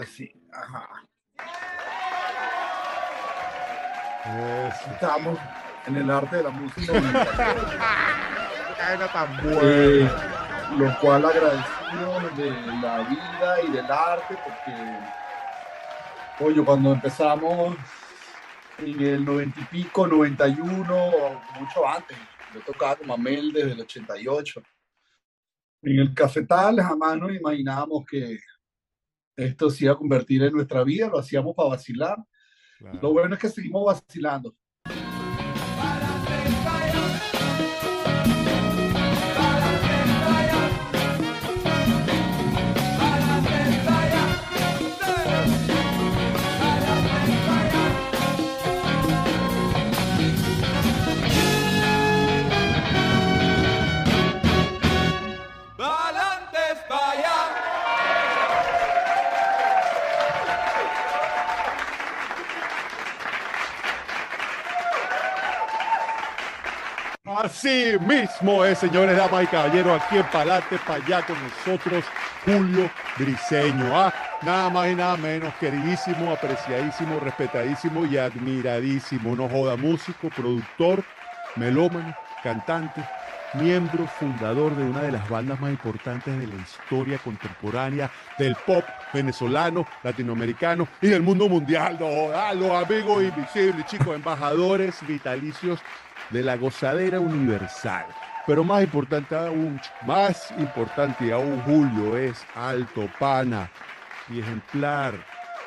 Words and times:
ahora 0.00 0.06
sí. 0.06 0.32
Ajá. 0.52 0.88
Estamos 4.92 5.38
en 5.86 5.96
el 5.96 6.10
arte 6.10 6.36
de 6.36 6.42
la 6.42 6.50
música. 6.50 6.92
Era 8.92 9.08
tan 9.12 9.40
Eh, 9.62 10.08
lo 10.76 10.98
cual 11.00 11.24
agradecido 11.24 12.20
de 12.36 12.50
la 12.80 12.98
vida 13.08 13.62
y 13.62 13.70
del 13.72 13.90
arte, 13.90 14.36
porque, 14.42 14.74
oye, 16.44 16.64
cuando 16.64 16.92
empezamos 16.94 17.76
en 18.78 19.00
el 19.00 19.24
noventa 19.24 19.60
y 19.60 19.64
pico, 19.64 20.06
91, 20.06 20.94
o 20.94 21.42
mucho 21.60 21.86
antes, 21.86 22.16
yo 22.54 22.60
tocaba 22.60 22.96
con 22.96 23.08
Mamel 23.08 23.52
desde 23.52 23.72
el 23.72 23.80
88. 23.80 24.62
En 25.82 25.98
el 25.98 26.14
cafetal 26.14 26.80
jamás 26.80 27.16
nos 27.16 27.32
imaginábamos 27.32 28.04
que 28.06 28.38
esto 29.40 29.70
se 29.70 29.84
iba 29.84 29.94
a 29.94 29.96
convertir 29.96 30.42
en 30.42 30.52
nuestra 30.52 30.84
vida, 30.84 31.08
lo 31.08 31.18
hacíamos 31.18 31.54
para 31.54 31.70
vacilar. 31.70 32.18
Lo 33.00 33.12
bueno 33.12 33.34
es 33.34 33.40
que 33.40 33.48
seguimos 33.48 33.84
vacilando. 33.84 34.54
Así 67.42 67.96
mismo 68.00 68.66
es, 68.66 68.78
señores, 68.80 69.16
damas 69.16 69.44
y 69.44 69.46
caballeros, 69.46 70.02
aquí 70.02 70.18
en 70.18 70.24
Palante, 70.24 70.78
para 70.86 71.02
allá 71.02 71.24
con 71.24 71.36
nosotros, 71.42 72.04
Julio 72.44 72.90
Briseño. 73.16 73.98
Ah, 73.98 74.12
nada 74.42 74.68
más 74.68 74.88
y 74.90 74.94
nada 74.94 75.16
menos, 75.16 75.54
queridísimo, 75.54 76.32
apreciadísimo, 76.32 77.18
respetadísimo 77.18 78.04
y 78.04 78.18
admiradísimo. 78.18 79.34
No 79.34 79.48
joda, 79.48 79.76
músico, 79.76 80.28
productor, 80.28 81.02
melómano, 81.56 82.14
cantante, 82.42 83.02
miembro 83.54 84.06
fundador 84.06 84.76
de 84.76 84.84
una 84.84 85.00
de 85.00 85.12
las 85.12 85.26
bandas 85.30 85.58
más 85.60 85.70
importantes 85.70 86.38
de 86.38 86.46
la 86.46 86.56
historia 86.56 87.16
contemporánea 87.16 88.10
del 88.38 88.54
pop 88.54 88.84
venezolano, 89.14 89.86
latinoamericano 90.02 90.86
y 91.00 91.08
del 91.08 91.22
mundo 91.22 91.48
mundial. 91.48 91.96
No 91.98 92.06
joda, 92.06 92.52
los 92.52 92.70
amigos 92.70 93.22
invisibles, 93.22 93.86
chicos, 93.86 94.14
embajadores 94.14 94.96
vitalicios 95.06 95.80
de 96.30 96.42
la 96.42 96.56
gozadera 96.56 97.20
universal. 97.20 98.06
Pero 98.46 98.64
más 98.64 98.82
importante 98.82 99.36
aún, 99.36 99.80
más 100.06 100.50
importante 100.58 101.32
aún, 101.32 101.60
Julio 101.62 102.16
es 102.16 102.44
alto, 102.54 103.08
pana 103.18 103.70
y 104.28 104.40
ejemplar, 104.40 105.14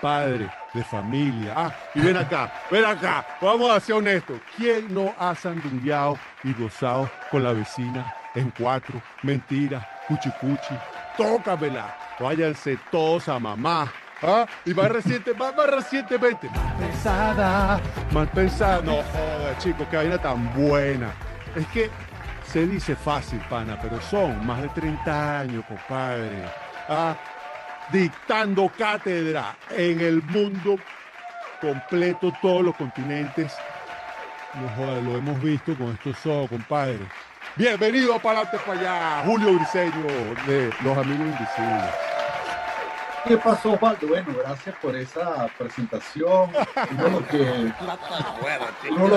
padre 0.02 0.50
de 0.74 0.84
familia. 0.84 1.54
Ah, 1.56 1.76
y 1.94 2.02
ven 2.02 2.18
acá, 2.18 2.52
ven 2.70 2.84
acá, 2.84 3.26
vamos 3.42 3.72
a 3.72 3.80
ser 3.80 3.96
honestos. 3.96 4.40
¿Quién 4.58 4.94
no 4.94 5.14
ha 5.18 5.36
sandungueado 5.36 6.18
y 6.44 6.54
gozado 6.54 7.10
con 7.32 7.44
la 7.44 7.54
vecina 7.54 8.14
en 8.36 8.52
cuatro? 8.58 9.02
Mentira, 9.22 9.88
cuchicuchi, 10.08 10.76
tócamela. 11.16 11.96
Váyanse 12.20 12.78
todos 12.92 13.30
a 13.30 13.40
mamá. 13.40 13.92
¿Ah? 14.24 14.48
Y 14.66 14.74
más 14.74 14.90
reciente, 14.90 15.34
más, 15.34 15.54
más 15.56 15.70
recientemente, 15.70 16.50
más 16.50 16.74
pesada, 16.76 17.82
más 18.12 18.30
pesada. 18.30 18.82
No 18.82 18.96
joda, 18.96 19.58
chicos, 19.58 19.86
qué 19.92 19.98
vaina 19.98 20.18
tan 20.18 20.54
buena. 20.54 21.12
Es 21.56 21.68
que 21.68 21.90
se 22.48 22.66
dice 22.66 22.96
fácil, 22.96 23.40
pana, 23.50 23.78
pero 23.82 24.00
son 24.02 24.46
más 24.46 24.62
de 24.62 24.70
30 24.70 25.40
años, 25.40 25.66
compadre. 25.68 26.46
Ah, 26.88 27.16
dictando 27.92 28.72
cátedra 28.78 29.58
en 29.72 30.00
el 30.00 30.24
mundo 30.24 30.78
completo, 31.60 32.32
todos 32.42 32.64
los 32.64 32.76
continentes. 32.76 33.54
No 34.54 34.70
joda, 34.78 35.02
lo 35.02 35.18
hemos 35.18 35.42
visto 35.42 35.76
con 35.78 35.92
estos 35.92 36.26
ojos, 36.26 36.50
compadre. 36.50 37.00
Bienvenido 37.56 38.18
para 38.20 38.40
adelante 38.40 38.66
para 38.66 38.80
allá, 38.80 39.24
Julio 39.26 39.54
Briseño 39.54 40.08
de 40.48 40.74
Los 40.82 40.98
Amigos 40.98 41.28
Invisibles. 41.28 42.03
¿Qué 43.28 43.38
pasó, 43.38 43.74
Osvaldo? 43.74 44.08
Bueno, 44.08 44.34
gracias 44.38 44.76
por 44.82 44.96
esa 44.96 45.48
presentación. 45.58 46.50
Uno 46.92 47.10
lo 47.10 47.28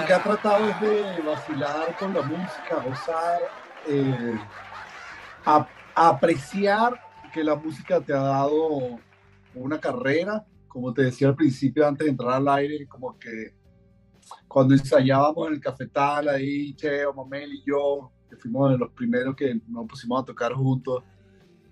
que, 0.05 0.12
ha 0.15 0.22
tratado 0.22 0.69
es 0.69 0.81
de 0.81 1.22
vacilar 1.22 1.97
con 1.99 2.15
la 2.15 2.22
música, 2.22 2.77
gozar, 2.84 3.41
eh, 3.89 4.39
a- 5.44 5.67
apreciar 5.94 7.00
que 7.33 7.43
la 7.43 7.56
música 7.56 8.00
te 8.00 8.12
ha 8.12 8.21
dado 8.22 8.99
una 9.55 9.81
carrera. 9.81 10.44
Como 10.69 10.93
te 10.94 11.03
decía 11.03 11.28
al 11.28 11.34
principio, 11.37 11.87
antes 11.87 12.05
de 12.05 12.11
entrar 12.12 12.34
al 12.34 12.49
aire, 12.49 12.87
como 12.87 13.19
que 13.19 13.55
cuando 14.47 14.75
ensayábamos 14.75 15.49
en 15.49 15.55
el 15.55 15.61
cafetal 15.61 16.28
ahí, 16.28 16.75
Cheo, 16.75 17.12
Mamel 17.12 17.55
y 17.55 17.65
yo, 17.67 18.12
que 18.31 18.37
fuimos 18.37 18.78
los 18.78 18.91
primeros 18.91 19.34
que 19.34 19.61
nos 19.67 19.87
pusimos 19.87 20.23
a 20.23 20.25
tocar 20.25 20.53
juntos, 20.53 21.03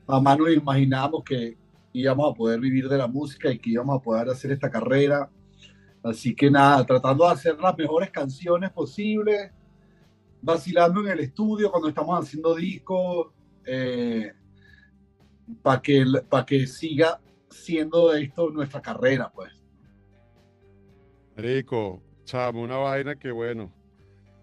jamás 0.06 0.38
nos 0.38 0.50
imaginábamos 0.50 1.22
que 1.22 1.56
íbamos 1.94 2.30
a 2.30 2.34
poder 2.34 2.60
vivir 2.60 2.88
de 2.88 2.98
la 2.98 3.06
música 3.06 3.50
y 3.50 3.58
que 3.58 3.70
íbamos 3.70 3.96
a 3.96 4.02
poder 4.02 4.28
hacer 4.28 4.52
esta 4.52 4.70
carrera. 4.70 5.30
Así 6.02 6.34
que 6.34 6.50
nada, 6.50 6.84
tratando 6.84 7.24
de 7.24 7.30
hacer 7.30 7.58
las 7.58 7.78
mejores 7.78 8.10
canciones 8.10 8.70
posibles, 8.72 9.52
vacilando 10.42 11.00
en 11.00 11.12
el 11.12 11.20
estudio 11.20 11.70
cuando 11.70 11.88
estamos 11.88 12.20
haciendo 12.20 12.54
discos, 12.54 13.28
para 15.62 15.80
que, 15.80 16.04
para 16.28 16.44
que 16.44 16.66
siga 16.66 17.20
siendo 17.48 18.12
esto 18.12 18.50
nuestra 18.50 18.82
carrera, 18.82 19.30
pues. 19.32 19.52
Rico, 21.36 22.02
chamo, 22.24 22.62
una 22.62 22.76
vaina 22.76 23.16
que 23.16 23.30
bueno, 23.30 23.72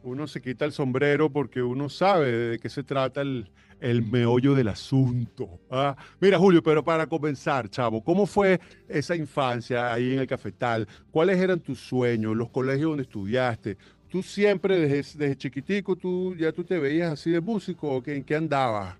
uno 0.03 0.25
se 0.25 0.41
quita 0.41 0.65
el 0.65 0.71
sombrero 0.71 1.31
porque 1.31 1.61
uno 1.61 1.89
sabe 1.89 2.31
de 2.31 2.59
qué 2.59 2.69
se 2.69 2.83
trata 2.83 3.21
el, 3.21 3.51
el 3.81 4.03
meollo 4.03 4.53
del 4.53 4.69
asunto. 4.69 5.59
¿ah? 5.69 5.95
Mira, 6.19 6.37
Julio, 6.37 6.61
pero 6.61 6.83
para 6.83 7.07
comenzar, 7.07 7.67
chavo, 7.67 8.01
¿cómo 8.03 8.25
fue 8.25 8.61
esa 8.87 9.15
infancia 9.15 9.91
ahí 9.91 10.13
en 10.13 10.19
el 10.19 10.27
cafetal? 10.27 10.87
¿Cuáles 11.09 11.39
eran 11.39 11.59
tus 11.59 11.79
sueños, 11.79 12.35
los 12.35 12.49
colegios 12.49 12.91
donde 12.91 13.03
estudiaste? 13.03 13.77
¿Tú 14.07 14.21
siempre 14.21 14.77
desde, 14.77 15.17
desde 15.17 15.35
chiquitico, 15.35 15.95
tú 15.95 16.35
ya 16.35 16.51
tú 16.51 16.63
te 16.63 16.77
veías 16.77 17.11
así 17.11 17.31
de 17.31 17.41
músico 17.41 17.89
o 17.89 18.03
qué, 18.03 18.15
en 18.15 18.23
qué 18.23 18.35
andabas? 18.35 18.95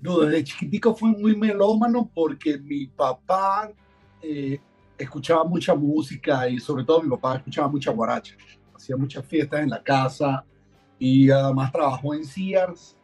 No, 0.00 0.20
desde 0.20 0.44
chiquitico 0.44 0.94
fui 0.94 1.10
muy 1.10 1.36
melómano 1.36 2.10
porque 2.14 2.58
mi 2.58 2.86
papá 2.86 3.70
eh, 4.22 4.58
escuchaba 4.96 5.44
mucha 5.44 5.74
música 5.74 6.48
y 6.48 6.58
sobre 6.58 6.84
todo 6.84 7.02
mi 7.02 7.10
papá 7.10 7.36
escuchaba 7.36 7.68
mucha 7.68 7.90
guaracha. 7.90 8.36
Hacía 8.74 8.96
muchas 8.96 9.24
fiestas 9.26 9.60
en 9.60 9.70
la 9.70 9.82
casa 9.82 10.44
y 10.98 11.30
además 11.30 11.72
trabajó 11.72 12.14
en 12.14 12.24
Sears 12.24 12.96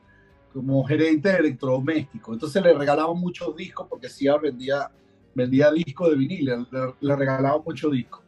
como 0.53 0.85
gerente 0.85 1.29
de 1.31 1.39
electrodoméstico. 1.39 2.33
Entonces 2.33 2.63
le 2.63 2.73
regalaban 2.75 3.17
muchos 3.19 3.55
discos 3.57 3.87
porque 3.89 4.09
Sears 4.09 4.43
vendía, 4.43 4.91
vendía 5.35 5.71
discos 5.71 6.11
de 6.11 6.17
vinil, 6.17 6.45
le, 6.45 6.95
le 7.01 7.17
regalaban 7.17 7.61
muchos 7.65 7.93
discos. 7.93 8.23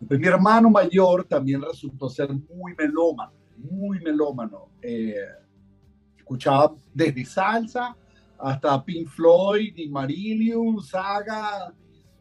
Mi 0.00 0.26
hermano 0.26 0.68
mayor 0.68 1.24
también 1.24 1.62
resultó 1.62 2.08
ser 2.10 2.28
muy 2.30 2.74
melómano, 2.76 3.32
muy 3.56 3.98
melómano. 4.00 4.68
Eh, 4.82 5.14
escuchaba 6.18 6.74
desde 6.92 7.24
salsa 7.24 7.96
hasta 8.38 8.84
Pink 8.84 9.08
Floyd, 9.08 9.72
y 9.76 9.88
Marillion, 9.88 10.82
Saga, 10.82 11.72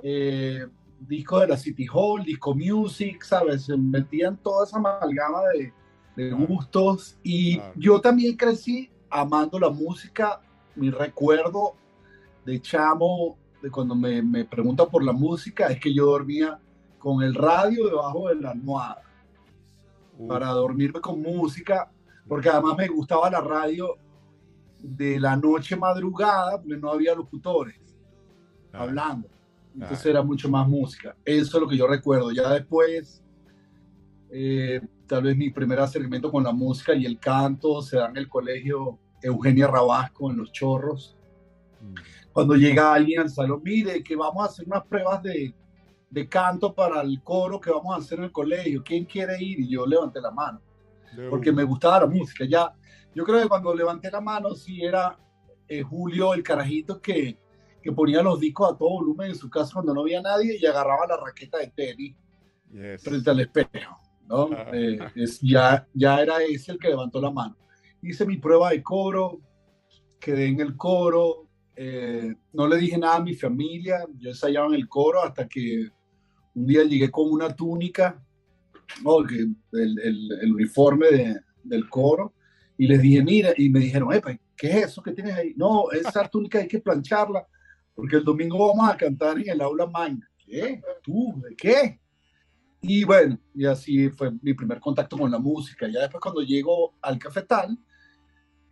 eh, 0.01 0.65
discos 1.01 1.41
de 1.41 1.47
la 1.47 1.57
City 1.57 1.85
Hall, 1.93 2.23
disco 2.23 2.55
music, 2.55 3.21
¿sabes? 3.23 3.63
Se 3.63 3.75
metían 3.75 4.37
toda 4.37 4.65
esa 4.65 4.77
amalgama 4.77 5.41
de, 5.53 5.73
de 6.15 6.31
gustos 6.31 7.17
y 7.21 7.57
Claro. 7.57 7.73
yo 7.75 7.99
también 7.99 8.37
crecí 8.37 8.89
amando 9.21 9.59
la 9.59 9.69
música. 9.69 10.41
Mi 10.75 10.89
recuerdo 10.89 11.75
de 12.45 12.61
chamo, 12.61 13.37
de 13.61 13.71
cuando 13.71 13.95
me, 13.95 14.21
me 14.21 14.45
preguntan 14.45 14.87
por 14.89 15.03
la 15.03 15.13
música, 15.13 15.67
es 15.67 15.79
que 15.79 15.93
yo 15.93 16.05
dormía 16.05 16.59
con 16.99 17.23
el 17.23 17.33
radio 17.33 17.87
debajo 17.87 18.29
de 18.29 18.35
la 18.35 18.51
almohada 18.51 19.05
Uh, 20.17 20.27
para 20.27 20.47
dormirme 20.47 21.01
con 21.01 21.21
música, 21.21 21.91
porque 22.27 22.49
además 22.49 22.77
me 22.77 22.87
gustaba 22.87 23.29
la 23.29 23.41
radio 23.41 23.97
de 24.79 25.19
la 25.19 25.35
noche 25.35 25.75
madrugada, 25.75 26.61
porque 26.61 26.77
no 26.77 26.89
había 26.89 27.15
locutores 27.15 27.79
hablando. 28.71 29.27
Entonces 29.73 30.05
era 30.05 30.21
mucho 30.21 30.49
más 30.49 30.67
música. 30.67 31.15
Eso 31.25 31.57
es 31.57 31.61
lo 31.61 31.67
que 31.67 31.77
yo 31.77 31.87
recuerdo. 31.87 32.31
Ya 32.31 32.49
después, 32.49 33.21
eh, 34.29 34.79
tal 35.05 35.23
vez 35.23 35.35
mi 35.35 35.49
primer 35.49 35.79
acercamiento 35.79 36.31
con 36.31 36.43
la 36.43 36.53
música 36.53 36.93
y 36.93 37.05
el 37.05 37.19
canto 37.19 37.81
se 37.81 37.97
da 37.97 38.07
en 38.07 38.15
el 38.17 38.29
colegio 38.29 38.97
Eugenia 39.25 39.67
Rabasco 39.67 40.29
en 40.31 40.37
Los 40.37 40.51
Chorros. 40.51 41.15
Cuando 42.31 42.55
llega 42.55 42.93
alguien 42.93 43.21
al 43.21 43.29
salón, 43.29 43.61
mire, 43.63 44.03
que 44.03 44.15
vamos 44.15 44.43
a 44.43 44.49
hacer 44.51 44.65
unas 44.67 44.85
pruebas 44.85 45.23
de, 45.23 45.53
de 46.09 46.27
canto 46.27 46.73
para 46.73 47.01
el 47.01 47.21
coro 47.23 47.59
que 47.59 47.71
vamos 47.71 47.95
a 47.95 47.99
hacer 47.99 48.19
en 48.19 48.25
el 48.25 48.31
colegio, 48.31 48.83
¿quién 48.83 49.05
quiere 49.05 49.41
ir? 49.41 49.59
Y 49.59 49.69
yo 49.69 49.85
levanté 49.85 50.21
la 50.21 50.31
mano, 50.31 50.61
porque 51.29 51.51
me 51.51 51.63
gustaba 51.63 52.01
la 52.01 52.07
música. 52.07 52.45
Ya, 52.45 52.73
yo 53.13 53.23
creo 53.23 53.41
que 53.41 53.49
cuando 53.49 53.73
levanté 53.73 54.11
la 54.11 54.21
mano, 54.21 54.53
sí 54.53 54.83
era 54.83 55.17
eh, 55.67 55.81
Julio, 55.81 56.33
el 56.33 56.43
carajito 56.43 57.01
que, 57.01 57.37
que 57.81 57.91
ponía 57.91 58.21
los 58.21 58.39
discos 58.39 58.73
a 58.73 58.77
todo 58.77 58.89
volumen 58.89 59.29
en 59.29 59.35
su 59.35 59.49
casa 59.49 59.73
cuando 59.73 59.93
no 59.93 60.01
había 60.01 60.21
nadie 60.21 60.57
y 60.59 60.65
agarraba 60.65 61.07
la 61.07 61.17
raqueta 61.17 61.57
de 61.57 61.67
tenis 61.67 62.15
frente 62.99 63.29
al 63.29 63.39
espejo. 63.39 63.99
¿no? 64.27 64.49
Eh, 64.73 64.99
es, 65.15 65.39
ya, 65.41 65.87
ya 65.93 66.21
era 66.21 66.43
ese 66.43 66.73
el 66.73 66.79
que 66.79 66.89
levantó 66.89 67.21
la 67.21 67.31
mano. 67.31 67.55
Hice 68.05 68.25
mi 68.25 68.37
prueba 68.37 68.69
de 68.69 68.83
coro, 68.83 69.41
quedé 70.19 70.45
en 70.45 70.59
el 70.59 70.77
coro, 70.77 71.47
eh, 71.75 72.35
no 72.53 72.67
le 72.67 72.77
dije 72.77 72.99
nada 72.99 73.15
a 73.15 73.23
mi 73.23 73.33
familia, 73.33 74.05
yo 74.19 74.29
ensayaba 74.29 74.67
en 74.67 74.75
el 74.75 74.87
coro 74.87 75.23
hasta 75.23 75.47
que 75.47 75.89
un 76.53 76.67
día 76.67 76.83
llegué 76.83 77.09
con 77.09 77.31
una 77.31 77.55
túnica, 77.55 78.23
¿no? 79.03 79.21
el, 79.21 79.55
el, 79.73 80.31
el, 80.39 80.53
uniforme 80.53 81.07
de, 81.07 81.39
del 81.63 81.89
coro, 81.89 82.33
y 82.77 82.85
les 82.85 83.01
dije, 83.01 83.23
mira, 83.23 83.53
y 83.57 83.69
me 83.69 83.79
dijeron, 83.79 84.13
Epa, 84.13 84.37
¿qué 84.55 84.67
es 84.67 84.85
eso 84.85 85.01
que 85.01 85.11
tienes 85.11 85.33
ahí? 85.33 85.53
No, 85.57 85.89
esa 85.91 86.27
túnica 86.27 86.59
hay 86.59 86.67
que 86.67 86.79
plancharla, 86.79 87.47
porque 87.95 88.17
el 88.17 88.23
domingo 88.23 88.67
vamos 88.67 88.87
a 88.87 88.97
cantar 88.97 89.39
en 89.39 89.49
el 89.49 89.61
aula 89.61 89.87
magna. 89.87 90.29
¿Qué? 90.37 90.79
¿Tú? 91.01 91.41
¿De 91.41 91.55
qué? 91.55 91.99
Y 92.81 93.03
bueno, 93.03 93.39
y 93.55 93.65
así 93.65 94.09
fue 94.09 94.31
mi 94.43 94.53
primer 94.53 94.79
contacto 94.79 95.17
con 95.17 95.31
la 95.31 95.39
música. 95.39 95.87
Ya 95.87 96.01
después 96.01 96.21
cuando 96.21 96.41
llego 96.41 96.93
al 97.01 97.17
cafetal, 97.17 97.75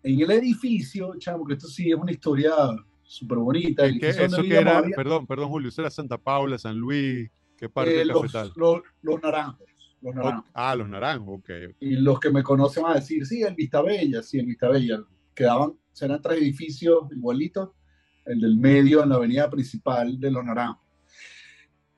en 0.04 0.22
el 0.22 0.32
edificio, 0.32 1.14
chamo, 1.18 1.46
que 1.46 1.54
esto 1.54 1.68
sí 1.68 1.92
es 1.92 1.96
una 1.96 2.12
historia 2.12 2.54
súper 3.04 3.38
bonita. 3.40 3.84
¿Qué, 4.00 4.10
eso 4.10 4.42
que 4.42 4.56
era, 4.56 4.84
perdón, 4.96 5.26
perdón, 5.26 5.50
Julio, 5.50 5.70
¿eso 5.70 5.82
era 5.82 5.90
Santa 5.90 6.18
Paula, 6.18 6.58
San 6.58 6.78
Luis? 6.78 7.30
¿Qué 7.58 7.70
parte 7.70 8.02
eh, 8.02 8.08
cafetal? 8.08 8.52
Los, 8.56 8.82
los, 9.02 9.22
naranjos. 9.22 9.68
Los 10.02 10.16
naranjos. 10.16 10.50
ah, 10.54 10.76
los 10.76 10.90
naranjos, 10.90 11.40
ok. 11.40 11.50
Y 11.80 11.96
los 11.96 12.20
que 12.20 12.30
me 12.30 12.44
conocen 12.44 12.84
van 12.84 12.94
a 12.94 12.96
decir, 12.96 13.26
sí, 13.26 13.44
en 13.44 13.56
Vistabella, 13.56 14.22
sí, 14.22 14.40
en 14.40 14.48
Vistabella. 14.48 15.04
Quedaban, 15.34 15.74
eran 16.00 16.22
tres 16.22 16.40
edificios 16.40 17.12
igualitos, 17.12 17.70
el 18.26 18.40
del 18.40 18.58
medio 18.58 19.02
en 19.04 19.10
la 19.10 19.16
avenida 19.16 19.50
principal 19.50 20.20
de 20.20 20.32
los 20.32 20.44
naranjos 20.44 20.84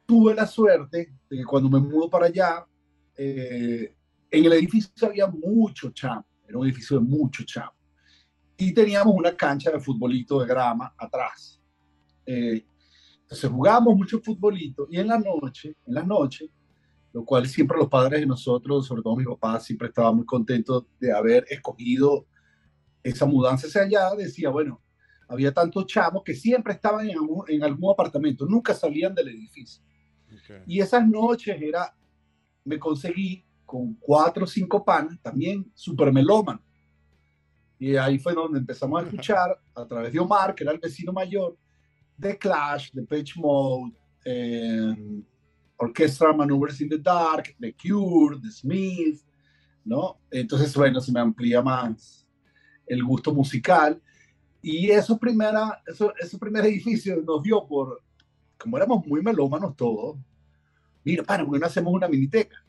tuve 0.06 0.34
la 0.34 0.48
suerte 0.48 1.14
de 1.30 1.38
que 1.38 1.44
cuando 1.44 1.70
me 1.70 1.80
mudo 1.80 2.10
para 2.10 2.28
allá, 2.28 2.66
eh, 3.18 3.94
en 4.30 4.46
el 4.46 4.54
edificio 4.54 5.08
había 5.08 5.28
mucho 5.28 5.92
chamo, 5.92 6.26
era 6.48 6.58
un 6.58 6.66
edificio 6.66 7.00
de 7.00 7.06
mucho 7.06 7.44
chamo. 7.44 7.72
Y 8.58 8.74
teníamos 8.74 9.14
una 9.16 9.36
cancha 9.36 9.72
de 9.72 9.80
futbolito 9.80 10.40
de 10.40 10.48
grama 10.48 10.94
atrás. 10.98 11.62
Eh, 12.26 12.66
entonces 13.22 13.50
jugábamos 13.50 13.96
mucho 13.96 14.22
futbolito 14.22 14.88
y 14.90 15.00
en 15.00 15.08
la 15.08 15.18
noche, 15.18 15.76
en 15.86 15.94
la 15.94 16.04
noche, 16.04 16.50
lo 17.12 17.26
cual 17.26 17.48
siempre 17.48 17.78
los 17.78 17.88
padres 17.88 18.20
de 18.20 18.26
nosotros, 18.26 18.86
sobre 18.86 19.02
todo 19.02 19.16
mi 19.16 19.26
papá, 19.26 19.60
siempre 19.60 19.88
estaba 19.88 20.12
muy 20.12 20.26
contento 20.26 20.88
de 21.00 21.12
haber 21.12 21.46
escogido 21.50 22.28
esa 23.02 23.26
mudanza 23.26 23.68
hacia 23.68 23.84
allá, 23.84 24.16
decía, 24.16 24.50
bueno, 24.50 24.82
había 25.28 25.54
tantos 25.54 25.86
chamos 25.88 26.24
que 26.24 26.36
siempre 26.36 26.74
estaban 26.74 27.10
en 27.10 27.18
en 27.48 27.64
algún 27.64 27.92
apartamento, 27.92 28.46
nunca 28.46 28.74
salían 28.74 29.16
del 29.16 29.30
edificio. 29.30 29.84
Y 30.68 30.80
esas 30.80 31.08
noches 31.08 31.60
era, 31.62 31.96
me 32.64 32.78
conseguí 32.78 33.46
con 33.66 33.96
cuatro 33.96 34.44
o 34.44 34.48
cinco 34.48 34.84
panes, 34.84 35.20
también 35.22 35.72
super 35.74 36.12
melómano. 36.12 36.62
Y 37.78 37.96
ahí 37.96 38.20
fue 38.20 38.34
donde 38.34 38.60
empezamos 38.60 39.02
a 39.02 39.06
escuchar, 39.06 39.60
a 39.74 39.86
través 39.86 40.14
de 40.14 40.20
Omar, 40.20 40.56
que 40.56 40.64
era 40.64 40.72
el 40.72 40.80
vecino 40.80 41.12
mayor, 41.12 41.58
The 42.20 42.38
Clash, 42.38 42.92
The 42.92 43.04
Pitch 43.04 43.36
Mode, 43.38 43.94
eh, 44.24 45.24
Orchestra 45.78 46.34
Maneuvers 46.34 46.80
in 46.82 46.90
the 46.90 46.98
Dark, 46.98 47.56
The 47.60 47.76
Cure, 47.76 48.40
The 48.42 48.50
Smith, 48.50 49.22
¿no? 49.84 50.20
Entonces, 50.32 50.76
bueno, 50.76 51.02
se 51.02 51.12
me 51.12 51.20
amplía 51.20 51.62
más 51.62 52.26
el 52.88 53.04
gusto 53.04 53.34
musical. 53.34 54.02
Y 54.62 54.90
eso 54.90 55.18
primera, 55.18 55.82
eso, 55.86 56.14
ese 56.20 56.38
primer 56.38 56.66
edificio 56.66 57.22
nos 57.22 57.44
dio 57.44 57.68
por, 57.68 58.02
como 58.58 58.78
éramos 58.78 59.06
muy 59.06 59.22
melómanos 59.22 59.76
todos, 59.76 60.18
mira, 61.04 61.24
para, 61.24 61.46
¿por 61.46 61.60
no 61.60 61.66
hacemos 61.66 61.94
una 61.94 62.08
miniteca? 62.08 62.66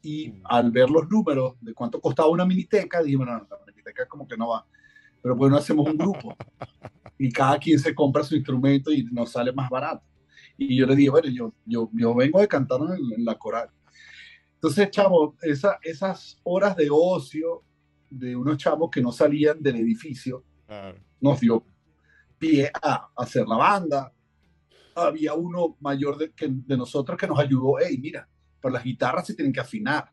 Y 0.00 0.30
mm. 0.30 0.42
al 0.44 0.70
ver 0.70 0.88
los 0.88 1.08
números 1.10 1.56
de 1.60 1.74
cuánto 1.74 2.00
costaba 2.00 2.28
una 2.28 2.46
miniteca, 2.46 3.02
dije, 3.02 3.16
bueno, 3.16 3.46
la 3.50 3.67
miniteca 3.88 4.06
como 4.06 4.26
que 4.26 4.36
no 4.36 4.48
va. 4.48 4.66
Pero 5.22 5.36
pues 5.36 5.50
no 5.50 5.56
hacemos 5.56 5.86
un 5.86 5.96
grupo. 5.96 6.36
y 7.18 7.30
cada 7.30 7.58
quien 7.58 7.78
se 7.78 7.94
compra 7.94 8.22
su 8.22 8.36
instrumento 8.36 8.92
y 8.92 9.04
nos 9.04 9.32
sale 9.32 9.52
más 9.52 9.68
barato. 9.68 10.04
Y 10.56 10.76
yo 10.76 10.86
le 10.86 10.96
dije, 10.96 11.10
bueno, 11.10 11.28
yo, 11.28 11.52
yo, 11.64 11.90
yo 11.92 12.14
vengo 12.14 12.40
de 12.40 12.48
cantar 12.48 12.80
en, 12.80 13.24
la 13.24 13.36
coral. 13.36 13.70
Entonces, 14.54 14.90
chavo, 14.90 15.36
esa, 15.42 15.78
esas 15.82 16.40
horas 16.42 16.76
de 16.76 16.88
ocio 16.90 17.62
de 18.10 18.34
unos 18.34 18.56
chavos 18.56 18.90
que 18.90 19.02
no 19.02 19.12
salían 19.12 19.62
del 19.62 19.76
edificio 19.76 20.44
nos 21.20 21.40
dio 21.40 21.64
pie 22.38 22.70
a 22.82 23.08
hacer 23.16 23.46
la 23.46 23.56
banda, 23.56 24.12
había 24.94 25.34
uno 25.34 25.76
mayor 25.80 26.18
de, 26.18 26.32
que, 26.32 26.48
de 26.50 26.76
nosotros 26.76 27.18
que 27.18 27.26
nos 27.26 27.38
ayudó, 27.38 27.78
hey, 27.80 27.98
mira, 28.00 28.28
pero 28.60 28.74
las 28.74 28.84
guitarras 28.84 29.26
se 29.26 29.34
tienen 29.34 29.52
que 29.52 29.60
afinar. 29.60 30.10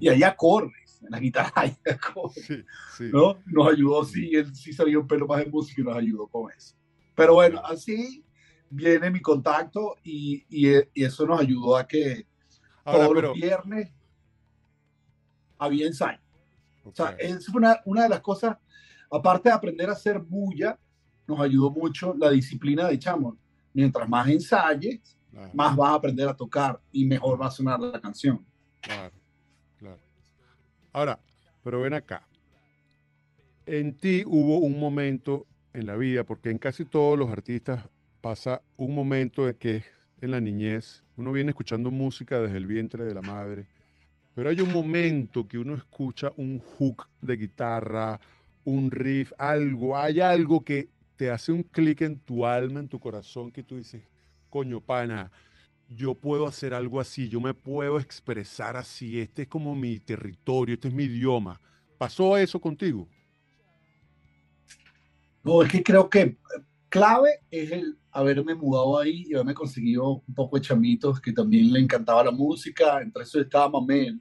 Y 0.00 0.08
hay 0.08 0.22
acordes, 0.22 0.83
en 1.02 1.10
las 1.10 1.20
guitarras 1.20 1.78
acordes, 1.86 2.44
sí, 2.46 2.64
sí. 2.96 3.10
¿no? 3.12 3.38
Nos 3.46 3.72
ayudó, 3.72 4.04
sí, 4.04 4.30
él 4.34 4.54
sí 4.54 4.72
sabía 4.72 4.98
un 4.98 5.06
pelo 5.06 5.26
más 5.26 5.44
de 5.44 5.50
música 5.50 5.80
y 5.80 5.84
nos 5.84 5.96
ayudó 5.96 6.26
con 6.26 6.50
eso. 6.52 6.74
Pero 7.14 7.34
bueno, 7.34 7.60
así 7.64 8.24
viene 8.70 9.10
mi 9.10 9.20
contacto 9.20 9.96
y, 10.02 10.44
y, 10.48 10.76
y 10.94 11.04
eso 11.04 11.26
nos 11.26 11.40
ayudó 11.40 11.76
a 11.76 11.86
que 11.86 12.26
Ahora, 12.84 13.06
todos 13.06 13.22
los 13.22 13.34
viernes 13.34 13.92
había 15.58 15.86
ensayo. 15.86 16.18
Okay. 16.84 16.90
O 16.90 16.94
sea, 16.94 17.16
es 17.18 17.48
una, 17.48 17.80
una 17.84 18.02
de 18.02 18.08
las 18.10 18.20
cosas, 18.20 18.56
aparte 19.10 19.48
de 19.48 19.54
aprender 19.54 19.88
a 19.88 19.92
hacer 19.92 20.18
bulla, 20.18 20.78
nos 21.26 21.40
ayudó 21.40 21.70
mucho 21.70 22.14
la 22.18 22.30
disciplina 22.30 22.86
de 22.88 22.98
chamo 22.98 23.38
mientras 23.72 24.08
más 24.08 24.28
ensayes, 24.28 25.16
más 25.52 25.74
vas 25.76 25.90
a 25.90 25.94
aprender 25.94 26.28
a 26.28 26.36
tocar 26.36 26.80
y 26.92 27.04
mejor 27.04 27.40
va 27.40 27.46
a 27.46 27.50
sonar 27.50 27.80
la 27.80 28.00
canción. 28.00 28.44
Claro. 28.80 29.12
Ahora, 30.94 31.18
pero 31.64 31.80
ven 31.80 31.92
acá. 31.92 32.22
En 33.66 33.94
ti 33.94 34.22
hubo 34.24 34.58
un 34.58 34.78
momento 34.78 35.44
en 35.72 35.86
la 35.86 35.96
vida, 35.96 36.22
porque 36.22 36.50
en 36.50 36.58
casi 36.58 36.84
todos 36.84 37.18
los 37.18 37.30
artistas 37.30 37.88
pasa 38.20 38.62
un 38.76 38.94
momento 38.94 39.44
de 39.44 39.56
que 39.56 39.82
en 40.20 40.30
la 40.30 40.40
niñez 40.40 41.02
uno 41.16 41.32
viene 41.32 41.50
escuchando 41.50 41.90
música 41.90 42.40
desde 42.40 42.58
el 42.58 42.66
vientre 42.66 43.04
de 43.04 43.12
la 43.12 43.22
madre, 43.22 43.66
pero 44.36 44.50
hay 44.50 44.60
un 44.60 44.72
momento 44.72 45.48
que 45.48 45.58
uno 45.58 45.74
escucha 45.74 46.30
un 46.36 46.60
hook 46.60 47.08
de 47.20 47.38
guitarra, 47.38 48.20
un 48.62 48.92
riff, 48.92 49.32
algo, 49.36 49.98
hay 49.98 50.20
algo 50.20 50.62
que 50.62 50.90
te 51.16 51.28
hace 51.28 51.50
un 51.50 51.64
clic 51.64 52.02
en 52.02 52.20
tu 52.20 52.46
alma, 52.46 52.78
en 52.78 52.88
tu 52.88 53.00
corazón, 53.00 53.50
que 53.50 53.64
tú 53.64 53.78
dices, 53.78 54.00
coño, 54.48 54.80
pana, 54.80 55.32
yo 55.88 56.14
puedo 56.14 56.46
hacer 56.46 56.74
algo 56.74 57.00
así, 57.00 57.28
yo 57.28 57.40
me 57.40 57.54
puedo 57.54 57.98
expresar 57.98 58.76
así, 58.76 59.20
este 59.20 59.42
es 59.42 59.48
como 59.48 59.74
mi 59.74 59.98
territorio, 59.98 60.74
este 60.74 60.88
es 60.88 60.94
mi 60.94 61.04
idioma. 61.04 61.60
¿Pasó 61.98 62.36
eso 62.36 62.60
contigo? 62.60 63.08
No, 65.42 65.62
es 65.62 65.70
que 65.70 65.82
creo 65.82 66.08
que 66.08 66.36
clave 66.88 67.40
es 67.50 67.70
el 67.70 67.98
haberme 68.10 68.54
mudado 68.54 68.98
ahí 68.98 69.24
y 69.28 69.34
haberme 69.34 69.54
conseguido 69.54 70.22
un 70.26 70.34
poco 70.34 70.56
de 70.56 70.62
chamitos 70.62 71.20
que 71.20 71.32
también 71.32 71.72
le 71.72 71.80
encantaba 71.80 72.24
la 72.24 72.30
música, 72.30 73.02
entre 73.02 73.24
eso 73.24 73.40
estaba 73.40 73.68
Mamel. 73.68 74.20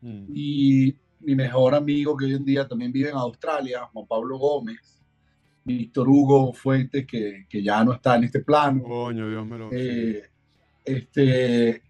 Mm. 0.00 0.26
Y 0.34 0.96
mi 1.20 1.34
mejor 1.34 1.74
amigo 1.74 2.16
que 2.16 2.26
hoy 2.26 2.34
en 2.34 2.44
día 2.44 2.66
también 2.68 2.92
vive 2.92 3.10
en 3.10 3.16
Australia, 3.16 3.88
Juan 3.92 4.06
Pablo 4.06 4.38
Gómez, 4.38 5.02
Víctor 5.64 6.08
Hugo 6.08 6.52
Fuentes, 6.52 7.06
que, 7.06 7.46
que, 7.48 7.62
ya 7.62 7.84
no 7.84 7.92
está 7.92 8.16
en 8.16 8.24
este 8.24 8.40
plano. 8.40 8.82
Coño, 8.82 9.28
Dios 9.28 9.46
me 9.46 9.58
lo 9.58 9.68
eh, 9.72 10.29
este, 10.96 11.82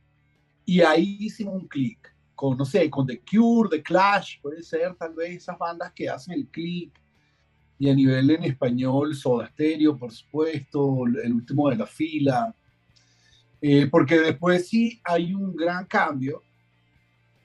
Y 0.64 0.80
ahí 0.80 1.16
hicimos 1.20 1.54
un 1.54 1.68
clic 1.68 2.14
con, 2.34 2.56
no 2.56 2.64
sé, 2.64 2.88
con 2.88 3.06
The 3.06 3.20
Cure, 3.20 3.68
The 3.70 3.82
Clash, 3.82 4.40
puede 4.40 4.62
ser 4.62 4.94
tal 4.94 5.14
vez 5.14 5.36
esas 5.36 5.58
bandas 5.58 5.92
que 5.92 6.08
hacen 6.08 6.34
el 6.34 6.46
clic. 6.48 6.92
Y 7.78 7.88
a 7.88 7.94
nivel 7.94 8.30
en 8.30 8.44
español, 8.44 9.14
Soda 9.14 9.48
Stereo, 9.48 9.96
por 9.96 10.12
supuesto, 10.12 11.06
el 11.22 11.32
último 11.32 11.68
de 11.70 11.76
la 11.76 11.86
fila. 11.86 12.54
Eh, 13.60 13.88
porque 13.90 14.18
después 14.18 14.68
sí 14.68 15.00
hay 15.04 15.34
un 15.34 15.54
gran 15.54 15.86
cambio. 15.86 16.42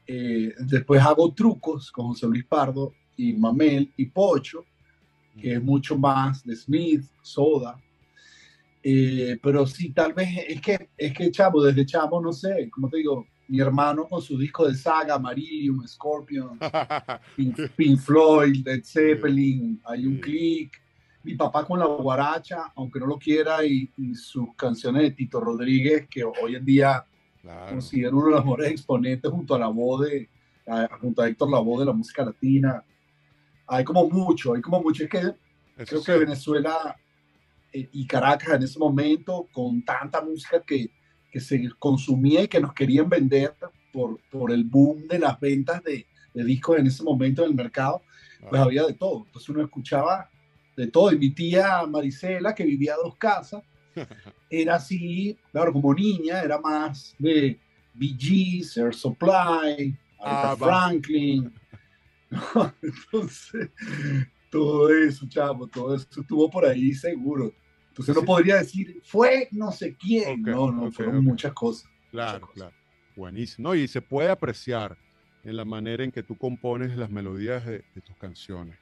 Eh, 0.08 0.54
después 0.60 1.02
hago 1.02 1.34
trucos 1.34 1.92
con 1.92 2.08
José 2.08 2.28
Luis 2.28 2.46
Pardo 2.46 2.94
y 3.18 3.34
Mamel 3.34 3.92
y 3.98 4.06
Pocho 4.06 4.66
que 5.40 5.54
es 5.54 5.64
mucho 5.64 5.98
más 5.98 6.44
de 6.44 6.56
Smith, 6.56 7.04
Soda. 7.22 7.80
Eh, 8.88 9.39
pero 9.42 9.65
sí, 9.65 9.89
tal 9.94 10.13
vez 10.13 10.30
es 10.48 10.62
que, 10.62 10.89
es 10.96 11.12
que 11.12 11.32
chavo, 11.32 11.63
desde 11.63 11.88
chavo, 11.88 12.22
no 12.22 12.32
sé, 12.32 12.70
como 12.70 12.88
te 12.88 12.98
digo, 12.98 13.25
mi 13.48 13.60
hermano 13.60 14.08
con 14.08 14.22
su 14.22 14.38
disco 14.38 14.68
de 14.68 14.75
saga, 14.75 15.18
Marillion, 15.18 15.88
Scorpion, 15.88 16.60
Pink, 17.36 17.98
Floyd, 17.98 18.63
Led 18.63 18.84
Zeppelin, 18.84 19.82
hay 19.86 20.06
un 20.06 20.20
click. 20.20 20.80
mi 21.24 21.34
papá 21.34 21.65
con 21.65 21.80
la 21.80 21.88
guaracha, 21.88 22.72
aunque 22.75 23.00
no 23.00 23.08
lo 23.08 23.18
quiera, 23.18 23.65
y, 23.65 23.92
sus 24.13 24.56
canciones 24.56 25.01
de 25.01 25.12
Tito 25.12 25.39
Rodríguez, 25.39 26.08
que 26.08 26.24
hoy 26.24 26.56
en 26.56 26.63
día 26.63 27.04
claro. 27.42 27.72
considero 27.72 28.18
uno 28.18 28.25
de 28.27 28.32
los 28.34 28.46
mejores 28.46 28.70
exponentes 28.70 29.32
junto 29.32 29.56
a 29.56 29.60
la 29.60 29.68
voz 29.68 30.06
de, 30.06 30.30
junto 31.01 31.24
a 31.24 31.27
Héctor 31.27 31.50
voz 31.50 31.80
de 31.80 31.86
la 31.88 31.94
música 31.94 32.24
latina. 32.24 32.84
Hay 33.65 33.84
como 33.84 34.08
mucho, 34.08 34.54
hay 34.54 34.62
como 34.62 34.80
mucho. 34.80 35.06
Es 35.06 35.10
que 35.10 35.34
creo 35.75 36.04
que 36.04 36.18
Venezuela 36.20 36.96
y 37.72 38.08
Caracas 38.08 38.56
en 38.56 38.64
ese 38.64 38.80
momento, 38.80 39.48
con 39.52 39.84
tanta 39.84 40.22
música 40.22 40.64
que, 40.66 40.90
que 41.32 41.40
se 41.40 41.70
consumía 41.78 42.44
y 42.44 42.48
que 42.48 42.62
nos 42.62 42.74
querían 42.74 43.10
vender 43.10 43.54
por, 43.92 44.20
por 44.30 44.52
el 44.52 44.64
boom 44.64 45.08
de 45.08 45.20
las 45.20 45.40
ventas 45.40 45.84
de, 45.84 46.06
de 46.34 46.44
discos 46.44 46.78
en 46.78 46.88
ese 46.88 47.04
momento 47.04 47.44
en 47.44 47.50
el 47.50 47.56
mercado, 47.56 48.02
pues 48.50 48.62
había 48.62 48.84
de 48.84 48.94
todo. 48.94 49.24
Entonces 49.26 49.50
uno 49.50 49.64
escuchaba 49.64 50.30
de 50.76 50.88
todo. 50.88 51.12
Y 51.12 51.18
mi 51.18 51.32
tía 51.32 51.86
Marisela, 51.88 52.54
que 52.54 52.66
vivía 52.66 52.94
a 52.94 52.98
dos 52.98 53.16
casas, 53.16 53.64
era 54.50 54.76
así, 54.76 55.38
claro, 55.52 55.72
como 55.74 55.94
niña, 55.94 56.42
era 56.42 56.60
más 56.60 57.16
de 57.18 57.60
Bee 57.94 58.16
Gees, 58.20 58.78
Air 58.78 58.94
Supply, 58.94 59.98
ah, 60.20 60.56
Franklin. 60.58 61.54
Entonces, 62.82 63.70
todo 64.56 64.90
eso, 64.90 65.28
chavo, 65.28 65.68
todo 65.68 65.96
eso 65.96 66.08
estuvo 66.22 66.50
por 66.50 66.66
ahí 66.66 66.94
seguro. 66.94 67.54
Entonces 67.90 68.16
no 68.16 68.24
podría 68.24 68.56
decir, 68.56 69.02
fue 69.04 69.50
no 69.52 69.70
sé 69.74 69.96
quién. 69.96 70.44
no, 70.44 70.72
no, 70.72 70.90
fueron 70.94 71.26
muchas 71.26 71.52
cosas. 71.52 71.92
Claro, 72.10 72.48
claro. 72.54 72.74
Buenísimo. 73.18 73.76
y 73.76 73.88
se 73.90 74.02
puede 74.02 74.30
apreciar 74.30 74.98
en 75.44 75.58
la 75.58 75.66
manera 75.66 76.06
en 76.06 76.12
que 76.12 76.24
tú 76.24 76.38
compones 76.38 76.96
las 76.96 77.10
melodías 77.10 77.66
de, 77.66 77.84
tus 78.06 78.16
canciones. 78.16 78.78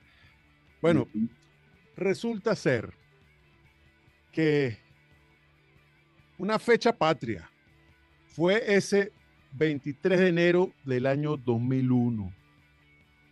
Bueno, 0.80 1.08
resulta 1.96 2.56
ser 2.56 2.94
que 4.32 4.77
una 6.38 6.60
fecha 6.60 6.96
patria 6.96 7.50
fue 8.27 8.75
ese 8.75 9.12
23 9.53 10.20
de 10.20 10.27
enero 10.27 10.72
del 10.86 11.08
año 11.08 11.36
2001, 11.38 12.32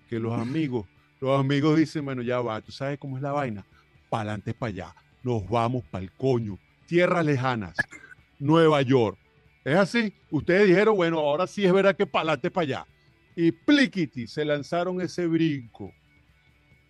que 0.10 0.20
los 0.20 0.34
amigos, 0.34 0.88
los 1.22 1.40
amigos 1.40 1.78
dicen, 1.78 2.04
bueno, 2.04 2.22
ya 2.22 2.42
va, 2.42 2.60
tú 2.60 2.72
sabes 2.72 3.00
cómo 3.00 3.16
es 3.16 3.24
la 3.24 3.32
vaina, 3.32 3.66
para 4.10 4.24
adelante, 4.24 4.54
para 4.54 4.70
allá, 4.70 4.96
nos 5.24 5.48
vamos 5.48 5.86
para 5.90 6.04
el 6.04 6.12
coño, 6.12 6.58
tierras 6.88 7.26
lejanas, 7.26 7.78
Nueva 8.40 8.82
York. 8.82 9.18
Es 9.64 9.76
así, 9.76 10.14
ustedes 10.30 10.68
dijeron, 10.68 10.96
bueno, 10.96 11.20
ahora 11.20 11.48
sí 11.48 11.64
es 11.64 11.72
verdad 11.72 11.96
que 11.96 12.06
para 12.06 12.24
adelante, 12.24 12.52
para 12.52 12.64
allá 12.64 12.88
y 13.36 13.52
pliquiti 13.52 14.28
se 14.28 14.46
lanzaron 14.46 15.02
ese 15.02 15.28
brinco. 15.28 15.92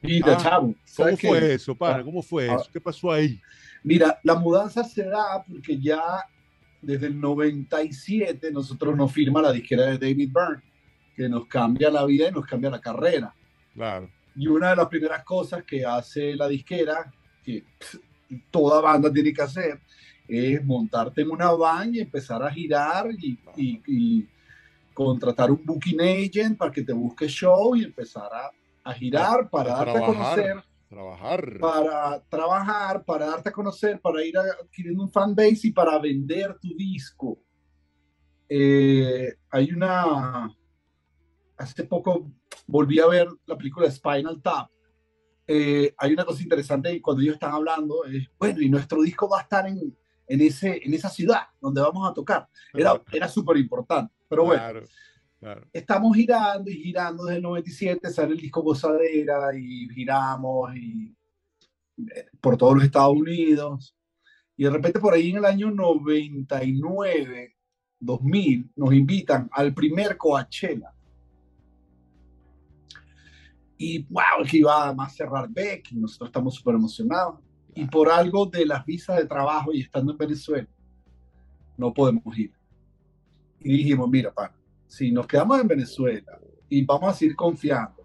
Mira, 0.02 0.34
ah, 0.34 0.38
chavo. 0.38 0.76
¿Cómo 0.96 1.18
fue 1.18 1.54
eso? 1.54 1.78
Ah, 1.80 2.02
¿Cómo 2.04 2.22
fue 2.22 2.50
ah. 2.50 2.56
eso? 2.56 2.70
¿Qué 2.74 2.82
pasó 2.82 3.12
ahí? 3.12 3.40
Mira, 3.84 4.20
la 4.24 4.36
mudanza 4.36 4.84
se 4.84 5.04
da 5.04 5.44
porque 5.48 5.80
ya 5.80 6.02
desde 6.82 7.08
el 7.08 7.20
97 7.20 8.52
nosotros 8.52 8.96
nos 8.96 9.12
firma 9.12 9.42
la 9.42 9.52
disquera 9.52 9.86
de 9.86 9.98
David 9.98 10.32
Byrne, 10.32 10.64
que 11.16 11.30
nos 11.30 11.46
cambia 11.46 11.92
la 11.92 12.06
vida 12.06 12.30
y 12.30 12.32
nos 12.32 12.46
cambia 12.46 12.72
la 12.72 12.82
carrera. 12.82 13.34
Claro. 13.76 14.10
Y 14.36 14.48
una 14.48 14.72
de 14.72 14.76
las 14.78 14.88
primeras 14.88 15.24
cosas 15.24 15.64
que 15.64 15.86
hace 15.86 16.36
la 16.36 16.48
disquera, 16.48 17.12
que 17.44 17.66
toda 18.50 18.82
banda 18.82 19.12
tiene 19.12 19.34
que 19.34 19.42
hacer, 19.42 19.82
es 20.28 20.64
montarte 20.64 21.22
en 21.22 21.32
una 21.32 21.52
van 21.52 21.94
y 21.96 22.00
empezar 22.00 22.42
a 22.42 22.52
girar 22.52 23.08
y, 23.12 23.38
y 23.58 24.28
contratar 24.94 25.52
un 25.52 25.64
booking 25.66 26.00
agent 26.02 26.58
para 26.58 26.72
que 26.72 26.84
te 26.84 26.94
busque 26.94 27.28
show 27.28 27.76
y 27.76 27.84
empezar 27.84 28.30
a, 28.34 28.52
a 28.84 28.94
girar 28.94 29.50
para 29.50 29.74
darte 29.74 29.98
a 29.98 30.06
conocer. 30.06 30.64
Trabajar. 30.90 31.58
Para 31.60 32.24
trabajar, 32.30 33.06
para 33.06 33.26
darte 33.28 33.50
a 33.50 33.52
conocer, 33.52 34.00
para 34.02 34.24
ir 34.26 34.38
adquiriendo 34.38 35.04
un 35.04 35.12
fan 35.12 35.34
base 35.34 35.68
y 35.68 35.72
para 35.72 35.98
vender 36.00 36.58
tu 36.60 36.76
disco. 36.76 37.40
Eh, 38.50 39.34
hay 39.50 39.72
una. 39.72 40.54
Hace 41.58 41.84
poco 41.86 42.30
volví 42.72 43.00
a 43.00 43.08
ver 43.08 43.28
la 43.46 43.58
película 43.58 43.92
Spinal 43.92 44.42
Tap. 44.42 44.70
Eh, 45.46 45.94
hay 45.98 46.14
una 46.14 46.24
cosa 46.24 46.42
interesante 46.42 46.94
y 46.94 47.02
cuando 47.02 47.22
ellos 47.22 47.34
están 47.34 47.52
hablando 47.52 48.06
es, 48.06 48.28
bueno, 48.40 48.62
y 48.62 48.70
nuestro 48.70 49.02
disco 49.02 49.28
va 49.28 49.40
a 49.40 49.42
estar 49.42 49.68
en, 49.68 49.96
en, 50.28 50.42
ese, 50.42 50.82
en 50.84 50.94
esa 50.94 51.10
ciudad 51.10 51.42
donde 51.60 51.82
vamos 51.82 52.10
a 52.10 52.14
tocar. 52.14 52.48
Era, 52.74 53.02
era 53.12 53.28
súper 53.28 53.58
importante. 53.58 54.14
Pero 54.30 54.46
bueno, 54.46 54.82
estamos 55.74 56.16
girando 56.16 56.72
y 56.72 56.76
girando 56.76 57.26
desde 57.26 57.38
el 57.38 57.44
97, 57.44 58.10
sale 58.10 58.32
el 58.32 58.40
disco 58.40 58.62
Gozadera 58.62 59.54
y 59.58 59.90
giramos 59.90 60.74
y, 60.76 61.14
eh, 61.98 62.28
por 62.40 62.56
todos 62.56 62.76
los 62.76 62.84
Estados 62.86 63.18
Unidos. 63.18 63.96
Y 64.56 64.64
de 64.64 64.70
repente 64.70 65.00
por 65.00 65.14
ahí 65.14 65.32
en 65.32 65.38
el 65.38 65.46
año 65.46 65.70
99, 65.70 67.56
2000, 68.00 68.72
nos 68.76 68.94
invitan 68.94 69.50
al 69.52 69.74
primer 69.74 70.16
Coachella. 70.16 70.94
Y 73.82 74.04
wow, 74.10 74.46
que 74.50 74.58
iba 74.58 74.90
a 74.90 75.10
cerrar 75.10 75.50
Beck, 75.50 75.92
y 75.92 75.96
nosotros 75.96 76.30
estamos 76.30 76.56
súper 76.56 76.76
emocionados. 76.76 77.40
Y 77.74 77.86
por 77.86 78.10
algo 78.10 78.46
de 78.46 78.66
las 78.66 78.86
visas 78.86 79.18
de 79.18 79.26
trabajo 79.26 79.74
y 79.74 79.82
estando 79.82 80.12
en 80.12 80.18
Venezuela, 80.18 80.68
no 81.78 81.94
podemos 81.94 82.38
ir 82.38 82.52
y 83.64 83.78
dijimos, 83.78 84.10
mira, 84.10 84.32
pa, 84.34 84.54
si 84.88 85.12
nos 85.12 85.28
quedamos 85.28 85.60
en 85.60 85.68
Venezuela 85.68 86.40
y 86.68 86.84
vamos 86.84 87.10
a 87.10 87.14
seguir 87.14 87.36
confiando 87.36 88.02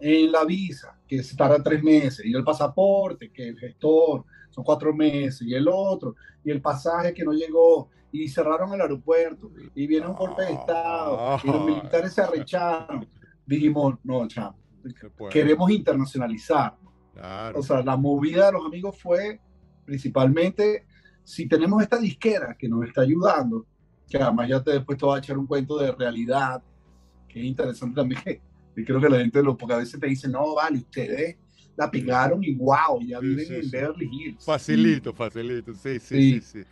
en 0.00 0.30
la 0.30 0.44
visa, 0.44 0.96
que 1.06 1.20
tarda 1.36 1.62
tres 1.62 1.82
meses, 1.82 2.24
y 2.24 2.32
el 2.32 2.44
pasaporte, 2.44 3.32
que 3.32 3.48
el 3.48 3.58
gestor 3.58 4.24
son 4.50 4.62
cuatro 4.62 4.94
meses, 4.94 5.42
y 5.42 5.54
el 5.54 5.66
otro, 5.68 6.14
y 6.44 6.50
el 6.50 6.60
pasaje 6.60 7.12
que 7.12 7.24
no 7.24 7.32
llegó, 7.32 7.88
y 8.12 8.28
cerraron 8.28 8.72
el 8.74 8.80
aeropuerto, 8.80 9.50
y 9.74 9.86
viene 9.86 10.06
un 10.06 10.14
golpe 10.14 10.42
de 10.42 10.52
Estado, 10.52 11.38
y 11.42 11.46
los 11.48 11.66
militares 11.66 12.12
se 12.12 12.22
arrecharon, 12.22 13.08
dijimos, 13.44 13.96
no, 14.04 14.28
chamo, 14.28 14.56
queremos 15.30 15.70
internacionalizar. 15.70 16.76
O 17.54 17.62
sea, 17.62 17.82
la 17.82 17.96
movida 17.96 18.46
de 18.46 18.52
los 18.52 18.66
amigos 18.66 18.98
fue 19.00 19.40
principalmente, 19.84 20.86
si 21.24 21.48
tenemos 21.48 21.82
esta 21.82 21.98
disquera 21.98 22.54
que 22.58 22.68
nos 22.68 22.86
está 22.86 23.00
ayudando, 23.00 23.66
que 24.08 24.18
además 24.18 24.48
ya 24.48 24.62
te 24.62 24.72
después 24.72 24.98
te 24.98 25.06
va 25.06 25.16
a 25.16 25.18
echar 25.18 25.38
un 25.38 25.46
cuento 25.46 25.78
de 25.78 25.92
realidad, 25.92 26.62
que 27.26 27.40
es 27.40 27.46
interesante 27.46 27.96
también. 27.96 28.22
Y 28.76 28.84
creo 28.84 29.00
que 29.00 29.08
la 29.08 29.18
gente 29.18 29.42
lo, 29.42 29.56
porque 29.56 29.74
a 29.74 29.78
veces 29.78 29.98
te 29.98 30.06
dice, 30.06 30.28
no, 30.28 30.54
vale, 30.54 30.78
ustedes 30.78 31.36
la 31.76 31.90
pegaron 31.90 32.44
y 32.44 32.54
wow, 32.54 33.00
ya 33.04 33.18
viven 33.18 33.54
en 33.54 33.70
Beverly 33.72 34.08
Hills. 34.08 34.44
Facilito, 34.44 35.12
facilito, 35.12 35.74
sí, 35.74 35.98
sí, 35.98 36.40
sí. 36.40 36.62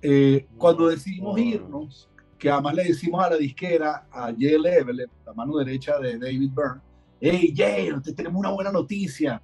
Eh, 0.00 0.46
cuando 0.56 0.88
decidimos 0.88 1.40
irnos, 1.40 2.08
que 2.38 2.48
además 2.48 2.74
le 2.76 2.84
decimos 2.84 3.24
a 3.24 3.30
la 3.30 3.36
disquera, 3.36 4.06
a 4.12 4.26
Jay 4.26 4.60
Level, 4.60 5.08
la 5.26 5.32
mano 5.34 5.56
derecha 5.58 5.98
de 5.98 6.18
David 6.18 6.50
Byrne, 6.54 6.80
hey 7.20 7.52
Jay, 7.54 7.92
te 8.02 8.12
tenemos 8.12 8.38
una 8.38 8.50
buena 8.50 8.72
noticia, 8.72 9.42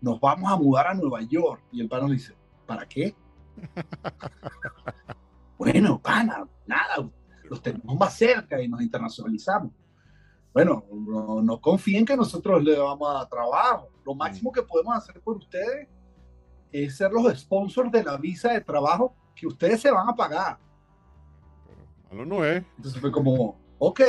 nos 0.00 0.20
vamos 0.20 0.50
a 0.50 0.56
mudar 0.56 0.88
a 0.88 0.94
Nueva 0.94 1.22
York. 1.22 1.62
Y 1.72 1.80
el 1.80 1.88
pano 1.88 2.08
dice, 2.08 2.34
¿para 2.66 2.86
qué? 2.86 3.14
Bueno, 5.56 6.00
pana, 6.02 6.46
nada, 6.66 7.08
los 7.48 7.62
tenemos 7.62 7.96
más 7.96 8.14
cerca 8.14 8.60
y 8.60 8.68
nos 8.68 8.82
internacionalizamos. 8.82 9.72
Bueno, 10.52 10.84
no, 11.42 11.60
confíen 11.60 12.04
que 12.04 12.16
nosotros 12.16 12.62
le 12.62 12.78
vamos 12.78 13.08
a 13.08 13.14
dar 13.14 13.28
trabajo. 13.28 13.88
Lo 14.04 14.14
máximo 14.14 14.52
que 14.52 14.62
podemos 14.62 14.94
hacer 14.96 15.20
por 15.20 15.36
ustedes 15.36 15.88
es 16.70 16.96
ser 16.96 17.12
los 17.12 17.32
sponsors 17.38 17.90
de 17.90 18.04
la 18.04 18.16
visa 18.16 18.52
de 18.52 18.60
trabajo 18.60 19.16
que 19.34 19.46
ustedes 19.46 19.80
se 19.80 19.90
van 19.90 20.08
a 20.08 20.14
pagar. 20.14 20.58
Pero 22.10 22.26
no 22.26 22.44
es. 22.44 22.64
Entonces 22.76 23.00
fue 23.00 23.10
como, 23.10 23.56
ok, 23.86 24.00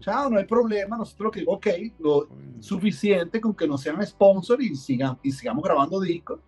chao, 0.00 0.30
no 0.30 0.38
hay 0.38 0.44
problema. 0.44 0.96
Nosotros 0.96 1.32
que, 1.32 1.44
ok, 1.46 1.66
lo 1.98 2.28
suficiente 2.60 3.40
con 3.40 3.54
que 3.54 3.66
nos 3.66 3.80
sean 3.80 4.04
sponsors 4.06 4.62
y, 4.62 4.74
sigan, 4.74 5.18
y 5.22 5.32
sigamos 5.32 5.62
grabando 5.62 6.00
discos. 6.00 6.40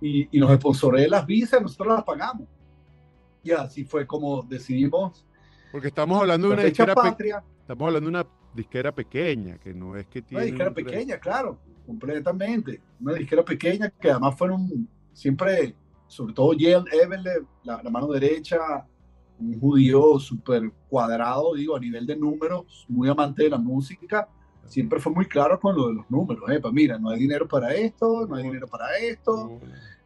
Y, 0.00 0.28
y, 0.36 0.40
nos 0.40 0.54
sponsoré 0.56 1.08
las 1.08 1.26
visas, 1.26 1.60
nosotros 1.60 1.94
las 1.94 2.04
pagamos 2.04 2.46
y 3.42 3.52
así 3.52 3.84
fue 3.84 4.06
como 4.06 4.42
decidimos. 4.42 5.24
Porque 5.72 5.88
estamos 5.88 6.20
hablando 6.20 6.48
de 6.48 6.54
una 6.54 6.62
disquera 6.64 6.94
patria. 6.94 7.42
Estamos 7.60 7.86
hablando 7.86 8.10
de 8.10 8.16
una 8.16 8.26
disquera 8.54 8.94
pequeña, 8.94 9.58
que 9.58 9.74
no 9.74 9.96
es 9.96 10.06
que 10.06 10.22
tiene. 10.22 10.44
Una 10.44 10.46
disquera 10.46 10.74
pequeña, 10.74 11.18
claro, 11.18 11.58
completamente. 11.86 12.80
Una 13.00 13.14
disquera 13.14 13.44
pequeña 13.44 13.90
que 13.90 14.10
además 14.10 14.36
fueron 14.36 14.88
siempre, 15.12 15.74
sobre 16.06 16.32
todo 16.32 16.52
Yale 16.54 16.84
Everle, 16.92 17.42
la, 17.64 17.82
mano 17.90 18.08
derecha, 18.08 18.86
un 19.40 19.58
judío 19.60 20.18
súper 20.18 20.70
cuadrado, 20.88 21.54
digo, 21.54 21.76
a 21.76 21.80
nivel 21.80 22.06
de 22.06 22.16
números, 22.16 22.86
muy 22.88 23.08
amante 23.08 23.44
de 23.44 23.50
la 23.50 23.58
música, 23.58 24.28
siempre 24.64 25.00
fue 25.00 25.12
muy 25.12 25.26
claro 25.26 25.58
con 25.58 25.76
lo 25.76 25.88
de 25.88 25.94
los 25.94 26.10
números. 26.10 26.44
¿eh? 26.50 26.60
Pues 26.60 26.72
mira, 26.72 26.98
no 26.98 27.10
hay 27.10 27.20
dinero 27.20 27.46
para 27.46 27.74
esto, 27.74 28.26
no 28.26 28.36
hay 28.36 28.44
dinero 28.44 28.66
para 28.66 28.96
esto. 28.98 29.60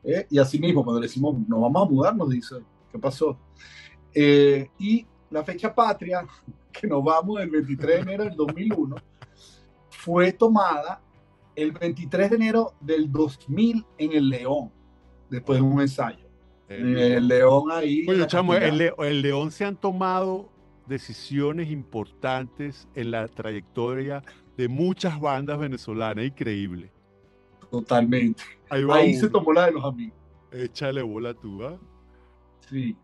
¿eh? 0.05 0.27
Y 0.31 0.39
así 0.39 0.59
mismo, 0.59 0.85
cuando 0.85 1.01
le 1.01 1.07
decimos, 1.07 1.37
nos 1.49 1.61
vamos 1.61 1.87
a 1.87 1.91
mudar, 1.91 2.17
nos 2.17 2.31
dice, 2.31 2.57
¿Qué 2.93 2.99
pasó? 2.99 3.39
Eh, 4.15 4.69
y 4.79 5.07
la 5.31 5.43
fecha 5.43 5.75
patria, 5.75 6.27
que 6.73 6.87
nos 6.87 7.03
vamos 7.03 7.41
el 7.41 7.51
23 7.51 7.97
de 7.97 8.03
enero 8.03 8.25
del 8.25 8.37
2001, 8.37 8.97
fue 9.89 10.33
tomada 10.33 11.01
el 11.57 11.73
23 11.73 12.31
de 12.31 12.37
enero 12.37 12.75
del 12.81 13.11
2000 13.11 13.87
en 13.97 14.13
el 14.13 14.29
León, 14.29 14.71
después 15.31 15.59
de 15.59 15.65
un 15.65 15.81
ensayo. 15.81 16.22
En 16.79 16.99
el 16.99 17.29
León 17.29 17.71
ahí. 17.71 18.05
Oye, 18.09 18.27
chamo, 18.27 18.55
el, 18.55 18.93
el 18.99 19.23
León 19.23 19.51
se 19.51 19.65
han 19.65 19.77
tomado 19.77 20.51
decisiones 20.87 21.71
importantes 21.71 22.89
en 22.95 23.11
la 23.11 23.29
trayectoria 23.29 24.23
de 24.57 24.69
muchas 24.69 25.21
bandas 25.21 25.59
venezolanas, 25.59 26.25
increíble. 26.25 26.91
Totalmente. 27.71 28.43
Ahí, 28.69 29.15
se 29.15 29.29
tomó 29.29 29.53
la 29.53 29.67
de 29.67 29.73
los 29.73 29.85
amigos. 29.85 30.17
Échale 30.51 31.03
bola 31.03 31.33
tú, 31.33 31.65
¿ah? 31.65 31.79
Sí. 32.69 32.97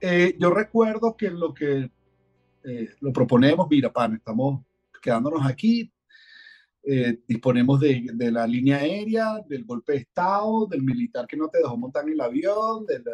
Eh, 0.00 0.34
yo 0.38 0.50
recuerdo 0.50 1.16
que 1.16 1.30
lo 1.30 1.52
que 1.52 1.90
eh, 2.64 2.88
lo 3.00 3.12
proponemos, 3.12 3.66
mira, 3.68 3.92
pan, 3.92 4.14
estamos 4.14 4.60
quedándonos 5.02 5.44
aquí, 5.44 5.92
eh, 6.84 7.20
disponemos 7.28 7.78
de, 7.78 8.10
de, 8.12 8.32
la 8.32 8.46
línea 8.46 8.78
aérea, 8.78 9.40
del 9.46 9.64
golpe 9.64 9.92
de 9.92 9.98
Estado, 9.98 10.66
del 10.66 10.82
militar 10.82 11.26
que 11.26 11.36
no 11.36 11.48
te 11.48 11.58
dejó 11.58 11.76
montar 11.76 12.04
en 12.04 12.14
el 12.14 12.20
avión, 12.20 12.84
de 12.86 12.98
la, 12.98 13.12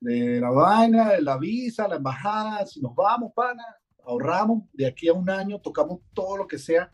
de 0.00 0.40
la 0.40 0.50
vaina, 0.50 1.10
de 1.10 1.22
la 1.22 1.36
visa, 1.36 1.88
la 1.88 1.96
embajada, 1.96 2.64
si 2.66 2.80
nos 2.80 2.94
vamos, 2.94 3.32
pana, 3.34 3.64
ahorramos 4.04 4.64
de 4.72 4.86
aquí 4.86 5.08
a 5.08 5.12
un 5.12 5.28
año, 5.28 5.60
tocamos 5.60 6.00
todo 6.12 6.36
lo 6.36 6.46
que 6.46 6.58
sea 6.58 6.92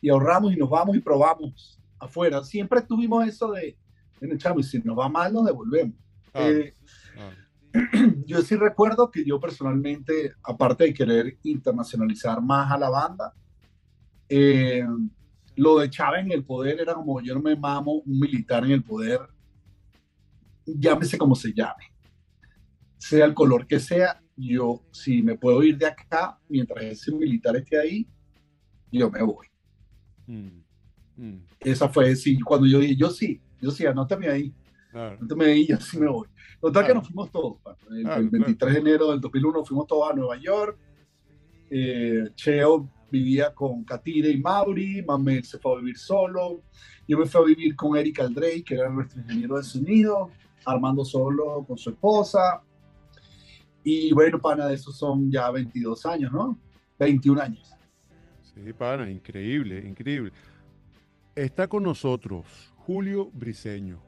y 0.00 0.08
ahorramos 0.08 0.52
y 0.52 0.56
nos 0.56 0.68
vamos 0.68 0.96
y 0.96 1.00
probamos 1.00 1.80
afuera. 1.98 2.42
Siempre 2.42 2.82
tuvimos 2.82 3.26
eso 3.26 3.52
de, 3.52 3.76
en 4.20 4.32
el 4.32 4.38
chamo, 4.38 4.60
y 4.60 4.62
si 4.62 4.78
nos 4.80 4.98
va 4.98 5.08
mal, 5.08 5.32
nos 5.32 5.46
devolvemos. 5.46 5.96
Eh, 6.34 6.74
yo 8.26 8.42
sí 8.42 8.56
recuerdo 8.56 9.10
que 9.10 9.24
yo 9.24 9.38
personalmente, 9.38 10.32
aparte 10.42 10.84
de 10.84 10.94
querer 10.94 11.38
internacionalizar 11.42 12.42
más 12.42 12.70
a 12.72 12.78
la 12.78 12.90
banda, 12.90 13.34
eh, 14.28 14.86
lo 15.56 15.78
de 15.78 15.90
Chávez 15.90 16.24
en 16.24 16.32
el 16.32 16.44
poder 16.44 16.80
era 16.80 16.94
como 16.94 17.20
yo 17.20 17.34
no 17.34 17.40
me 17.40 17.56
mamo 17.56 18.02
un 18.04 18.18
militar 18.18 18.64
en 18.64 18.72
el 18.72 18.82
poder, 18.82 19.20
llámese 20.64 21.18
como 21.18 21.34
se 21.34 21.52
llame 21.52 21.92
sea 23.02 23.26
el 23.26 23.34
color 23.34 23.66
que 23.66 23.80
sea, 23.80 24.22
yo 24.36 24.84
si 24.92 25.22
me 25.22 25.36
puedo 25.36 25.62
ir 25.64 25.76
de 25.76 25.86
acá 25.86 26.38
mientras 26.48 26.84
ese 26.84 27.12
militar 27.12 27.56
esté 27.56 27.78
ahí, 27.78 28.06
yo 28.92 29.10
me 29.10 29.22
voy. 29.22 29.48
Mm, 30.26 30.62
mm. 31.16 31.46
Esa 31.60 31.88
fue, 31.88 32.14
sí, 32.14 32.38
cuando 32.40 32.66
yo 32.66 32.78
dije, 32.78 32.94
yo 32.94 33.10
sí, 33.10 33.40
yo 33.60 33.72
sí, 33.72 33.86
anótame 33.86 34.28
ahí. 34.28 34.54
Anótame 34.92 35.46
ahí, 35.46 35.66
yo 35.66 35.78
sí 35.78 35.98
me 35.98 36.06
voy. 36.06 36.28
Total 36.60 36.86
que 36.86 36.94
nos 36.94 37.06
fuimos 37.06 37.32
todos. 37.32 37.58
El, 37.90 38.28
23 38.30 38.72
de 38.72 38.78
enero 38.78 39.10
del 39.10 39.20
2001 39.20 39.64
fuimos 39.64 39.86
todos 39.88 40.10
a 40.10 40.14
Nueva 40.14 40.36
York. 40.36 40.78
Eh, 41.70 42.28
Cheo 42.36 42.88
vivía 43.12 43.54
con 43.54 43.84
Katire 43.84 44.30
y 44.30 44.40
Mauri, 44.40 45.02
Mamel 45.02 45.44
se 45.44 45.58
fue 45.58 45.74
a 45.74 45.78
vivir 45.80 45.98
solo, 45.98 46.62
yo 47.06 47.18
me 47.18 47.26
fui 47.26 47.40
a 47.40 47.44
vivir 47.44 47.76
con 47.76 47.96
Eric 47.96 48.20
Aldrey, 48.20 48.62
que 48.62 48.74
era 48.74 48.88
nuestro 48.88 49.20
ingeniero 49.20 49.58
de 49.58 49.62
sonido, 49.62 50.30
Armando 50.64 51.04
solo 51.04 51.64
con 51.66 51.76
su 51.76 51.90
esposa, 51.90 52.62
y 53.84 54.12
bueno, 54.12 54.40
pana, 54.40 54.66
de 54.66 54.74
esos 54.74 54.96
son 54.96 55.30
ya 55.30 55.50
22 55.50 56.06
años, 56.06 56.32
¿no? 56.32 56.58
21 56.98 57.42
años. 57.42 57.74
Sí, 58.42 58.72
pana, 58.72 59.10
increíble, 59.10 59.84
increíble. 59.86 60.32
Está 61.34 61.66
con 61.66 61.82
nosotros 61.82 62.72
Julio 62.76 63.30
Briseño, 63.32 64.00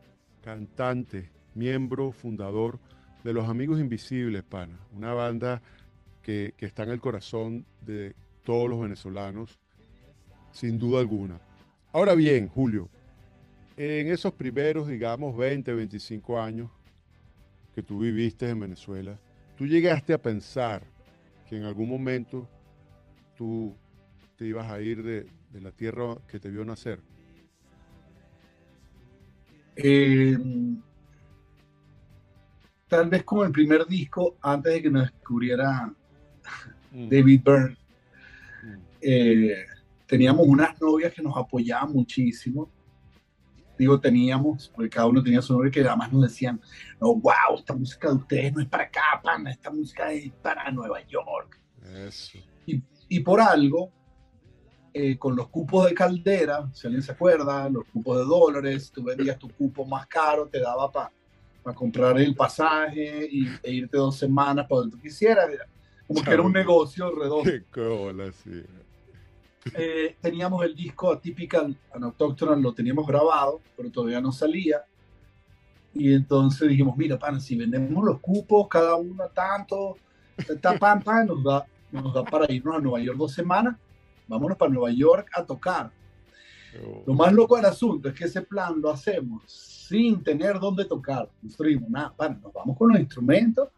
cantante, 0.43 1.31
miembro, 1.55 2.13
fundador 2.13 2.79
de 3.25 3.33
Los 3.33 3.49
Amigos 3.49 3.81
Invisibles, 3.81 4.45
pana, 4.45 4.79
una 4.93 5.13
banda 5.13 5.61
que, 6.23 6.55
que 6.57 6.67
está 6.67 6.85
en 6.85 6.91
el 6.91 7.01
corazón 7.01 7.67
de 7.81 8.15
todos 8.45 8.71
los 8.71 8.81
venezolanos, 8.81 9.59
sin 10.53 10.79
duda 10.79 11.01
alguna. 11.01 11.41
Ahora 11.93 12.15
bien, 12.15 12.49
Julio, 12.49 12.89
en 13.77 14.09
esos 14.09 14.33
primeros, 14.33 14.87
digamos, 14.87 15.37
20, 15.37 15.75
25 15.75 16.41
años 16.41 16.71
que 17.75 17.83
tú 17.83 17.99
viviste 17.99 18.49
en 18.49 18.61
Venezuela, 18.61 19.19
¿Tú 19.57 19.67
llegaste 19.67 20.13
a 20.13 20.19
pensar 20.19 20.83
que 21.49 21.57
en 21.57 21.65
algún 21.65 21.89
momento 21.89 22.49
tú 23.37 23.77
te 24.37 24.47
ibas 24.47 24.71
a 24.71 24.81
ir 24.81 25.03
de, 25.03 25.27
la 25.61 25.71
tierra 25.71 26.17
que 26.27 26.41
te 26.41 26.51
vio 26.51 26.65
nacer? 26.65 26.99
Eh, 29.77 30.37
tal 32.89 33.09
vez 33.09 33.23
con 33.23 33.47
el 33.47 33.53
primer 33.53 33.87
disco, 33.87 34.37
antes 34.43 34.73
de 34.73 34.83
que 34.83 34.91
nos 34.91 35.05
descubriera 35.05 35.93
mm. 36.91 37.09
David 37.09 37.41
Byrne. 37.45 37.77
Eh, 39.05 39.67
teníamos 40.07 40.47
unas 40.47 40.81
novias 40.81 41.13
que 41.13 41.23
nos 41.23 41.37
apoyaban 41.37 41.93
muchísimo 41.93 42.71
digo 43.77 43.99
teníamos, 43.99 44.71
porque 44.73 44.89
cada 44.89 45.07
uno 45.07 45.21
tenía 45.21 45.43
su 45.43 45.53
nombre, 45.53 45.69
que 45.69 45.81
además 45.81 46.13
nos 46.13 46.23
decían, 46.23 46.61
no, 47.01 47.17
wow, 47.17 47.57
esta 47.59 47.75
música 47.75 48.09
de 48.09 48.15
ustedes 48.15 48.53
no 48.53 48.61
es 48.61 48.69
para 48.69 48.85
acá, 48.85 49.21
pana, 49.21 49.51
esta 49.51 49.69
música 49.69 50.13
es 50.13 50.31
para 50.43 50.71
Nueva 50.71 51.01
York. 51.09 51.61
Eso. 52.07 52.39
Y, 52.67 52.81
y 53.09 53.19
por 53.19 53.41
algo, 53.41 53.91
eh, 54.93 55.19
con 55.19 55.35
los 55.35 55.49
cupos 55.49 55.87
de 55.87 55.95
caldera, 55.95 56.71
si 56.73 56.87
alguien 56.87 57.03
se 57.03 57.11
acuerda, 57.11 57.69
los 57.69 57.85
cupos 57.87 58.19
de 58.19 58.25
dólares, 58.25 58.93
tú 58.95 59.03
vendías 59.03 59.41
tu 59.41 59.49
cupo 59.49 59.85
más 59.85 60.07
caro, 60.07 60.47
te 60.47 60.61
daba 60.61 60.91
para 60.93 61.11
para 61.65 61.75
comprar 61.75 62.21
el 62.21 62.35
pasaje 62.35 63.27
y, 63.31 63.49
e 63.63 63.73
irte 63.73 63.97
dos 63.97 64.19
semanas 64.19 64.67
para 64.69 64.83
donde 64.83 64.97
tú 64.97 65.03
quisieras. 65.03 65.49
Como 66.07 66.23
que 66.23 66.31
era 66.31 66.43
un 66.43 66.53
negocio 66.53 67.11
redondo. 67.11 67.43
Qué 67.51 67.65
cola, 67.71 68.31
sí. 68.33 68.63
Eh, 69.73 70.17
teníamos 70.21 70.63
el 70.65 70.75
disco 70.75 71.11
Atypical 71.11 71.75
and 71.93 72.63
lo 72.63 72.75
teníamos 72.75 73.07
grabado, 73.07 73.61
pero 73.77 73.91
todavía 73.91 74.21
no 74.21 74.31
salía. 74.31 74.85
Y 75.95 76.13
entonces 76.13 76.69
dijimos, 76.69 76.97
mira, 76.97 77.19
pan, 77.19 77.41
si 77.41 77.57
vendemos 77.57 78.05
los 78.05 78.21
cupos, 78.21 78.69
cada 78.69 78.97
uno 78.97 79.29
tanto, 79.33 79.97
esta 80.37 80.77
pan, 80.79 81.03
nos 81.27 81.43
da, 81.43 81.65
nos 81.93 82.13
da 82.13 82.25
para 82.25 82.53
irnos 82.53 82.77
a 82.77 82.81
Nueva 82.81 83.01
York 83.01 83.17
dos 83.17 83.33
semanas, 83.33 83.77
vámonos 84.27 84.59
para 84.59 84.73
Nueva 84.73 84.91
York 84.91 85.31
a 85.33 85.45
tocar. 85.45 85.91
Lo 87.07 87.15
más 87.15 87.33
loco 87.33 87.55
del 87.55 87.67
asunto 87.67 88.09
es 88.09 88.15
que 88.15 88.25
ese 88.25 88.43
plan 88.43 88.81
lo 88.81 88.91
hacemos 88.91 89.45
sin 89.47 90.25
tener 90.25 90.59
dónde 90.59 90.85
tocar. 90.85 91.29
Nosotros 91.41 91.73
nada, 91.89 92.13
pan, 92.13 92.41
nos 92.43 92.53
vamos 92.53 92.77
con 92.77 92.89
los 92.89 92.99
instrumentos 92.99 93.69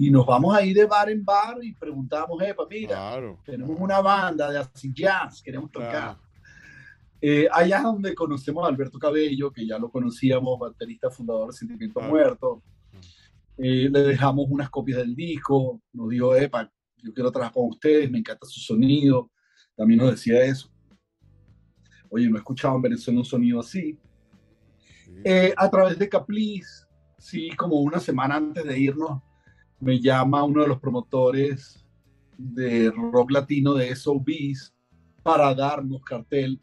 y 0.00 0.10
nos 0.12 0.24
vamos 0.24 0.54
a 0.54 0.64
ir 0.64 0.76
de 0.76 0.86
bar 0.86 1.10
en 1.10 1.24
bar 1.24 1.58
y 1.60 1.72
preguntamos, 1.72 2.40
epa, 2.40 2.64
mira, 2.70 3.20
tenemos 3.44 3.76
una 3.80 4.00
banda 4.00 4.48
de 4.48 4.58
así 4.58 4.92
jazz, 4.94 5.42
queremos 5.42 5.72
tocar. 5.72 6.16
Eh, 7.20 7.48
allá 7.50 7.78
es 7.78 7.82
donde 7.82 8.14
conocemos 8.14 8.64
a 8.64 8.68
Alberto 8.68 8.96
Cabello, 8.96 9.50
que 9.50 9.66
ya 9.66 9.76
lo 9.76 9.90
conocíamos, 9.90 10.56
baterista 10.56 11.10
fundador 11.10 11.50
de 11.50 11.56
Sentimiento 11.56 12.00
Muerto. 12.00 12.62
Eh, 13.56 13.88
le 13.90 14.02
dejamos 14.02 14.46
unas 14.48 14.70
copias 14.70 14.98
del 14.98 15.16
disco, 15.16 15.82
nos 15.92 16.08
dijo, 16.10 16.36
epa, 16.36 16.70
yo 17.02 17.12
quiero 17.12 17.32
trabajar 17.32 17.54
con 17.54 17.66
ustedes, 17.66 18.08
me 18.08 18.18
encanta 18.18 18.46
su 18.46 18.60
sonido. 18.60 19.32
También 19.74 19.98
nos 19.98 20.12
decía 20.12 20.44
eso. 20.44 20.70
Oye, 22.08 22.28
no 22.30 22.36
he 22.36 22.38
escuchado 22.38 22.76
en 22.76 22.82
Venezuela 22.82 23.18
un 23.18 23.24
sonido 23.24 23.58
así. 23.58 23.98
Eh, 25.24 25.52
a 25.56 25.68
través 25.68 25.98
de 25.98 26.08
Capliz, 26.08 26.86
sí, 27.18 27.50
como 27.56 27.80
una 27.80 27.98
semana 27.98 28.36
antes 28.36 28.62
de 28.62 28.78
irnos, 28.78 29.22
me 29.80 30.00
llama 30.00 30.44
uno 30.44 30.62
de 30.62 30.68
los 30.68 30.80
promotores 30.80 31.84
de 32.36 32.90
rock 32.90 33.30
latino 33.30 33.74
de 33.74 33.94
SOBs 33.94 34.74
para 35.22 35.54
darnos 35.54 36.02
cartel 36.02 36.60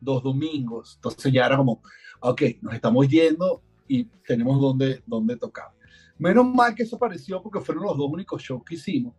dos 0.00 0.22
domingos. 0.22 0.94
Entonces 0.96 1.32
ya 1.32 1.46
era 1.46 1.56
como, 1.56 1.82
ok, 2.20 2.42
nos 2.60 2.74
estamos 2.74 3.08
yendo 3.08 3.62
y 3.88 4.04
tenemos 4.26 4.60
donde, 4.60 5.02
donde 5.06 5.36
tocar. 5.36 5.72
Menos 6.18 6.46
mal 6.46 6.74
que 6.74 6.84
eso 6.84 6.98
pareció 6.98 7.42
porque 7.42 7.60
fueron 7.60 7.84
los 7.84 7.96
dos 7.96 8.08
únicos 8.10 8.42
shows 8.42 8.62
que 8.64 8.74
hicimos. 8.74 9.14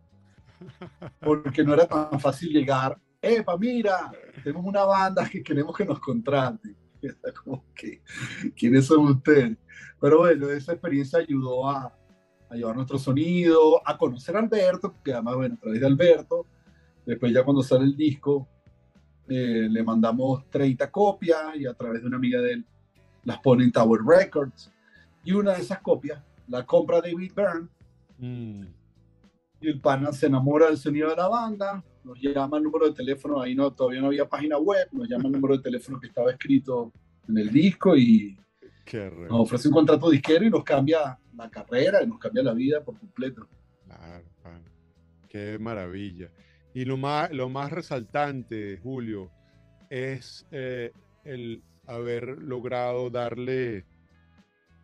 Porque 1.20 1.62
no 1.62 1.74
era 1.74 1.86
tan 1.86 2.18
fácil 2.18 2.50
llegar. 2.50 2.98
Epa, 3.20 3.56
mira, 3.58 4.10
tenemos 4.42 4.64
una 4.64 4.84
banda 4.84 5.28
que 5.28 5.42
queremos 5.42 5.76
que 5.76 5.84
nos 5.84 6.00
contraten. 6.00 6.76
Como 7.44 7.64
que, 7.74 8.02
¿quiénes 8.56 8.86
son 8.86 9.06
ustedes? 9.06 9.56
Pero 10.00 10.18
bueno, 10.18 10.48
esa 10.50 10.72
experiencia 10.72 11.18
ayudó 11.18 11.68
a, 11.68 11.94
a 12.48 12.54
llevar 12.54 12.76
nuestro 12.76 12.98
sonido, 12.98 13.80
a 13.86 13.96
conocer 13.98 14.36
a 14.36 14.40
Alberto, 14.40 14.94
que 15.04 15.12
además, 15.12 15.36
bueno, 15.36 15.54
a 15.56 15.60
través 15.60 15.80
de 15.80 15.86
Alberto, 15.86 16.46
después 17.04 17.32
ya 17.32 17.44
cuando 17.44 17.62
sale 17.62 17.84
el 17.84 17.96
disco, 17.96 18.48
eh, 19.28 19.68
le 19.70 19.82
mandamos 19.82 20.48
30 20.50 20.90
copias 20.90 21.56
y 21.56 21.66
a 21.66 21.74
través 21.74 22.02
de 22.02 22.06
una 22.06 22.16
amiga 22.16 22.40
de 22.40 22.52
él 22.52 22.66
las 23.24 23.38
pone 23.40 23.64
en 23.64 23.72
Tower 23.72 24.00
Records. 24.06 24.72
Y 25.24 25.32
una 25.32 25.54
de 25.54 25.62
esas 25.62 25.80
copias 25.80 26.22
la 26.48 26.64
compra 26.64 27.00
David 27.00 27.32
Byrne. 27.34 27.68
Mm. 28.18 28.66
Y 29.60 29.68
el 29.68 29.80
pana 29.80 30.12
se 30.12 30.26
enamora 30.26 30.66
del 30.66 30.76
sonido 30.76 31.10
de 31.10 31.16
la 31.16 31.28
banda, 31.28 31.82
nos 32.04 32.20
llama 32.20 32.58
el 32.58 32.64
número 32.64 32.86
de 32.86 32.92
teléfono, 32.92 33.40
ahí 33.40 33.54
no, 33.54 33.72
todavía 33.72 34.00
no 34.00 34.08
había 34.08 34.28
página 34.28 34.58
web, 34.58 34.86
nos 34.92 35.08
llama 35.08 35.24
el 35.26 35.32
número 35.32 35.56
de 35.56 35.62
teléfono 35.62 35.98
que 35.98 36.08
estaba 36.08 36.30
escrito 36.30 36.92
en 37.28 37.38
el 37.38 37.50
disco 37.50 37.96
y 37.96 38.38
nos 38.94 39.40
ofrece 39.40 39.68
un 39.68 39.74
contrato 39.74 40.10
disquero 40.10 40.44
y 40.44 40.50
nos 40.50 40.64
cambia 40.64 41.18
la 41.36 41.50
carrera 41.50 42.02
y 42.02 42.06
nos 42.06 42.18
cambia 42.18 42.42
la 42.42 42.54
vida 42.54 42.82
por 42.82 42.98
completo. 42.98 43.46
Claro, 43.84 44.24
qué 45.28 45.58
maravilla. 45.58 46.30
Y 46.74 46.84
lo 46.84 46.96
más, 46.96 47.30
lo 47.32 47.48
más 47.48 47.72
resaltante, 47.72 48.78
Julio, 48.82 49.30
es 49.88 50.46
eh, 50.50 50.92
el 51.24 51.62
haber 51.86 52.42
logrado 52.42 53.10
darle 53.10 53.84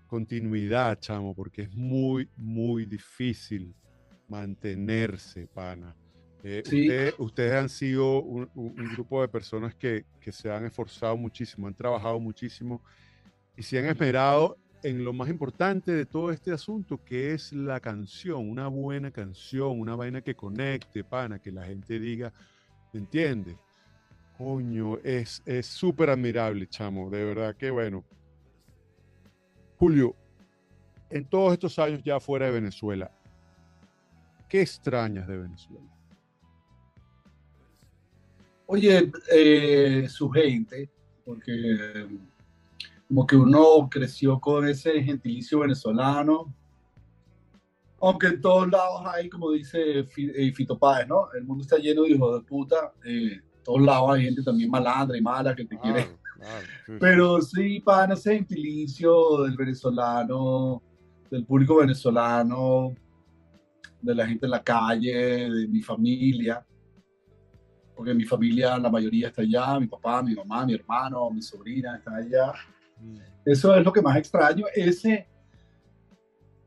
continuidad, 0.06 0.98
chamo, 1.00 1.34
porque 1.34 1.62
es 1.62 1.74
muy, 1.74 2.28
muy 2.36 2.86
difícil 2.86 3.74
mantenerse, 4.28 5.46
pana. 5.46 5.94
Eh, 6.44 7.12
ustedes, 7.18 7.52
han 7.52 7.68
sido 7.68 8.20
un, 8.22 8.48
grupo 8.94 9.22
de 9.22 9.28
personas 9.28 9.74
que, 9.74 10.04
que, 10.20 10.32
se 10.32 10.50
han 10.50 10.64
esforzado 10.64 11.16
muchísimo, 11.16 11.68
han 11.68 11.74
trabajado 11.74 12.18
muchísimo 12.18 12.82
y 13.56 13.62
se 13.62 13.78
han 13.78 13.86
esperado 13.86 14.58
en 14.82 15.04
lo 15.04 15.12
más 15.12 15.28
importante 15.28 15.92
de 15.92 16.06
todo 16.06 16.30
este 16.30 16.52
asunto, 16.52 17.02
que 17.04 17.32
es 17.32 17.52
la 17.52 17.80
canción, 17.80 18.48
una 18.48 18.66
buena 18.68 19.10
canción, 19.10 19.78
una 19.78 19.94
vaina 19.94 20.22
que 20.22 20.34
conecte, 20.34 21.04
pana, 21.04 21.38
que 21.38 21.52
la 21.52 21.64
gente 21.64 21.98
diga, 22.00 22.32
¿entiendes? 22.92 23.56
Coño, 24.36 24.98
es 25.04 25.42
súper 25.62 26.10
admirable, 26.10 26.66
chamo, 26.66 27.10
de 27.10 27.24
verdad 27.24 27.56
que 27.56 27.70
bueno. 27.70 28.04
Julio, 29.76 30.16
en 31.10 31.24
todos 31.26 31.52
estos 31.52 31.78
años 31.78 32.02
ya 32.02 32.18
fuera 32.18 32.46
de 32.46 32.52
Venezuela, 32.52 33.10
¿qué 34.48 34.62
extrañas 34.62 35.28
de 35.28 35.38
Venezuela? 35.38 35.86
Oye, 38.66 39.12
eh, 39.32 40.06
su 40.08 40.30
gente, 40.30 40.88
porque 41.24 42.08
como 43.12 43.26
que 43.26 43.36
uno 43.36 43.90
creció 43.90 44.40
con 44.40 44.66
ese 44.66 45.02
gentilicio 45.02 45.58
venezolano, 45.58 46.56
aunque 48.00 48.28
en 48.28 48.40
todos 48.40 48.70
lados 48.70 49.02
hay, 49.04 49.28
como 49.28 49.50
dice 49.50 50.08
eh, 50.16 50.52
Fito 50.54 50.78
Páez, 50.78 51.06
¿no? 51.06 51.30
El 51.34 51.44
mundo 51.44 51.60
está 51.60 51.76
lleno 51.76 52.04
de 52.04 52.12
hijos 52.12 52.40
de 52.40 52.46
puta, 52.48 52.94
eh, 53.04 53.38
todos 53.62 53.82
lados 53.82 54.14
hay 54.14 54.24
gente 54.24 54.42
también 54.42 54.70
malandra 54.70 55.18
y 55.18 55.20
mala 55.20 55.54
que 55.54 55.66
te 55.66 55.78
quiere. 55.78 56.08
Pero 56.98 57.42
sí, 57.42 57.80
para 57.80 58.14
ese 58.14 58.34
gentilicio 58.34 59.42
del 59.42 59.58
venezolano, 59.58 60.82
del 61.30 61.44
público 61.44 61.76
venezolano, 61.76 62.94
de 64.00 64.14
la 64.14 64.26
gente 64.26 64.46
en 64.46 64.52
la 64.52 64.62
calle, 64.62 65.50
de 65.50 65.68
mi 65.68 65.82
familia 65.82 66.64
porque 67.94 68.14
mi 68.14 68.24
familia, 68.24 68.78
la 68.78 68.90
mayoría 68.90 69.28
está 69.28 69.42
allá, 69.42 69.78
mi 69.78 69.86
papá, 69.86 70.22
mi 70.22 70.34
mamá, 70.34 70.64
mi 70.64 70.74
hermano, 70.74 71.30
mi 71.30 71.42
sobrina 71.42 71.98
está 71.98 72.16
allá. 72.16 72.52
Mm. 73.02 73.18
Eso 73.44 73.74
es 73.74 73.84
lo 73.84 73.92
que 73.92 74.02
más 74.02 74.16
extraño, 74.16 74.66
ese, 74.74 75.26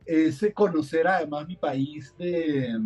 ese 0.06 0.54
conocer 0.54 1.08
además 1.08 1.48
mi 1.48 1.56
país 1.56 2.14
de, 2.18 2.78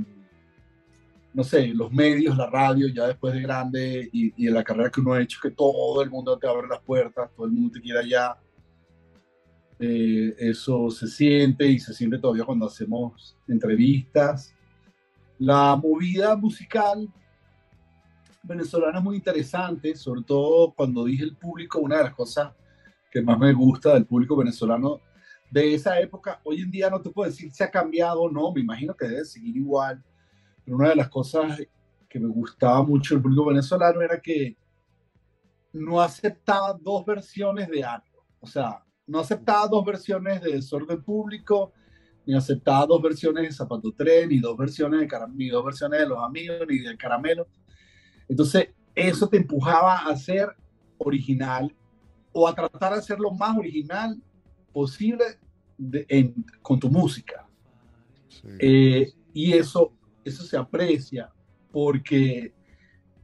no 1.34 1.44
sé, 1.44 1.68
los 1.68 1.92
medios, 1.92 2.38
la 2.38 2.50
radio, 2.50 2.88
ya 2.88 3.08
después 3.08 3.34
de 3.34 3.42
grande 3.42 4.10
y, 4.12 4.46
y 4.46 4.50
la 4.50 4.64
carrera 4.64 4.92
que 4.92 5.02
uno 5.02 5.14
ha 5.14 5.22
hecho, 5.22 5.40
que 5.42 5.52
todo 5.52 6.02
el 6.02 6.10
mundo 6.10 6.38
te 6.38 6.48
abre 6.48 6.68
las 6.68 6.82
puertas, 6.82 7.32
todo 7.36 7.46
el 7.46 7.52
mundo 7.52 7.72
te 7.74 7.82
quiere 7.82 8.00
allá. 8.00 8.38
Eh, 9.82 10.36
eso 10.38 10.90
se 10.92 11.08
siente 11.08 11.66
y 11.66 11.80
se 11.80 11.94
siente 11.94 12.20
todavía 12.20 12.44
cuando 12.44 12.66
hacemos 12.66 13.38
entrevistas. 13.48 14.54
La 15.38 15.76
movida 15.78 16.36
musical 16.36 17.08
venezolana 18.44 19.00
muy 19.00 19.16
interesante, 19.16 19.96
sobre 19.96 20.24
todo 20.24 20.74
cuando 20.74 21.06
dije 21.06 21.24
el 21.24 21.38
público, 21.38 21.80
una 21.80 21.98
de 21.98 22.04
las 22.04 22.14
cosas 22.14 22.52
que 23.12 23.22
más 23.22 23.38
me 23.40 23.54
gusta 23.54 23.94
del 23.94 24.06
público 24.06 24.36
venezolano 24.36 25.02
de 25.50 25.74
esa 25.74 26.00
época, 26.00 26.40
hoy 26.44 26.62
en 26.62 26.70
día 26.70 26.90
no 26.90 27.02
te 27.02 27.10
puedo 27.10 27.30
decir 27.30 27.52
si 27.52 27.64
ha 27.64 27.72
cambiado 27.72 28.22
o 28.22 28.32
no, 28.32 28.52
me 28.52 28.62
imagino 28.62 28.96
que 28.96 29.08
debe 29.08 29.26
seguir 29.26 29.58
igual, 29.58 30.04
pero 30.64 30.78
una 30.78 30.90
de 30.90 30.96
las 30.96 31.10
cosas 31.10 31.60
que 32.08 32.20
me 32.20 32.28
gustaba 32.28 32.84
mucho 32.84 33.16
del 33.16 33.24
público 33.24 33.46
venezolano 33.46 34.02
era 34.02 34.22
que 34.22 34.56
no 35.74 36.00
aceptaba 36.00 36.74
dos 36.74 37.04
versiones 37.06 37.68
de 37.68 37.84
algo, 37.84 38.26
o 38.40 38.48
sea, 38.48 38.84
no 39.08 39.20
aceptaba 39.20 39.68
dos 39.68 39.84
versiones 39.84 40.42
de 40.42 40.54
desorden 40.54 41.04
público, 41.04 41.74
ni 42.28 42.36
aceptaba 42.36 42.86
dos 42.86 43.02
versiones 43.02 43.44
de 43.44 43.52
Zapato 43.52 43.92
Tren, 43.92 44.30
ni 44.30 44.40
dos 44.40 44.56
versiones 44.56 45.00
de, 45.00 45.08
ni 45.34 45.50
dos 45.50 45.66
versiones 45.66 46.00
de 46.00 46.08
Los 46.08 46.24
Amigos, 46.24 46.60
ni 46.68 46.78
de 46.78 46.96
Caramelo, 46.96 47.48
entonces, 48.30 48.70
eso 48.94 49.28
te 49.28 49.38
empujaba 49.38 49.98
a 49.98 50.16
ser 50.16 50.56
original 51.00 51.76
o 52.32 52.48
a 52.48 52.56
tratar 52.56 52.96
de 52.96 53.02
ser 53.02 53.20
lo 53.20 53.32
más 53.32 53.58
original 53.58 54.22
posible 54.72 55.26
con 56.62 56.80
tu 56.80 56.90
música. 56.90 57.48
Eh, 58.60 59.12
y 59.34 59.54
eso, 59.54 59.94
eso 60.24 60.44
se 60.44 60.58
aprecia 60.58 61.32
porque 61.72 62.54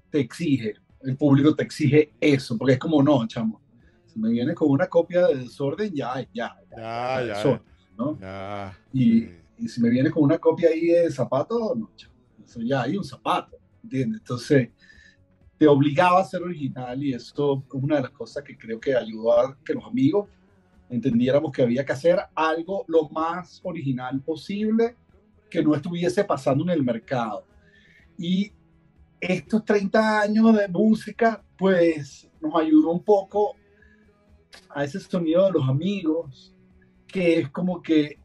te 0.10 0.20
exige, 0.20 0.76
el 1.02 1.18
público 1.18 1.56
te 1.56 1.63
exige 1.63 2.13
eso, 2.20 2.58
porque 2.58 2.74
es 2.74 2.80
como, 2.80 3.02
no, 3.02 3.26
chamo, 3.28 3.62
si 4.06 4.20
me 4.20 4.30
viene 4.30 4.54
con 4.54 4.70
una 4.70 4.88
copia 4.88 5.28
de 5.28 5.36
desorden, 5.36 5.94
ya, 5.94 6.15
ya, 6.34 6.56
ya, 6.76 7.26
ya, 7.26 7.44
ya, 7.44 7.62
¿no? 7.98 8.18
y, 8.94 9.28
y, 9.58 9.68
si 9.68 9.82
me 9.82 9.89
viene 9.89 10.12
con 10.12 10.24
una 10.24 10.38
copia 10.38 10.70
ahí 10.70 10.88
de 10.88 11.12
zapato, 11.12 11.76
no, 11.76 11.91
chamo, 11.96 12.13
eso 12.44 12.62
ya 12.62 12.84
hay 12.84 12.98
un 12.98 13.04
zapato, 13.04 13.58
¿entiendes? 13.84 14.22
Entonces, 14.22 14.70
te 15.58 15.68
obligaba 15.68 16.20
a 16.20 16.26
ser 16.26 16.44
original 16.44 17.02
y 17.04 17.13
esto 17.13 17.63
es 17.68 17.74
una 17.74 17.98
de 17.98 18.02
las 18.04 18.12
cosas 18.12 18.44
que 18.44 18.58
creo 18.58 18.80
que 18.80 18.96
ayudó 18.96 19.39
a 19.39 19.58
que 19.63 19.74
los 19.74 19.86
amigos 19.86 20.30
entendiéramos 20.89 21.52
que 21.52 21.62
había 21.62 21.86
que 21.86 21.94
hacer 21.94 22.20
algo 22.36 22.84
lo 22.88 23.10
más 23.10 23.62
original 23.63 24.22
posible 24.22 24.96
que 25.50 25.63
no 25.63 25.74
estuviese 25.74 26.24
pasando 26.24 26.63
en 26.63 26.72
el 26.72 26.84
mercado. 26.84 27.46
Y 28.18 28.52
estos 29.20 29.63
30 29.63 30.22
años 30.22 30.56
de 30.58 30.68
música, 30.68 31.44
pues 31.58 32.30
nos 32.41 32.54
ayudó 32.56 32.91
un 32.91 33.04
poco 33.04 33.56
a 34.70 34.84
ese 34.84 35.00
sonido 35.00 35.46
de 35.46 35.52
los 35.54 35.68
amigos, 35.68 36.54
que 37.08 37.39
es 37.39 37.50
como 37.50 37.82
que, 37.82 38.20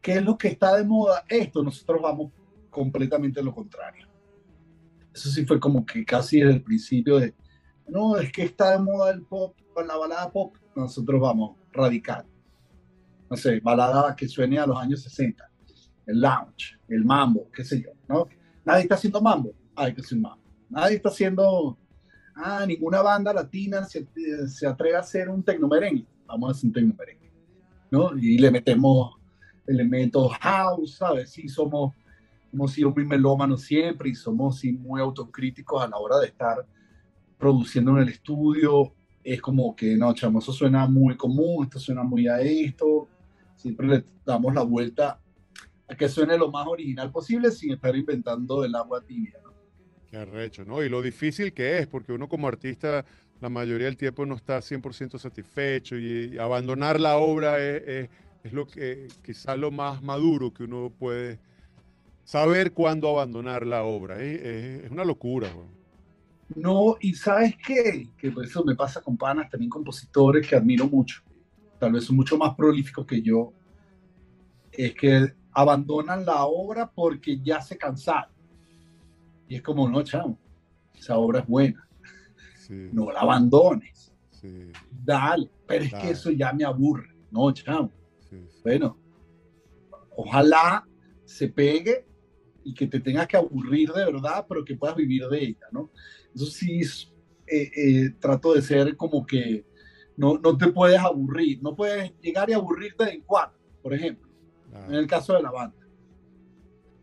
¿qué 0.00 0.14
es 0.14 0.22
lo 0.22 0.36
que 0.38 0.48
está 0.48 0.76
de 0.76 0.84
moda? 0.84 1.24
Esto, 1.28 1.62
nosotros 1.62 2.00
vamos 2.00 2.32
completamente 2.70 3.42
lo 3.42 3.54
contrario 3.54 4.05
eso 5.16 5.30
sí 5.30 5.46
fue 5.46 5.58
como 5.58 5.84
que 5.86 6.04
casi 6.04 6.40
desde 6.40 6.52
el 6.52 6.62
principio 6.62 7.18
de, 7.18 7.34
no, 7.88 8.18
es 8.18 8.30
que 8.30 8.42
está 8.42 8.72
de 8.72 8.78
moda 8.78 9.10
el 9.10 9.22
pop, 9.22 9.56
la 9.74 9.96
balada 9.96 10.30
pop, 10.30 10.54
nosotros 10.74 11.20
vamos 11.20 11.56
radical. 11.72 12.26
No 13.30 13.36
sé, 13.36 13.60
balada 13.60 14.14
que 14.14 14.28
suene 14.28 14.58
a 14.58 14.66
los 14.66 14.76
años 14.76 15.02
60, 15.02 15.50
el 16.06 16.20
lounge, 16.20 16.78
el 16.88 17.04
mambo, 17.04 17.50
qué 17.50 17.64
sé 17.64 17.82
yo, 17.82 17.90
¿no? 18.06 18.28
Nadie 18.64 18.82
está 18.82 18.96
haciendo 18.96 19.20
mambo, 19.22 19.52
hay 19.74 19.94
que 19.94 20.02
hacer 20.02 20.18
mambo. 20.18 20.44
Nadie 20.68 20.96
está 20.96 21.08
haciendo, 21.08 21.78
ah, 22.34 22.64
ninguna 22.66 23.00
banda 23.00 23.32
latina 23.32 23.84
se, 23.84 24.06
se 24.48 24.66
atreve 24.66 24.96
a 24.96 25.00
hacer 25.00 25.30
un 25.30 25.42
tecnomerengue, 25.42 26.06
vamos 26.26 26.48
a 26.48 26.52
hacer 26.52 26.66
un 26.68 26.72
tecnomerengue, 26.74 27.32
¿no? 27.90 28.16
Y 28.18 28.38
le 28.38 28.50
metemos 28.50 29.16
elementos 29.66 30.30
house, 30.40 30.96
¿sabes? 30.96 31.30
Sí, 31.30 31.48
somos 31.48 31.94
hemos 32.52 32.72
sido 32.72 32.90
muy 32.90 33.04
melómanos 33.04 33.62
siempre 33.62 34.10
y 34.10 34.14
somos 34.14 34.62
muy 34.64 35.00
autocríticos 35.00 35.82
a 35.82 35.88
la 35.88 35.96
hora 35.98 36.18
de 36.18 36.26
estar 36.26 36.66
produciendo 37.38 37.92
en 37.92 37.98
el 37.98 38.08
estudio. 38.08 38.92
Es 39.22 39.40
como 39.40 39.74
que, 39.74 39.96
no, 39.96 40.12
chamo, 40.14 40.38
eso 40.38 40.52
suena 40.52 40.86
muy 40.86 41.16
común, 41.16 41.64
esto 41.64 41.78
suena 41.78 42.02
muy 42.02 42.28
a 42.28 42.40
esto. 42.40 43.08
Siempre 43.56 43.86
le 43.86 44.04
damos 44.24 44.54
la 44.54 44.62
vuelta 44.62 45.20
a 45.88 45.94
que 45.94 46.08
suene 46.08 46.38
lo 46.38 46.50
más 46.50 46.66
original 46.66 47.10
posible 47.10 47.50
sin 47.50 47.72
estar 47.72 47.94
inventando 47.94 48.64
el 48.64 48.74
agua 48.74 49.00
tibia. 49.00 49.38
¿no? 49.42 49.52
Qué 50.10 50.16
arrecho, 50.16 50.64
¿no? 50.64 50.82
Y 50.82 50.88
lo 50.88 51.02
difícil 51.02 51.52
que 51.52 51.78
es, 51.78 51.86
porque 51.86 52.12
uno 52.12 52.28
como 52.28 52.48
artista 52.48 53.04
la 53.40 53.48
mayoría 53.48 53.86
del 53.86 53.96
tiempo 53.96 54.24
no 54.24 54.34
está 54.34 54.58
100% 54.58 55.18
satisfecho 55.18 55.98
y, 55.98 56.38
abandonar 56.38 56.98
la 56.98 57.18
obra 57.18 57.58
es, 57.58 58.08
es, 58.42 58.52
lo 58.52 58.66
que 58.66 59.08
quizás 59.24 59.58
lo 59.58 59.70
más 59.70 60.02
maduro 60.02 60.54
que 60.54 60.64
uno 60.64 60.90
puede 60.96 61.38
saber 62.26 62.72
cuándo 62.72 63.08
abandonar 63.08 63.64
la 63.64 63.84
obra. 63.84 64.20
Es, 64.20 64.90
una 64.90 65.04
locura. 65.04 65.48
No, 66.54 66.96
y 67.00 67.14
sabes 67.14 67.54
qué? 67.64 68.08
Que 68.18 68.34
eso 68.44 68.64
me 68.64 68.74
pasa 68.74 69.00
con 69.00 69.16
panas, 69.16 69.48
también 69.48 69.70
compositores 69.70 70.46
que 70.46 70.56
admiro 70.56 70.86
mucho, 70.86 71.22
tal 71.78 71.92
vez 71.92 72.04
son 72.04 72.16
mucho 72.16 72.36
más 72.36 72.54
prolíficos 72.54 73.06
que 73.06 73.22
yo, 73.22 73.52
es 74.70 74.94
que 74.94 75.32
abandonan 75.52 76.26
la 76.26 76.44
obra 76.44 76.90
porque 76.90 77.40
ya 77.40 77.60
se 77.62 77.78
cansaron. 77.78 78.34
Y 79.48 79.56
es 79.56 79.62
como, 79.62 79.88
no, 79.88 80.02
chamo, 80.02 80.38
esa 80.94 81.16
obra 81.16 81.40
es 81.40 81.46
buena. 81.46 81.88
No 82.68 83.12
la 83.12 83.20
abandones. 83.20 84.12
Dale, 84.90 85.48
pero 85.66 85.84
es 85.84 85.94
que 85.94 86.10
eso 86.10 86.30
ya 86.30 86.52
me 86.52 86.64
aburre. 86.64 87.14
No, 87.30 87.52
chamo. 87.52 87.92
Bueno, 88.62 88.96
ojalá 90.16 90.84
se 91.24 91.48
pegue 91.48 92.05
y 92.66 92.74
que 92.74 92.88
te 92.88 92.98
tengas 92.98 93.28
que 93.28 93.36
aburrir 93.36 93.92
de 93.92 94.04
verdad, 94.04 94.44
pero 94.48 94.64
que 94.64 94.74
puedas 94.74 94.96
vivir 94.96 95.28
de 95.28 95.38
ella, 95.38 95.66
¿no? 95.70 95.90
Eso 96.34 96.46
sí, 96.46 96.80
eh, 97.46 97.70
eh, 97.76 98.10
trato 98.18 98.54
de 98.54 98.60
ser 98.60 98.96
como 98.96 99.24
que 99.24 99.64
no, 100.16 100.36
no 100.38 100.58
te 100.58 100.66
puedes 100.72 100.98
aburrir, 100.98 101.62
no 101.62 101.76
puedes 101.76 102.12
llegar 102.20 102.50
y 102.50 102.54
aburrirte 102.54 103.08
en 103.08 103.20
cuatro, 103.20 103.56
por 103.80 103.94
ejemplo, 103.94 104.28
en 104.88 104.94
el 104.94 105.06
caso 105.06 105.34
de 105.34 105.42
la 105.42 105.52
banda. 105.52 105.76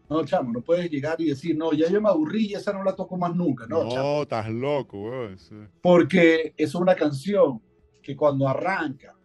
No, 0.09 0.25
chamo, 0.25 0.51
no 0.51 0.61
puedes 0.61 0.91
llegar 0.91 1.21
y 1.21 1.29
decir, 1.29 1.55
no, 1.55 1.71
ya 1.71 1.89
yo 1.89 2.01
me 2.01 2.09
aburrí 2.09 2.47
y 2.47 2.55
esa 2.55 2.73
no 2.73 2.83
la 2.83 2.93
toco 2.93 3.15
más 3.15 3.33
nunca. 3.33 3.65
No, 3.65 3.87
chamo. 3.87 4.03
No, 4.17 4.21
estás 4.23 4.49
loco, 4.49 5.01
weón. 5.01 5.39
Sí. 5.39 5.55
Porque 5.81 6.53
es 6.57 6.75
una 6.75 6.93
canción 6.93 7.61
que 8.01 8.17
cuando 8.17 8.49
arranca, 8.49 9.15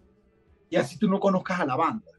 y 0.71 0.77
así 0.77 0.97
tú 0.99 1.09
no 1.09 1.19
conozcas 1.19 1.59
a 1.61 1.67
la 1.67 1.75
banda, 1.75 2.13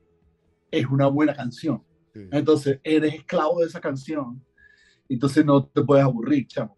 es 0.69 0.85
una 0.87 1.07
buena 1.07 1.33
canción. 1.33 1.81
Sí. 2.13 2.27
Entonces, 2.31 2.79
eres 2.83 3.13
esclavo 3.13 3.59
de 3.59 3.67
esa 3.67 3.79
canción. 3.81 4.43
Entonces 5.07 5.43
no 5.45 5.65
te 5.65 5.81
puedes 5.83 6.03
aburrir, 6.03 6.47
chamo. 6.47 6.77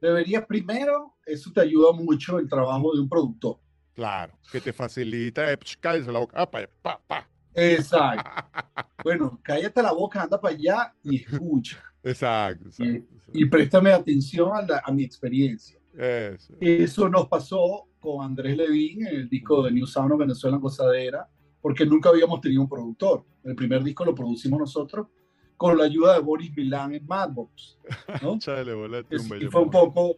Deberías 0.00 0.44
primero, 0.46 1.14
eso 1.24 1.50
te 1.52 1.60
ayuda 1.60 1.92
mucho 1.92 2.38
el 2.38 2.48
trabajo 2.48 2.94
de 2.94 3.00
un 3.00 3.08
productor. 3.08 3.58
Claro, 3.94 4.38
que 4.52 4.60
te 4.60 4.72
facilita, 4.72 5.50
eh, 5.52 5.56
psh, 5.56 5.76
cállese 5.80 6.12
la 6.12 6.18
boca, 6.18 6.36
ah, 6.40 6.50
pa, 6.50 6.60
pa, 6.82 7.00
pa. 7.06 7.28
Exacto. 7.54 8.30
Bueno, 9.04 9.38
cállate 9.42 9.80
la 9.82 9.92
boca, 9.92 10.22
anda 10.22 10.40
para 10.40 10.52
allá 10.54 10.92
y 11.04 11.22
escucha. 11.22 11.80
Exacto, 12.02 12.66
exacto. 12.66 12.92
exacto. 12.92 13.30
Y 13.32 13.44
préstame 13.46 13.92
atención 13.92 14.50
a, 14.52 14.62
la- 14.62 14.82
a 14.84 14.90
mi 14.90 15.04
experiencia. 15.04 15.78
Eso. 15.96 16.54
Eso 16.60 17.08
nos 17.08 17.28
pasó 17.28 17.88
con 18.00 18.24
Andrés 18.24 18.56
Levin 18.56 19.06
en 19.06 19.14
el 19.14 19.28
disco 19.28 19.62
de 19.62 19.70
New 19.70 19.86
Sound 19.86 20.12
of 20.12 20.18
Venezuela 20.18 20.56
en 20.56 20.60
Gozadera, 20.62 21.28
porque 21.66 21.84
nunca 21.84 22.10
habíamos 22.10 22.40
tenido 22.40 22.62
un 22.62 22.68
productor. 22.68 23.24
El 23.42 23.56
primer 23.56 23.82
disco 23.82 24.04
lo 24.04 24.14
producimos 24.14 24.60
nosotros 24.60 25.08
con 25.56 25.76
la 25.76 25.82
ayuda 25.82 26.14
de 26.14 26.20
Boris 26.20 26.56
Milán 26.56 26.94
en 26.94 27.04
Madbox. 27.04 27.76
¿no? 28.22 28.38
Chale, 28.38 28.72
volate 28.72 29.16
un 29.16 29.42
y 29.42 29.46
fue 29.46 29.62
un 29.62 29.70
poco, 29.72 30.14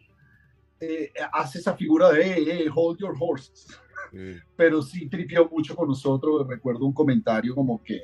eh, 0.79 1.11
hace 1.33 1.61
esa 1.61 1.75
figura 1.75 2.13
de, 2.13 2.23
"Hey, 2.23 2.45
hey, 2.47 2.67
hold 2.75 2.99
your 2.99 3.15
horses. 3.19 3.67
Sí. 4.13 4.19
Pero 4.57 4.83
sí 4.83 5.09
tripió 5.09 5.49
mucho 5.49 5.75
con 5.75 5.89
nosotros. 5.89 6.47
Recuerdo 6.47 6.85
un 6.85 6.93
comentario 6.93 7.55
como 7.55 7.83
que, 7.83 8.03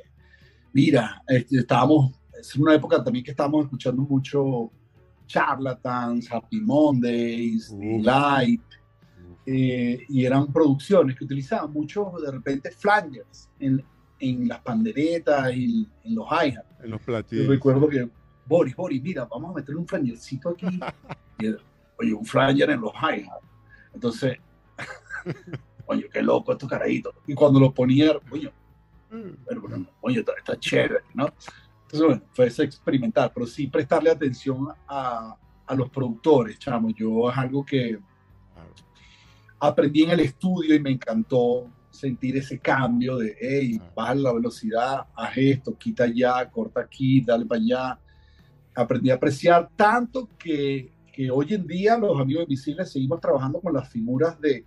mira, 0.72 1.22
este, 1.28 1.58
estábamos, 1.58 2.18
es 2.40 2.56
una 2.56 2.74
época 2.74 3.04
también 3.04 3.26
que 3.26 3.32
estábamos 3.32 3.64
escuchando 3.66 4.00
mucho 4.00 4.70
Charlatans, 5.26 6.32
Happy 6.32 6.62
Mondays, 6.62 7.68
Uf. 7.70 8.06
Light, 8.06 8.62
eh, 9.46 10.04
y 10.08 10.24
eran 10.24 10.52
producciones 10.52 11.16
que 11.16 11.24
utilizaban 11.24 11.72
mucho 11.72 12.12
de 12.24 12.30
repente 12.30 12.70
flangers 12.70 13.50
en, 13.58 13.84
en 14.18 14.48
las 14.48 14.60
panderetas 14.60 15.54
y 15.54 15.88
en 16.04 16.14
los 16.14 16.26
hi-hats. 16.26 16.64
En 16.82 16.90
los 16.90 17.00
Yo 17.00 17.06
platillos. 17.06 17.46
recuerdo 17.48 17.88
que, 17.88 18.08
Boris, 18.46 18.74
Boris, 18.76 19.02
mira, 19.02 19.24
vamos 19.26 19.50
a 19.50 19.54
meter 19.54 19.76
un 19.76 19.86
flangercito 19.86 20.50
aquí. 20.50 20.66
Y 21.40 21.48
Oye, 21.98 22.14
un 22.14 22.24
flanger 22.24 22.70
en 22.70 22.80
los 22.80 22.92
hi-hats. 22.92 23.44
Entonces, 23.92 24.38
oye, 25.86 26.08
qué 26.12 26.22
loco 26.22 26.52
estos 26.52 26.68
carajitos. 26.68 27.14
Y 27.26 27.34
cuando 27.34 27.60
lo 27.60 27.72
ponía, 27.72 28.12
oye, 28.30 28.52
pero, 29.46 29.60
bueno, 29.60 29.86
oye, 30.00 30.20
está, 30.20 30.32
está 30.38 30.58
chévere, 30.58 31.04
¿no? 31.14 31.26
Entonces, 31.82 32.06
bueno, 32.06 32.22
fue 32.32 32.46
ese 32.46 32.64
experimentar, 32.64 33.32
pero 33.32 33.46
sí 33.46 33.66
prestarle 33.68 34.10
atención 34.10 34.68
a, 34.88 35.36
a 35.66 35.74
los 35.74 35.90
productores, 35.90 36.58
chamo. 36.58 36.90
Yo 36.90 37.30
es 37.30 37.36
algo 37.38 37.64
que. 37.64 37.98
Aprendí 39.66 40.02
en 40.02 40.10
el 40.10 40.20
estudio 40.20 40.74
y 40.74 40.80
me 40.80 40.90
encantó 40.90 41.66
sentir 41.90 42.36
ese 42.36 42.58
cambio 42.58 43.16
de, 43.18 43.36
hey, 43.40 43.78
Ah. 43.80 43.92
baja 43.94 44.14
la 44.16 44.32
velocidad, 44.32 45.06
haz 45.14 45.32
esto, 45.36 45.76
quita 45.78 46.04
allá, 46.04 46.50
corta 46.50 46.80
aquí, 46.80 47.20
dale 47.20 47.46
para 47.46 47.60
allá. 47.60 47.98
Aprendí 48.74 49.10
a 49.10 49.14
apreciar 49.14 49.70
tanto 49.76 50.28
que, 50.38 50.92
que 51.12 51.30
hoy 51.30 51.54
en 51.54 51.66
día 51.66 51.96
los 51.96 52.20
amigos 52.20 52.42
invisibles 52.44 52.90
seguimos 52.90 53.20
trabajando 53.20 53.60
con 53.60 53.72
las 53.72 53.88
figuras 53.88 54.40
de 54.40 54.64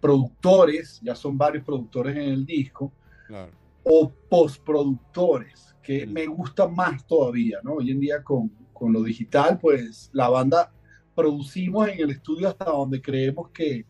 productores, 0.00 1.00
ya 1.02 1.14
son 1.14 1.38
varios 1.38 1.64
productores 1.64 2.16
en 2.16 2.22
el 2.22 2.44
disco, 2.44 2.92
Claro. 3.26 3.52
o 3.84 4.12
postproductores, 4.28 5.74
que 5.82 6.06
Mm. 6.06 6.12
me 6.12 6.26
gusta 6.26 6.68
más 6.68 7.06
todavía, 7.06 7.58
¿no? 7.62 7.74
Hoy 7.74 7.90
en 7.90 8.00
día 8.00 8.22
con, 8.22 8.50
con 8.72 8.92
lo 8.92 9.02
digital, 9.02 9.58
pues 9.60 10.10
la 10.12 10.28
banda 10.28 10.72
producimos 11.14 11.88
en 11.88 12.00
el 12.00 12.10
estudio 12.10 12.48
hasta 12.48 12.66
donde 12.66 13.00
creemos 13.00 13.50
que, 13.50 13.86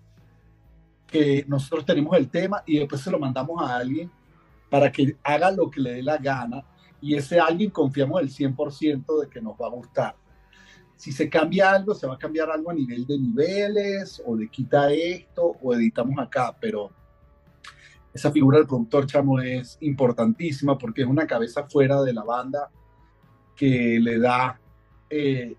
que 1.12 1.44
nosotros 1.46 1.84
tenemos 1.84 2.16
el 2.16 2.30
tema 2.30 2.62
y 2.66 2.78
después 2.78 3.02
se 3.02 3.10
lo 3.10 3.18
mandamos 3.18 3.62
a 3.62 3.76
alguien 3.76 4.10
para 4.70 4.90
que 4.90 5.18
haga 5.22 5.50
lo 5.50 5.70
que 5.70 5.80
le 5.80 5.92
dé 5.92 6.02
la 6.02 6.16
gana 6.16 6.64
y 7.02 7.14
ese 7.14 7.38
alguien 7.38 7.70
confiamos 7.70 8.22
el 8.22 8.30
100% 8.30 9.20
de 9.20 9.28
que 9.28 9.42
nos 9.42 9.54
va 9.60 9.66
a 9.66 9.70
gustar. 9.70 10.16
Si 10.96 11.12
se 11.12 11.28
cambia 11.28 11.72
algo, 11.72 11.94
se 11.94 12.06
va 12.06 12.14
a 12.14 12.18
cambiar 12.18 12.50
algo 12.50 12.70
a 12.70 12.74
nivel 12.74 13.06
de 13.06 13.18
niveles 13.18 14.22
o 14.24 14.36
de 14.36 14.48
quita 14.48 14.90
esto 14.90 15.56
o 15.60 15.74
editamos 15.74 16.18
acá, 16.18 16.56
pero 16.58 16.90
esa 18.14 18.30
figura 18.30 18.58
del 18.58 18.66
productor, 18.66 19.06
chamo, 19.06 19.40
es 19.40 19.76
importantísima 19.80 20.78
porque 20.78 21.02
es 21.02 21.08
una 21.08 21.26
cabeza 21.26 21.64
fuera 21.64 22.00
de 22.02 22.14
la 22.14 22.24
banda 22.24 22.70
que 23.54 23.98
le 24.00 24.18
da 24.18 24.58
eh, 25.10 25.56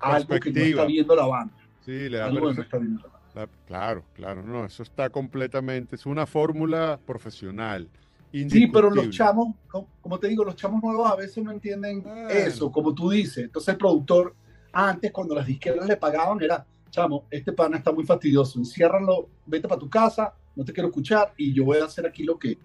algo 0.00 0.28
que 0.40 0.50
no 0.50 0.54
Perspectiva. 0.54 0.68
está 0.68 0.84
viendo 0.86 1.14
la 1.14 1.26
banda. 1.26 1.54
Sí, 1.84 2.08
le 2.08 2.18
da 2.18 2.26
Algo 2.26 2.48
que 2.48 2.54
no 2.54 2.62
está 2.62 2.78
viendo 2.78 3.02
la 3.02 3.08
banda. 3.08 3.17
La- 3.34 3.48
Claro, 3.66 4.02
claro, 4.14 4.42
no, 4.42 4.64
eso 4.64 4.82
está 4.82 5.10
completamente, 5.10 5.96
es 5.96 6.06
una 6.06 6.26
fórmula 6.26 6.98
profesional. 7.06 7.88
Sí, 8.32 8.66
pero 8.66 8.90
los 8.90 9.10
chamos, 9.10 9.54
co- 9.68 9.88
como 10.00 10.18
te 10.18 10.28
digo, 10.28 10.44
los 10.44 10.56
chamos 10.56 10.82
nuevos 10.82 11.10
a 11.10 11.16
veces 11.16 11.42
no 11.42 11.50
entienden 11.50 12.02
Bueno. 12.02 12.28
eso, 12.28 12.70
como 12.70 12.94
tú 12.94 13.10
dices. 13.10 13.44
Entonces 13.44 13.72
el 13.72 13.78
productor, 13.78 14.34
antes 14.72 15.12
cuando 15.12 15.34
las 15.34 15.46
disqueras 15.46 15.86
le 15.86 15.96
pagaban, 15.96 16.42
era, 16.42 16.66
chamo, 16.90 17.26
este 17.30 17.52
pana 17.52 17.78
está 17.78 17.92
muy 17.92 18.04
fastidioso, 18.04 18.58
enciérralo, 18.58 19.28
vete 19.46 19.66
para 19.68 19.78
tu 19.78 19.88
casa, 19.88 20.34
no 20.56 20.64
te 20.64 20.72
quiero 20.72 20.88
escuchar 20.88 21.32
y 21.36 21.54
yo 21.54 21.64
voy 21.64 21.78
a 21.78 21.84
hacer 21.84 22.06
aquí 22.06 22.22
lo 22.24 22.38
que, 22.38 22.58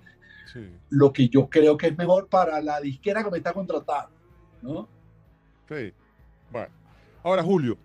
Sí, 0.52 0.60
lo 0.90 1.12
que 1.14 1.30
yo 1.30 1.50
creo 1.50 1.78
que 1.78 1.88
es 1.88 1.98
mejor 1.98 2.28
para 2.28 2.62
la 2.62 2.80
disquera 2.82 3.24
que 3.24 3.32
me 3.32 3.38
está 3.38 3.54
contratando, 3.54 4.12
¿no? 4.62 4.88
sí. 5.68 5.94
Bueno, 6.52 6.70
ahora 7.24 7.44
Julio, 7.44 7.78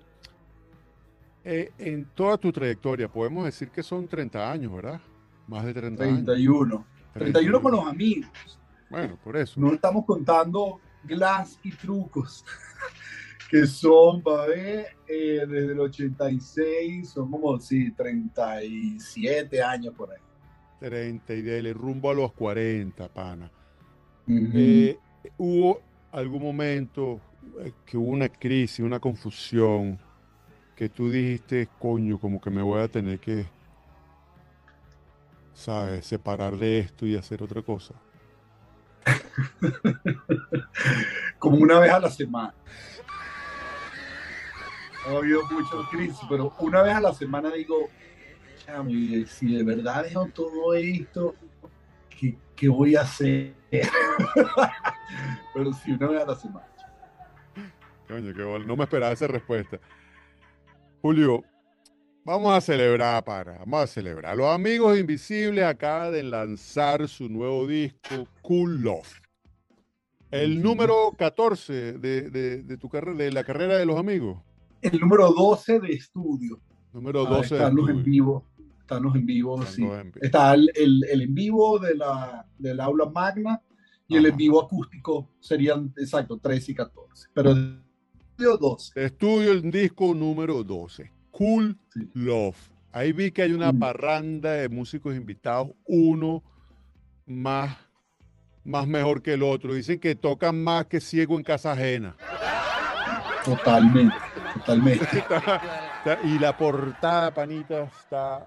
eh, 1.50 1.72
en 1.78 2.04
toda 2.14 2.36
tu 2.36 2.52
trayectoria, 2.52 3.08
podemos 3.08 3.46
decir 3.46 3.70
que 3.70 3.82
son 3.82 4.06
30 4.06 4.52
años, 4.52 4.70
¿verdad? 4.70 5.00
Más 5.46 5.64
de 5.64 5.72
30 5.72 6.04
años. 6.04 6.24
31. 6.26 6.84
31 7.14 7.62
con 7.62 7.72
los 7.72 7.86
amigos. 7.86 8.60
Bueno, 8.90 9.18
por 9.24 9.34
eso. 9.34 9.58
No 9.58 9.72
estamos 9.72 10.04
contando 10.04 10.78
glass 11.04 11.58
y 11.62 11.70
trucos, 11.70 12.44
que 13.50 13.66
son, 13.66 14.20
va 14.20 14.42
a 14.42 14.46
ver, 14.46 14.88
eh, 15.06 15.46
desde 15.48 15.72
el 15.72 15.80
86, 15.80 17.08
son 17.08 17.30
como, 17.30 17.58
sí, 17.58 17.92
37 17.92 19.62
años 19.62 19.94
por 19.94 20.10
ahí. 20.10 20.20
30 20.80 21.32
y 21.32 21.40
dele 21.40 21.72
rumbo 21.72 22.10
a 22.10 22.14
los 22.14 22.30
40, 22.34 23.08
pana. 23.08 23.50
Eh, 24.28 24.98
¿Hubo 25.38 25.80
algún 26.12 26.42
momento 26.42 27.22
que 27.86 27.96
hubo 27.96 28.10
una 28.10 28.28
crisis, 28.28 28.80
una 28.80 29.00
confusión, 29.00 29.98
que 30.78 30.88
tú 30.88 31.10
dijiste, 31.10 31.68
coño, 31.80 32.20
como 32.20 32.40
que 32.40 32.50
me 32.50 32.62
voy 32.62 32.80
a 32.80 32.86
tener 32.86 33.18
que, 33.18 33.46
¿sabes?, 35.52 36.06
separar 36.06 36.56
de 36.56 36.78
esto 36.78 37.04
y 37.04 37.16
hacer 37.16 37.42
otra 37.42 37.62
cosa? 37.62 37.94
como 41.40 41.56
una 41.56 41.80
vez 41.80 41.90
a 41.90 41.98
la 41.98 42.08
semana. 42.08 42.54
Ha 45.04 45.16
habido 45.16 45.44
mucho 45.50 45.84
crisis, 45.90 46.20
pero 46.28 46.54
una 46.60 46.82
vez 46.82 46.94
a 46.94 47.00
la 47.00 47.12
semana 47.12 47.50
digo, 47.50 47.88
si 49.26 49.56
de 49.56 49.64
verdad 49.64 50.04
dejo 50.04 50.26
todo 50.26 50.74
esto, 50.74 51.34
¿qué, 52.08 52.38
qué 52.54 52.68
voy 52.68 52.94
a 52.94 53.00
hacer? 53.00 53.52
pero 55.54 55.72
sí, 55.72 55.90
una 55.90 56.06
vez 56.06 56.22
a 56.22 56.26
la 56.26 56.36
semana. 56.36 56.68
Coño, 58.06 58.32
qué 58.32 58.44
bola, 58.44 58.64
No 58.64 58.76
me 58.76 58.84
esperaba 58.84 59.12
esa 59.12 59.26
respuesta. 59.26 59.80
Julio, 61.00 61.44
vamos 62.24 62.52
a 62.52 62.60
celebrar, 62.60 63.24
para, 63.24 63.58
vamos 63.58 63.80
a 63.82 63.86
celebrar. 63.86 64.36
Los 64.36 64.48
Amigos 64.48 64.98
Invisibles 64.98 65.64
acaban 65.64 66.12
de 66.12 66.22
lanzar 66.22 67.08
su 67.08 67.28
nuevo 67.28 67.66
disco, 67.66 68.26
Cool 68.42 68.80
Love. 68.82 69.20
El 70.30 70.60
número 70.62 71.12
14 71.16 71.94
de, 71.94 72.30
de- 72.30 72.62
de 72.62 72.76
tu 72.76 72.88
carrera, 72.88 73.16
de 73.16 73.32
la 73.32 73.44
carrera 73.44 73.78
de 73.78 73.86
los 73.86 73.98
amigos. 73.98 74.38
El 74.82 75.00
número 75.00 75.30
12 75.32 75.80
de 75.80 75.88
estudio. 75.92 76.60
Número 76.92 77.26
Ah, 77.26 77.30
12 77.30 77.54
de 77.54 77.60
están 77.62 77.76
los 77.76 77.88
en 77.88 78.02
vivo. 78.02 78.44
Están 78.80 79.02
los 79.02 79.14
en 79.14 79.26
vivo, 79.26 79.62
sí. 79.66 79.82
en 79.84 80.12
vivo. 80.12 80.18
Está 80.20 80.54
el, 80.54 80.70
el- 80.74 81.04
el 81.10 81.22
en 81.22 81.34
vivo 81.34 81.78
de 81.78 81.94
la, 81.94 82.46
del 82.58 82.80
aula 82.80 83.06
magna 83.08 83.62
y 84.06 84.16
el 84.16 84.26
en 84.26 84.36
vivo 84.36 84.62
acústico 84.62 85.28
serían, 85.40 85.92
exacto, 85.96 86.38
13 86.38 86.72
y 86.72 86.74
14. 86.74 87.28
Pero 87.34 87.54
12. 88.38 88.92
De 89.00 89.06
estudio 89.06 89.52
el 89.52 89.70
disco 89.70 90.14
número 90.14 90.62
12, 90.62 91.10
Cool 91.30 91.76
Sí. 91.92 92.08
Love. 92.14 92.56
Ahí 92.92 93.12
vi 93.12 93.30
que 93.30 93.42
hay 93.42 93.52
una 93.52 93.72
Mm. 93.72 93.78
parranda 93.78 94.52
de 94.52 94.68
músicos 94.68 95.14
invitados, 95.14 95.68
uno 95.84 96.42
más, 97.26 97.76
más 98.64 98.86
mejor 98.88 99.22
que 99.22 99.34
el 99.34 99.42
otro. 99.42 99.74
Dicen 99.74 99.98
que 100.00 100.14
tocan 100.14 100.62
más 100.62 100.86
que 100.86 101.00
ciego 101.00 101.36
en 101.36 101.42
casa 101.44 101.72
ajena. 101.72 102.16
Totalmente, 103.44 104.14
totalmente. 104.54 105.04
Está- 105.18 106.18
y 106.24 106.38
la 106.38 106.56
portada, 106.56 107.32
panita, 107.34 107.84
está, 107.84 108.46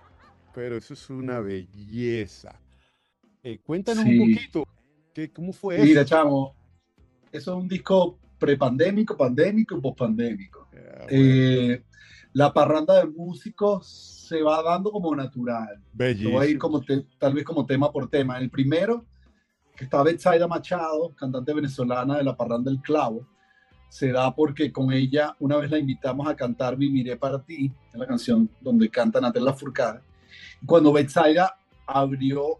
pero 0.54 0.77
eso 0.77 0.93
es 0.93 1.10
una 1.10 1.39
belleza. 1.39 2.60
Eh, 3.43 3.60
cuéntanos 3.60 4.04
un 4.06 4.12
Sí. 4.12 4.19
poquito, 4.36 4.63
¿qué, 5.13 5.32
¿cómo 5.32 5.54
fue 5.54 5.77
Mira, 5.80 6.01
eso? 6.01 6.10
chamo, 6.10 6.56
eso 7.32 7.51
es 7.58 7.62
un 7.63 7.67
disco 7.67 8.17
prepandémico, 8.41 9.15
pandémico 9.15 9.77
y 9.77 9.82
pospandémico. 9.82 10.67
Yeah. 10.73 11.06
Eh, 11.10 11.84
la 12.34 12.51
parranda 12.51 12.95
de 12.95 13.06
músicos 13.06 13.88
se 14.27 14.41
va 14.41 14.63
dando 14.63 14.91
como 14.91 15.15
natural. 15.15 15.80
Bellísimo. 15.93 16.32
voy 16.38 16.47
a 16.47 16.49
ir 16.49 16.58
como 16.58 16.82
te- 16.82 17.06
tal 17.19 17.34
vez 17.36 17.43
como 17.43 17.65
tema 17.65 17.91
por 17.91 18.10
tema. 18.10 18.39
El 18.39 18.49
primero, 18.49 19.06
que 19.75 19.84
está 19.84 20.01
Betsaida 20.01 20.47
Machado, 20.47 21.13
cantante 21.15 21.54
venezolana 21.54 22.17
de 22.17 22.23
la 22.23 22.36
Parranda 22.36 22.71
del 22.71 22.82
Clavo, 22.82 23.27
se 23.89 24.12
da 24.12 24.34
porque 24.34 24.71
con 24.71 24.91
ella 24.91 25.36
una 25.39 25.58
vez 25.58 25.69
la 25.69 25.77
invitamos 25.77 26.27
a 26.27 26.36
cantar 26.36 26.77
Viviré 26.77 27.17
para 27.17 27.43
ti, 27.43 27.71
es 27.93 27.99
la 27.99 28.08
canción 28.08 28.49
donde 28.62 28.89
canta 28.89 29.21
Natalia 29.21 29.54
Furcada. 29.54 30.01
Cuando 30.65 30.93
Betsaida 30.93 31.58
abrió 31.86 32.60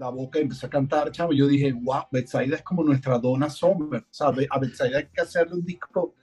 la 0.00 0.08
boca 0.08 0.38
y 0.38 0.42
empezó 0.42 0.66
a 0.66 0.70
cantar, 0.70 1.12
chavo, 1.12 1.32
yo 1.32 1.46
dije, 1.46 1.72
wow, 1.72 2.04
Betsaida 2.10 2.56
es 2.56 2.62
como 2.62 2.82
nuestra 2.82 3.18
Donna 3.18 3.50
Summer. 3.50 4.00
O 4.00 4.06
sea, 4.12 4.28
a 4.28 4.58
Betsaida 4.58 4.98
hay 4.98 5.08
que 5.12 5.20
hacerle 5.20 5.54
un 5.54 5.64
disco 5.64 6.14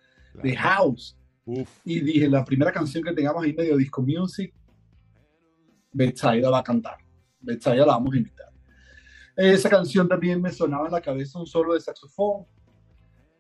de 0.42 0.56
house. 0.56 1.16
Uf, 1.46 1.70
Y 1.86 2.00
dije, 2.00 2.28
la 2.28 2.44
primera 2.44 2.72
canción 2.72 3.04
que 3.04 3.14
tengamos 3.14 3.44
ahí 3.44 3.54
medio 3.54 3.78
disco 3.78 4.02
music, 4.02 4.52
Betsaida 5.92 6.50
va 6.50 6.58
a 6.60 6.64
cantar. 6.64 6.98
Betsaida 7.40 7.86
la 7.86 7.94
vamos 7.94 8.16
a 8.16 8.18
invitar. 8.18 8.48
Esa 9.36 9.70
canción 9.70 10.08
también 10.10 10.42
me 10.42 10.52
sonaba 10.52 10.88
en 10.88 10.94
la 10.94 11.02
cabeza 11.02 11.38
un 11.38 11.46
solo 11.46 11.76
de 11.76 11.80
saxofón, 11.80 12.48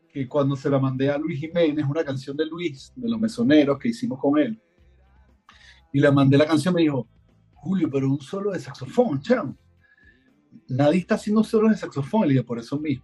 que 0.07 0.27
cuando 0.27 0.55
se 0.55 0.69
la 0.69 0.77
mandé 0.77 1.09
a 1.09 1.17
Luis 1.17 1.39
Jiménez, 1.39 1.83
una 1.89 2.03
canción 2.03 2.37
de 2.37 2.45
Luis, 2.45 2.93
de 2.95 3.09
los 3.09 3.19
mesoneros 3.19 3.79
que 3.79 3.87
hicimos 3.87 4.19
con 4.19 4.37
él, 4.37 4.61
y 5.91 5.99
le 5.99 6.11
mandé 6.11 6.37
la 6.37 6.45
canción, 6.45 6.75
me 6.75 6.81
dijo, 6.81 7.07
Julio, 7.55 7.89
pero 7.91 8.07
un 8.07 8.21
solo 8.21 8.51
de 8.51 8.59
saxofón, 8.59 9.19
chamo. 9.19 9.57
Nadie 10.69 10.99
está 10.99 11.15
haciendo 11.15 11.43
solo 11.43 11.69
de 11.69 11.75
saxofón, 11.77 12.27
le 12.27 12.43
por 12.43 12.59
eso 12.59 12.77
mismo. 12.79 13.03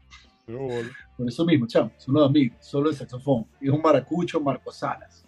Por 1.18 1.28
eso 1.28 1.46
mismo, 1.46 1.66
chamo, 1.68 1.92
son 1.98 2.16
los 2.16 2.28
amigos, 2.30 2.58
solo 2.62 2.90
de 2.90 2.96
saxofón. 2.96 3.46
Y 3.62 3.68
es 3.68 3.74
un 3.74 3.82
maracucho, 3.82 4.40
Marco 4.42 4.72
Salas. 4.72 5.26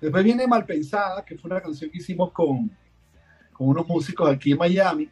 Después 0.00 0.24
viene 0.24 0.46
Malpensada, 0.46 1.24
que 1.24 1.36
fue 1.38 1.50
una 1.50 1.60
canción 1.60 1.90
que 1.90 1.98
hicimos 1.98 2.32
con, 2.32 2.70
con 3.52 3.68
unos 3.68 3.86
músicos 3.86 4.28
aquí 4.30 4.52
en 4.52 4.58
Miami, 4.58 5.08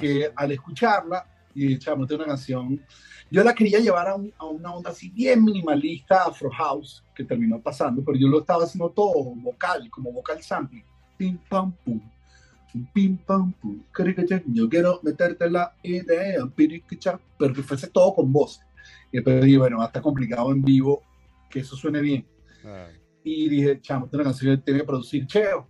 que 0.00 0.30
al 0.34 0.52
escucharla, 0.52 1.26
y 1.54 1.78
chamo, 1.78 2.04
es 2.04 2.10
una 2.12 2.24
canción, 2.26 2.80
yo 3.30 3.42
la 3.44 3.54
quería 3.54 3.78
llevar 3.80 4.08
a, 4.08 4.14
un- 4.14 4.32
a 4.38 4.46
una 4.46 4.72
onda 4.74 4.90
así 4.90 5.10
bien 5.10 5.44
minimalista, 5.44 6.24
Afro 6.24 6.50
House, 6.50 7.04
que 7.14 7.24
terminó 7.24 7.60
pasando, 7.60 8.02
pero 8.04 8.16
yo 8.18 8.28
lo 8.28 8.40
estaba 8.40 8.64
haciendo 8.64 8.90
todo 8.90 9.34
vocal, 9.36 9.88
como 9.90 10.12
vocal 10.12 10.42
sampling. 10.42 10.84
Pim, 11.16 11.38
pam, 11.48 11.72
pum. 11.84 12.00
Pim, 12.92 13.16
pam, 13.18 13.52
pum. 13.54 13.82
Yo 14.46 14.68
quiero 14.68 15.00
meterte 15.02 15.50
la 15.50 15.74
idea, 15.82 16.44
pero 17.38 17.54
que 17.54 17.62
fuese 17.62 17.88
todo 17.88 18.14
con 18.14 18.32
voz. 18.32 18.60
Y 19.12 19.16
después 19.16 19.44
dije, 19.44 19.58
bueno, 19.58 19.78
va 19.78 19.84
a 19.84 19.86
estar 19.88 20.02
complicado 20.02 20.52
en 20.52 20.62
vivo 20.62 21.02
que 21.50 21.60
eso 21.60 21.74
suene 21.76 22.00
bien. 22.00 22.26
Ah, 22.64 22.86
Y 23.24 23.48
dije, 23.48 23.80
chamo, 23.80 24.06
esta 24.06 24.22
canción 24.22 24.56
que 24.56 24.62
tiene 24.62 24.80
que 24.80 24.86
producir 24.86 25.26
Cheo, 25.26 25.68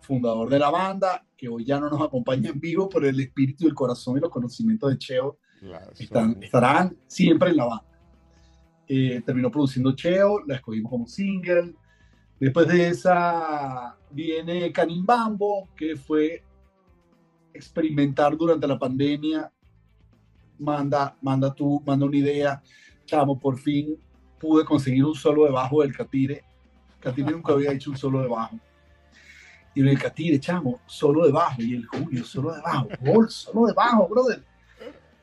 fundador 0.00 0.48
de 0.50 0.58
la 0.58 0.70
banda, 0.70 1.24
que 1.36 1.48
hoy 1.48 1.64
ya 1.64 1.78
no 1.78 1.88
nos 1.90 2.00
acompaña 2.00 2.50
en 2.50 2.58
vivo, 2.60 2.88
pero 2.88 3.08
el 3.08 3.20
espíritu 3.20 3.66
el 3.66 3.74
corazón 3.74 4.16
y 4.16 4.20
los 4.20 4.30
conocimientos 4.30 4.90
de 4.90 4.98
Cheo 4.98 5.38
claro, 5.60 5.92
están, 5.98 6.32
son- 6.34 6.42
estarán 6.42 6.96
siempre 7.06 7.50
en 7.50 7.56
la 7.58 7.64
banda. 7.66 7.84
Eh, 8.88 9.22
terminó 9.24 9.50
produciendo 9.50 9.92
Cheo, 9.94 10.40
la 10.46 10.56
escogimos 10.56 10.90
como 10.90 11.06
single. 11.06 11.74
Después 12.42 12.66
de 12.66 12.88
esa 12.88 13.96
viene 14.10 14.72
Canimbambo, 14.72 15.68
que 15.76 15.94
fue 15.94 16.42
experimentar 17.54 18.36
durante 18.36 18.66
la 18.66 18.76
pandemia. 18.76 19.48
Manda, 20.58 21.16
manda 21.22 21.54
tú, 21.54 21.80
manda 21.86 22.04
una 22.04 22.16
idea. 22.16 22.60
Chamo, 23.04 23.38
por 23.38 23.56
fin 23.60 23.96
pude 24.40 24.64
conseguir 24.64 25.04
un 25.04 25.14
solo 25.14 25.44
de 25.44 25.52
bajo 25.52 25.82
del 25.82 25.96
Catire. 25.96 26.44
Catire 26.98 27.30
nunca 27.30 27.52
había 27.52 27.70
hecho 27.70 27.92
un 27.92 27.96
solo 27.96 28.20
de 28.20 28.26
bajo. 28.26 28.58
Y 29.76 29.88
el 29.88 29.96
Catire, 29.96 30.40
chamo, 30.40 30.80
solo 30.84 31.24
de 31.24 31.30
bajo. 31.30 31.62
Y 31.62 31.76
el 31.76 31.86
Julio, 31.86 32.24
solo 32.24 32.54
de 32.54 32.60
bajo. 32.60 32.88
Gol, 33.02 33.30
solo 33.30 33.66
de 33.68 33.72
bajo, 33.72 34.08
brother. 34.08 34.42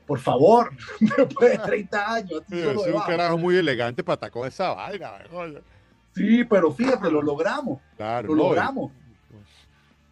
Por 0.06 0.18
favor, 0.20 0.70
después 1.18 1.52
de 1.52 1.58
30 1.58 2.14
años, 2.14 2.42
Sí, 2.48 2.58
es 2.60 2.76
un 2.78 3.00
carajo 3.02 3.36
muy 3.36 3.56
elegante 3.56 4.02
para 4.02 4.30
con 4.30 4.48
esa 4.48 4.72
vaina. 4.72 5.18
Sí, 6.14 6.44
pero 6.44 6.70
fíjate, 6.72 7.10
lo 7.10 7.22
logramos, 7.22 7.80
Claro, 7.96 8.28
lo 8.28 8.34
no, 8.34 8.42
y- 8.42 8.48
logramos. 8.48 8.92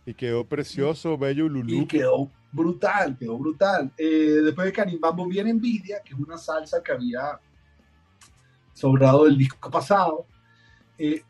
Y 0.06 0.14
quedó 0.14 0.44
precioso, 0.46 1.18
bello 1.18 1.46
Y 1.46 1.48
Lulú. 1.50 1.86
quedó 1.86 2.30
brutal, 2.50 3.16
quedó 3.18 3.36
brutal. 3.36 3.92
Eh, 3.98 4.40
después 4.44 4.66
de 4.66 4.72
Canimbambo 4.72 5.26
viene 5.26 5.50
Envidia, 5.50 6.00
que 6.02 6.14
es 6.14 6.18
una 6.20 6.38
salsa 6.38 6.82
que 6.82 6.92
había 6.92 7.38
sobrado 8.72 9.24
del 9.24 9.36
disco 9.36 9.70
pasado. 9.70 10.26
Eh, 10.96 11.22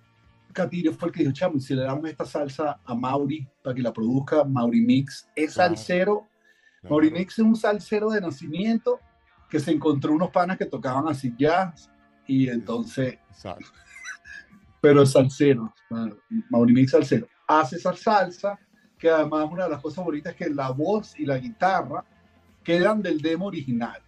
fue 0.99 1.09
el 1.09 1.13
que 1.15 1.21
dijo, 1.21 1.33
chamo, 1.33 1.57
y 1.57 1.61
si 1.61 1.73
le 1.75 1.83
damos 1.83 2.09
esta 2.11 2.25
salsa 2.25 2.81
a 2.85 2.95
Mauri 2.95 3.47
para 3.63 3.75
que 3.77 3.83
la 3.83 3.93
produzca, 3.93 4.43
Mauri 4.45 4.81
Mix 4.81 5.29
es 5.37 5.55
Claro. 5.55 5.77
salsero. 5.77 6.29
Mauri 6.83 7.11
Mix 7.13 7.35
es 7.35 7.45
un 7.45 7.55
salsero 7.55 8.11
de 8.11 8.21
nacimiento 8.21 8.99
que 9.49 9.61
se 9.61 9.71
encontró 9.71 10.13
unos 10.13 10.31
panas 10.31 10.59
que 10.59 10.67
tocaban 10.67 11.07
así 11.09 11.33
jazz 11.39 11.91
y 12.27 12.49
entonces 12.49 13.19
Exacto. 13.31 13.67
Pero 14.81 15.03
es 15.03 15.13
salsero, 15.13 15.73
Maurimix 16.51 16.91
salsero. 16.91 17.27
Hace 17.47 17.77
esa 17.77 17.95
salsa, 17.95 18.59
que 18.99 19.09
además 19.09 19.49
una 19.51 19.65
de 19.65 19.71
las 19.71 19.81
cosas 19.81 20.05
bonitas 20.05 20.33
es 20.33 20.39
que 20.39 20.51
la 20.51 20.71
voz 20.71 21.19
y 21.19 21.25
la 21.25 21.39
guitarra 21.39 22.05
quedan 22.63 23.01
del 23.03 23.21
demo 23.21 23.47
original. 23.47 24.01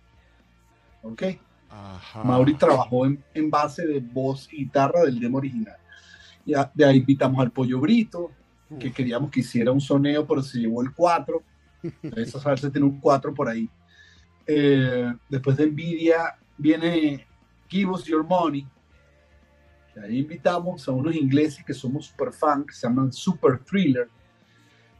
¿Ok? 1.02 1.22
Ajá. 1.70 2.24
Mauri 2.24 2.54
trabajó 2.54 3.06
en, 3.06 3.22
en 3.32 3.48
base 3.48 3.86
de 3.86 4.00
voz 4.00 4.52
y 4.52 4.64
guitarra 4.64 5.02
del 5.04 5.18
demo 5.20 5.38
original. 5.38 5.76
Ya, 6.44 6.70
de 6.74 6.84
ahí 6.84 6.98
invitamos 6.98 7.40
al 7.40 7.50
Pollo 7.50 7.80
Brito, 7.80 8.30
que 8.78 8.92
queríamos 8.92 9.30
que 9.30 9.40
hiciera 9.40 9.72
un 9.72 9.80
soneo, 9.80 10.26
pero 10.26 10.42
se 10.42 10.58
llevó 10.58 10.82
el 10.82 10.92
4. 10.92 11.42
Esa 12.16 12.40
salsa 12.40 12.70
tiene 12.70 12.86
un 12.86 13.00
4 13.00 13.34
por 13.34 13.48
ahí. 13.48 13.68
Eh, 14.46 15.12
después 15.28 15.56
de 15.56 15.66
Nvidia 15.66 16.36
viene 16.56 17.26
Give 17.68 17.90
Us 17.90 18.04
Your 18.04 18.24
Money. 18.24 18.66
Que 20.00 20.06
ahí 20.06 20.18
invitamos 20.18 20.88
a 20.88 20.92
unos 20.92 21.14
ingleses 21.14 21.64
que 21.64 21.74
somos 21.74 22.06
super 22.06 22.32
fans, 22.32 22.66
que 22.66 22.72
se 22.72 22.86
llaman 22.86 23.12
Super 23.12 23.58
Thriller. 23.58 24.08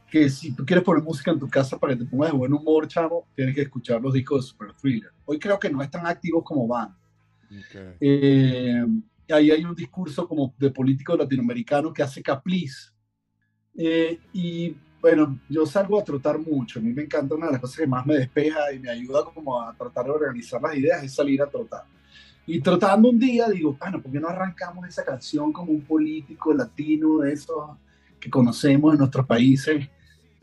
Que 0.09 0.29
si 0.29 0.53
tú 0.53 0.65
quieres 0.65 0.83
poner 0.83 1.03
música 1.03 1.31
en 1.31 1.39
tu 1.39 1.49
casa 1.49 1.77
para 1.77 1.93
que 1.93 2.03
te 2.03 2.09
pongas 2.09 2.31
de 2.31 2.37
buen 2.37 2.53
humor, 2.53 2.87
chavo, 2.87 3.27
tienes 3.33 3.55
que 3.55 3.61
escuchar 3.61 4.01
los 4.01 4.13
discos 4.13 4.43
de 4.43 4.49
Super 4.49 4.73
Thriller. 4.73 5.11
Hoy 5.25 5.39
creo 5.39 5.57
que 5.57 5.69
no 5.69 5.81
están 5.81 6.05
activos 6.05 6.43
como 6.43 6.67
van. 6.67 6.89
ok. 6.89 7.97
Eh, 7.99 8.85
ahí 9.29 9.51
hay 9.51 9.63
un 9.63 9.75
discurso 9.75 10.27
como 10.27 10.53
de 10.57 10.71
político 10.71 11.15
latinoamericano 11.15 11.93
que 11.93 12.03
hace 12.03 12.21
capliz. 12.21 12.93
Eh, 13.77 14.19
y 14.33 14.75
bueno, 15.01 15.39
yo 15.49 15.65
salgo 15.65 15.99
a 15.99 16.03
trotar 16.03 16.37
mucho. 16.37 16.79
A 16.79 16.81
mí 16.81 16.93
me 16.93 17.03
encanta 17.03 17.35
una 17.35 17.47
de 17.47 17.53
las 17.53 17.61
cosas 17.61 17.77
que 17.77 17.87
más 17.87 18.05
me 18.05 18.15
despeja 18.15 18.71
y 18.73 18.79
me 18.79 18.89
ayuda 18.89 19.23
como 19.23 19.61
a 19.61 19.73
tratar 19.75 20.05
de 20.05 20.11
organizar 20.11 20.61
las 20.61 20.75
ideas 20.75 21.03
es 21.03 21.13
salir 21.13 21.41
a 21.41 21.49
trotar. 21.49 21.85
Y 22.45 22.59
trotando 22.61 23.09
un 23.09 23.19
día 23.19 23.47
digo, 23.49 23.75
bueno, 23.79 24.01
¿por 24.01 24.11
qué 24.11 24.19
no 24.19 24.27
arrancamos 24.27 24.87
esa 24.87 25.03
canción 25.03 25.53
como 25.53 25.71
un 25.71 25.81
político 25.81 26.53
latino 26.53 27.19
de 27.19 27.33
esos 27.33 27.77
que 28.19 28.29
conocemos 28.29 28.93
en 28.93 28.99
nuestros 28.99 29.25
países? 29.25 29.87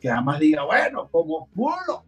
Que 0.00 0.08
además 0.08 0.38
diga, 0.38 0.64
bueno, 0.64 1.08
como 1.10 1.48
culo, 1.54 2.04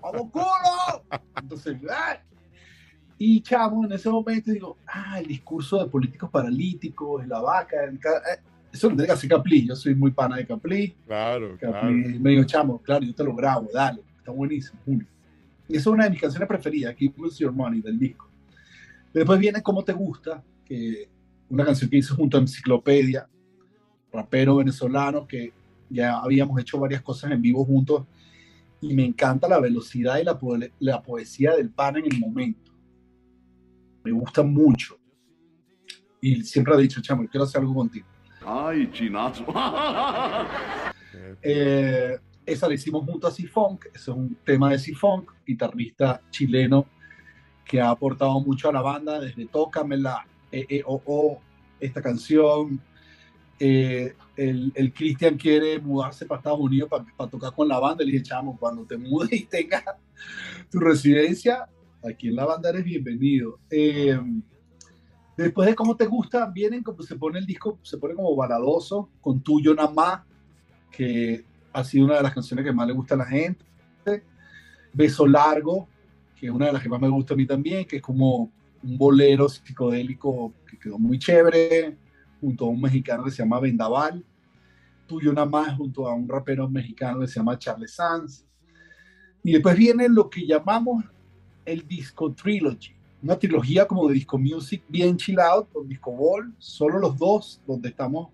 como 0.00 0.30
culo. 0.30 1.02
Entonces, 1.36 1.76
¡ay! 1.90 2.18
Y 3.18 3.40
chamo, 3.40 3.84
en 3.84 3.92
ese 3.92 4.10
momento 4.10 4.50
digo, 4.50 4.76
ah, 4.86 5.20
el 5.20 5.26
discurso 5.26 5.78
de 5.78 5.88
políticos 5.88 6.28
paralíticos, 6.30 7.26
la 7.26 7.40
vaca, 7.40 7.84
el 7.84 7.94
eh, 7.94 8.40
eso 8.72 8.88
lo 8.88 8.96
tiene 8.96 9.06
que 9.06 9.12
hacer 9.12 9.30
Capli. 9.30 9.66
Yo 9.66 9.76
soy 9.76 9.94
muy 9.94 10.10
pana 10.10 10.36
de 10.36 10.46
Capli. 10.46 10.94
Claro, 11.06 11.56
claro. 11.58 11.74
Capli 11.74 12.18
me 12.18 12.30
dijo, 12.30 12.44
chamo, 12.44 12.78
claro, 12.78 13.04
yo 13.04 13.14
te 13.14 13.22
lo 13.22 13.34
grabo, 13.34 13.68
dale, 13.72 14.02
está 14.18 14.32
buenísimo. 14.32 14.80
Julio. 14.84 15.06
Y 15.68 15.76
esa 15.76 15.80
es 15.80 15.86
una 15.86 16.04
de 16.04 16.10
mis 16.10 16.20
canciones 16.20 16.48
preferidas, 16.48 16.94
Keep 16.94 17.18
With 17.18 17.34
Your 17.38 17.52
Money, 17.52 17.80
del 17.80 17.98
disco. 17.98 18.28
Después 19.12 19.38
viene 19.38 19.62
Cómo 19.62 19.84
Te 19.84 19.92
Gusta, 19.92 20.42
que 20.64 21.08
una 21.48 21.64
canción 21.64 21.90
que 21.90 21.98
hice 21.98 22.14
junto 22.14 22.36
a 22.36 22.40
Enciclopedia, 22.40 23.28
rapero 24.12 24.56
venezolano, 24.56 25.26
que 25.26 25.52
ya 25.90 26.18
habíamos 26.18 26.60
hecho 26.60 26.78
varias 26.78 27.02
cosas 27.02 27.30
en 27.30 27.42
vivo 27.42 27.64
juntos, 27.64 28.06
y 28.80 28.94
me 28.94 29.04
encanta 29.04 29.46
la 29.48 29.60
velocidad 29.60 30.18
y 30.18 30.24
la, 30.24 30.38
po- 30.38 30.56
la 30.80 31.02
poesía 31.02 31.54
del 31.54 31.70
pana 31.70 31.98
en 32.00 32.06
el 32.12 32.18
momento. 32.18 32.72
Me 34.02 34.10
gusta 34.10 34.42
mucho. 34.42 34.98
Y 36.20 36.42
siempre 36.42 36.74
ha 36.74 36.76
dicho, 36.78 37.00
chamo, 37.00 37.26
quiero 37.28 37.44
hacer 37.44 37.60
algo 37.60 37.74
contigo. 37.74 38.06
Ay, 38.44 38.90
chinazo. 38.92 39.44
Eh, 41.42 42.18
esa 42.46 42.68
la 42.68 42.74
hicimos 42.74 43.04
junto 43.04 43.26
a 43.26 43.30
C-Funk, 43.30 43.86
ese 43.86 44.10
es 44.10 44.16
un 44.16 44.34
tema 44.44 44.70
de 44.70 44.78
C-Funk, 44.78 45.30
guitarrista 45.46 46.20
chileno 46.30 46.86
que 47.64 47.80
ha 47.80 47.90
aportado 47.90 48.40
mucho 48.40 48.68
a 48.68 48.72
la 48.72 48.82
banda, 48.82 49.20
desde 49.20 49.46
Tócamela, 49.46 50.26
eh, 50.50 50.66
eh, 50.68 50.82
oh, 50.86 51.02
oh, 51.06 51.40
esta 51.80 52.02
canción. 52.02 52.80
Eh, 53.58 54.14
el, 54.36 54.72
el 54.74 54.92
Cristian 54.92 55.36
quiere 55.36 55.78
mudarse 55.78 56.26
para 56.26 56.38
Estados 56.38 56.60
Unidos 56.60 56.90
para 56.90 57.30
tocar 57.30 57.54
con 57.54 57.68
la 57.68 57.78
banda. 57.78 58.04
Le 58.04 58.12
dije, 58.12 58.24
chamo, 58.24 58.56
cuando 58.58 58.84
te 58.84 58.96
mudes 58.96 59.32
y 59.32 59.44
tengas 59.44 59.84
tu 60.70 60.80
residencia, 60.80 61.68
aquí 62.02 62.28
en 62.28 62.36
la 62.36 62.44
banda 62.44 62.70
eres 62.70 62.84
bienvenido. 62.84 63.58
Eh, 63.70 64.18
después 65.36 65.68
de 65.68 65.74
cómo 65.74 65.96
te 65.96 66.06
gusta, 66.06 66.46
vienen 66.46 66.82
como 66.82 67.02
se 67.02 67.16
pone 67.16 67.38
el 67.38 67.46
disco, 67.46 67.78
se 67.82 67.98
pone 67.98 68.14
como 68.14 68.34
baladoso, 68.34 69.08
con 69.20 69.40
tuyo 69.40 69.74
nada 69.74 69.90
más, 69.90 70.20
que 70.90 71.44
ha 71.72 71.84
sido 71.84 72.06
una 72.06 72.16
de 72.16 72.22
las 72.22 72.34
canciones 72.34 72.64
que 72.64 72.72
más 72.72 72.86
le 72.86 72.94
gusta 72.94 73.14
a 73.14 73.18
la 73.18 73.26
gente. 73.26 73.64
Beso 74.92 75.26
largo, 75.26 75.88
que 76.42 76.48
es 76.48 76.52
una 76.52 76.66
de 76.66 76.72
las 76.72 76.82
que 76.82 76.88
más 76.88 77.00
me 77.00 77.08
gusta 77.08 77.34
a 77.34 77.36
mí 77.36 77.46
también, 77.46 77.84
que 77.84 77.98
es 77.98 78.02
como 78.02 78.50
un 78.82 78.98
bolero 78.98 79.48
psicodélico 79.48 80.52
que 80.68 80.76
quedó 80.76 80.98
muy 80.98 81.16
chévere, 81.16 81.96
junto 82.40 82.64
a 82.64 82.68
un 82.68 82.80
mexicano 82.80 83.22
que 83.22 83.30
se 83.30 83.44
llama 83.44 83.60
Vendaval. 83.60 84.24
Tuyo 85.06 85.32
nada 85.32 85.46
más, 85.46 85.76
junto 85.76 86.08
a 86.08 86.12
un 86.12 86.28
rapero 86.28 86.68
mexicano 86.68 87.20
que 87.20 87.28
se 87.28 87.34
llama 87.38 87.56
Charles 87.56 87.94
Sanz. 87.94 88.44
Y 89.44 89.52
después 89.52 89.76
viene 89.76 90.08
lo 90.08 90.28
que 90.28 90.44
llamamos 90.44 91.04
el 91.64 91.86
Disco 91.86 92.32
Trilogy, 92.32 92.92
una 93.22 93.38
trilogía 93.38 93.86
como 93.86 94.08
de 94.08 94.14
disco 94.14 94.36
music 94.36 94.82
bien 94.88 95.16
chill 95.16 95.38
out, 95.38 95.70
con 95.72 95.88
disco 95.88 96.10
ball, 96.10 96.52
solo 96.58 96.98
los 96.98 97.16
dos, 97.16 97.60
donde 97.68 97.90
estamos 97.90 98.30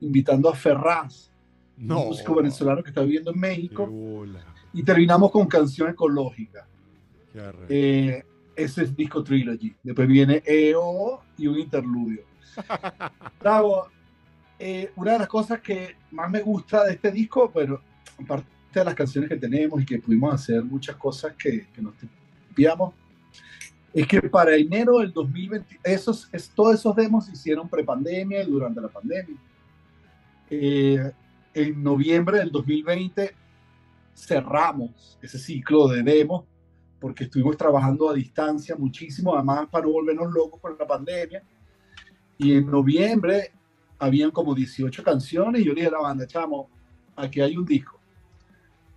invitando 0.00 0.48
a 0.48 0.54
Ferraz, 0.56 1.30
un 1.78 1.86
músico 1.86 2.34
venezolano 2.34 2.82
que 2.82 2.88
está 2.88 3.02
viviendo 3.02 3.30
en 3.30 3.38
México, 3.38 3.88
y 4.72 4.82
terminamos 4.82 5.30
con 5.30 5.46
canción 5.46 5.90
ecológica. 5.90 6.66
Eh, 7.68 8.22
ese 8.54 8.84
es 8.84 8.96
disco 8.96 9.22
trilogy. 9.22 9.74
Después 9.82 10.08
viene 10.08 10.42
EO 10.44 11.22
y 11.38 11.46
un 11.46 11.58
interludio. 11.58 12.24
Bravo. 13.40 13.88
Eh, 14.58 14.92
una 14.94 15.12
de 15.12 15.18
las 15.20 15.28
cosas 15.28 15.60
que 15.60 15.96
más 16.12 16.30
me 16.30 16.40
gusta 16.40 16.84
de 16.84 16.92
este 16.92 17.10
disco, 17.10 17.50
pero 17.52 17.82
aparte 18.22 18.46
de 18.74 18.84
las 18.84 18.94
canciones 18.94 19.28
que 19.28 19.36
tenemos 19.36 19.82
y 19.82 19.84
que 19.84 19.98
pudimos 19.98 20.32
hacer 20.32 20.62
muchas 20.62 20.94
cosas 20.96 21.34
que, 21.36 21.66
que 21.74 21.82
nos 21.82 21.94
copiamos, 22.48 22.94
es 23.92 24.06
que 24.06 24.22
para 24.22 24.54
enero 24.56 24.98
del 25.00 25.12
2020, 25.12 25.80
esos, 25.84 26.28
es, 26.32 26.48
todos 26.50 26.76
esos 26.76 26.94
demos 26.96 27.26
se 27.26 27.32
hicieron 27.32 27.68
prepandemia 27.68 28.42
y 28.42 28.50
durante 28.50 28.80
la 28.80 28.88
pandemia. 28.88 29.36
Eh, 30.48 31.12
en 31.54 31.82
noviembre 31.82 32.38
del 32.38 32.50
2020 32.50 33.34
cerramos 34.14 35.18
ese 35.20 35.38
ciclo 35.38 35.88
de 35.88 36.02
demos 36.02 36.44
porque 37.02 37.24
estuvimos 37.24 37.56
trabajando 37.56 38.08
a 38.08 38.14
distancia 38.14 38.76
muchísimo, 38.76 39.34
además 39.34 39.66
para 39.68 39.84
no 39.84 39.90
volvernos 39.90 40.32
locos 40.32 40.60
con 40.60 40.76
la 40.78 40.86
pandemia. 40.86 41.42
Y 42.38 42.54
en 42.54 42.70
noviembre 42.70 43.50
habían 43.98 44.30
como 44.30 44.54
18 44.54 45.02
canciones 45.02 45.60
y 45.60 45.64
yo 45.64 45.72
le 45.72 45.80
dije 45.80 45.88
a 45.88 45.98
la 45.98 46.00
banda, 46.00 46.28
chamo, 46.28 46.70
aquí 47.16 47.40
hay 47.40 47.56
un 47.56 47.66
disco. 47.66 47.98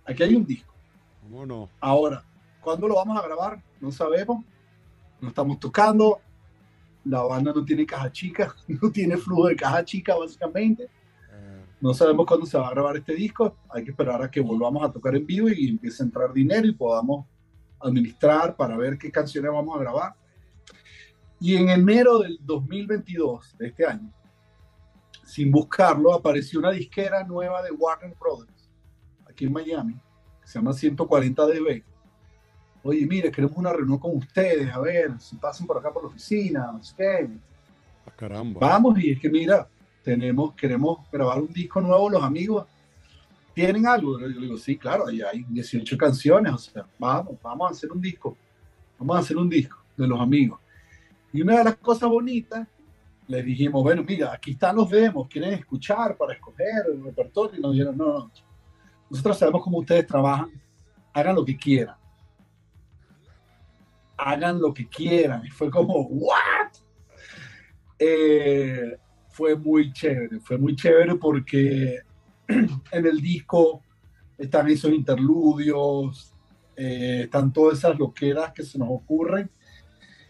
Aquí 0.04 0.22
hay 0.22 0.36
un 0.36 0.46
disco. 0.46 0.72
¿Cómo 1.20 1.44
no? 1.44 1.68
Ahora, 1.80 2.24
¿cuándo 2.60 2.86
lo 2.86 2.94
vamos 2.94 3.18
a 3.18 3.26
grabar? 3.26 3.60
No 3.80 3.90
sabemos. 3.90 4.44
No 5.20 5.30
estamos 5.30 5.58
tocando. 5.58 6.20
La 7.04 7.22
banda 7.22 7.52
no 7.52 7.64
tiene 7.64 7.84
caja 7.84 8.12
chica, 8.12 8.54
no 8.68 8.88
tiene 8.92 9.16
flujo 9.16 9.48
de 9.48 9.56
caja 9.56 9.84
chica 9.84 10.14
básicamente. 10.14 10.84
Eh. 10.84 11.64
No 11.80 11.92
sabemos 11.92 12.24
cuándo 12.24 12.46
se 12.46 12.56
va 12.56 12.68
a 12.68 12.70
grabar 12.70 12.98
este 12.98 13.14
disco. 13.14 13.56
Hay 13.68 13.82
que 13.82 13.90
esperar 13.90 14.22
a 14.22 14.30
que 14.30 14.40
volvamos 14.40 14.88
a 14.88 14.92
tocar 14.92 15.16
en 15.16 15.26
vivo 15.26 15.48
y 15.48 15.70
empiece 15.70 16.04
a 16.04 16.06
entrar 16.06 16.32
dinero 16.32 16.68
y 16.68 16.72
podamos 16.72 17.26
administrar 17.80 18.56
para 18.56 18.76
ver 18.76 18.98
qué 18.98 19.10
canciones 19.10 19.50
vamos 19.50 19.76
a 19.76 19.80
grabar. 19.80 20.14
Y 21.38 21.56
en 21.56 21.68
enero 21.68 22.18
del 22.18 22.38
2022, 22.42 23.58
de 23.58 23.68
este 23.68 23.86
año, 23.86 24.10
sin 25.24 25.50
buscarlo, 25.50 26.14
apareció 26.14 26.58
una 26.58 26.70
disquera 26.70 27.24
nueva 27.24 27.62
de 27.62 27.72
Warner 27.72 28.14
Brothers, 28.18 28.70
aquí 29.28 29.44
en 29.44 29.52
Miami, 29.52 29.94
que 30.40 30.48
se 30.48 30.58
llama 30.58 30.72
140 30.72 31.46
dB. 31.46 31.82
Oye, 32.82 33.06
mire, 33.06 33.30
queremos 33.30 33.56
una 33.56 33.72
reunión 33.72 33.98
con 33.98 34.16
ustedes, 34.16 34.72
a 34.72 34.78
ver, 34.78 35.20
si 35.20 35.36
pasan 35.36 35.66
por 35.66 35.78
acá 35.78 35.92
por 35.92 36.04
la 36.04 36.08
oficina, 36.08 36.70
no 36.72 36.82
sé 36.82 36.94
qué. 36.96 37.28
Ah, 38.06 38.12
caramba. 38.16 38.60
Vamos, 38.60 38.98
y 39.00 39.10
es 39.10 39.20
que 39.20 39.28
mira, 39.28 39.68
tenemos, 40.04 40.54
queremos 40.54 40.98
grabar 41.10 41.40
un 41.40 41.52
disco 41.52 41.80
nuevo, 41.80 42.08
los 42.08 42.22
amigos, 42.22 42.66
¿tienen 43.56 43.86
algo? 43.86 44.20
Yo 44.20 44.28
digo, 44.28 44.58
sí, 44.58 44.76
claro, 44.76 45.06
ahí 45.06 45.22
hay 45.22 45.42
18 45.48 45.96
canciones, 45.96 46.52
o 46.52 46.58
sea, 46.58 46.86
vamos, 46.98 47.36
vamos 47.42 47.70
a 47.70 47.72
hacer 47.72 47.90
un 47.90 48.02
disco, 48.02 48.36
vamos 48.98 49.16
a 49.16 49.20
hacer 49.20 49.38
un 49.38 49.48
disco 49.48 49.78
de 49.96 50.06
los 50.06 50.20
amigos. 50.20 50.60
Y 51.32 51.40
una 51.40 51.56
de 51.56 51.64
las 51.64 51.76
cosas 51.76 52.10
bonitas, 52.10 52.68
les 53.26 53.42
dijimos, 53.46 53.82
bueno, 53.82 54.04
mira, 54.06 54.30
aquí 54.30 54.50
están 54.50 54.76
los 54.76 54.90
demos, 54.90 55.26
quieren 55.26 55.54
escuchar 55.54 56.18
para 56.18 56.34
escoger 56.34 56.84
el 56.92 57.02
repertorio, 57.02 57.58
y 57.58 57.62
nos 57.62 57.72
dijeron, 57.72 57.96
no, 57.96 58.18
no, 58.18 58.30
nosotros 59.08 59.38
sabemos 59.38 59.62
cómo 59.62 59.78
ustedes 59.78 60.06
trabajan, 60.06 60.50
hagan 61.14 61.34
lo 61.34 61.42
que 61.42 61.56
quieran. 61.56 61.96
Hagan 64.18 64.60
lo 64.60 64.74
que 64.74 64.86
quieran. 64.86 65.46
Y 65.46 65.48
fue 65.48 65.70
como, 65.70 66.02
¿what? 66.08 66.72
Eh, 67.98 68.98
fue 69.30 69.56
muy 69.56 69.94
chévere, 69.94 70.40
fue 70.40 70.58
muy 70.58 70.76
chévere 70.76 71.14
porque 71.14 72.00
en 72.92 73.06
el 73.06 73.20
disco 73.20 73.82
están 74.38 74.68
esos 74.68 74.92
interludios, 74.92 76.32
eh, 76.76 77.22
están 77.24 77.52
todas 77.52 77.78
esas 77.78 77.98
loqueras 77.98 78.52
que 78.52 78.62
se 78.62 78.78
nos 78.78 78.88
ocurren, 78.90 79.50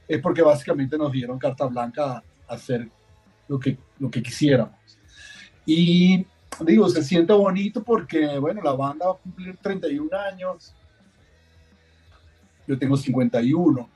es 0.06 0.20
porque 0.20 0.42
básicamente 0.42 0.96
nos 0.96 1.10
dieron 1.10 1.38
carta 1.38 1.66
blanca 1.66 2.22
a 2.48 2.54
hacer 2.54 2.88
lo 3.48 3.58
que, 3.58 3.76
lo 3.98 4.10
que 4.10 4.22
quisiéramos. 4.22 4.76
Y 5.64 6.24
digo, 6.64 6.88
se 6.88 7.02
siente 7.02 7.32
bonito 7.32 7.82
porque, 7.82 8.38
bueno, 8.38 8.62
la 8.62 8.72
banda 8.72 9.06
va 9.06 9.12
a 9.12 9.16
cumplir 9.16 9.56
31 9.56 10.08
años, 10.16 10.74
yo 12.66 12.78
tengo 12.78 12.96
51, 12.96 13.88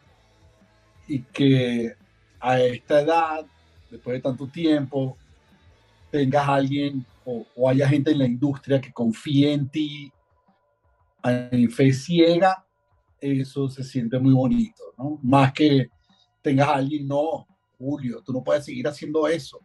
y 1.08 1.20
que 1.22 1.94
a 2.40 2.60
esta 2.60 3.00
edad, 3.00 3.46
después 3.90 4.14
de 4.14 4.20
tanto 4.20 4.46
tiempo, 4.46 5.16
tengas 6.10 6.48
a 6.48 6.54
alguien 6.54 7.04
o, 7.24 7.68
haya 7.68 7.88
gente 7.88 8.10
en 8.10 8.18
la 8.18 8.26
industria 8.26 8.80
que 8.80 8.92
confíe 8.92 9.52
en 9.52 9.68
ti 9.68 10.12
en 11.22 11.70
fe 11.70 11.92
ciega, 11.92 12.64
eso 13.20 13.68
se 13.68 13.84
siente 13.84 14.18
muy 14.18 14.32
bonito, 14.32 14.82
¿no? 14.96 15.18
Más 15.22 15.52
que 15.52 15.90
tengas 16.40 16.68
a 16.68 16.76
alguien, 16.76 17.06
no, 17.06 17.46
Julio, 17.78 18.22
tú 18.24 18.32
no 18.32 18.42
puedes 18.42 18.64
seguir 18.64 18.88
haciendo 18.88 19.28
eso. 19.28 19.60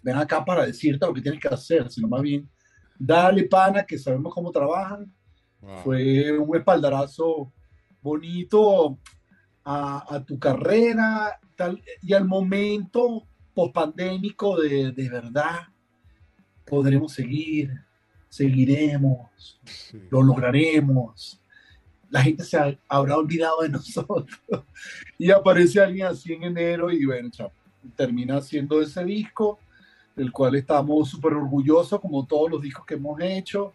Ven 0.00 0.16
acá 0.16 0.44
para 0.44 0.64
decirte 0.64 1.04
lo 1.04 1.12
que 1.12 1.20
tienes 1.20 1.40
que 1.40 1.48
hacer, 1.48 1.90
sino 1.90 2.06
más 2.06 2.22
bien, 2.22 2.48
dale 2.96 3.44
pana, 3.44 3.84
que 3.84 3.98
sabemos 3.98 4.32
cómo 4.32 4.52
trabajan. 4.52 5.12
Fue 5.82 6.38
un 6.38 6.56
espaldarazo 6.56 7.52
bonito 8.00 8.98
a, 9.64 10.14
a, 10.14 10.24
tu 10.24 10.38
carrera 10.38 11.38
tal, 11.56 11.82
y 12.00 12.12
al 12.12 12.24
momento 12.24 13.26
pospandémico 13.54 14.60
de, 14.60 14.92
de 14.92 15.08
verdad 15.08 15.71
podremos 16.72 17.12
seguir, 17.12 17.70
seguiremos, 18.30 19.60
lo 20.08 20.22
lograremos. 20.22 21.38
La 22.08 22.22
gente 22.22 22.44
se 22.44 22.78
habrá 22.88 23.18
olvidado 23.18 23.60
de 23.60 23.68
nosotros. 23.78 24.40
y 25.18 25.30
aparece 25.30 25.82
alguien 25.82 26.06
así 26.06 26.32
en 26.32 26.44
enero 26.44 26.90
y 26.90 27.04
bueno, 27.04 27.28
termina 27.94 28.38
haciendo 28.38 28.80
ese 28.80 29.04
disco, 29.04 29.58
del 30.16 30.32
cual 30.32 30.54
estamos 30.54 31.10
súper 31.10 31.34
orgullosos, 31.34 32.00
como 32.00 32.24
todos 32.24 32.50
los 32.50 32.62
discos 32.62 32.86
que 32.86 32.94
hemos 32.94 33.20
hecho. 33.20 33.74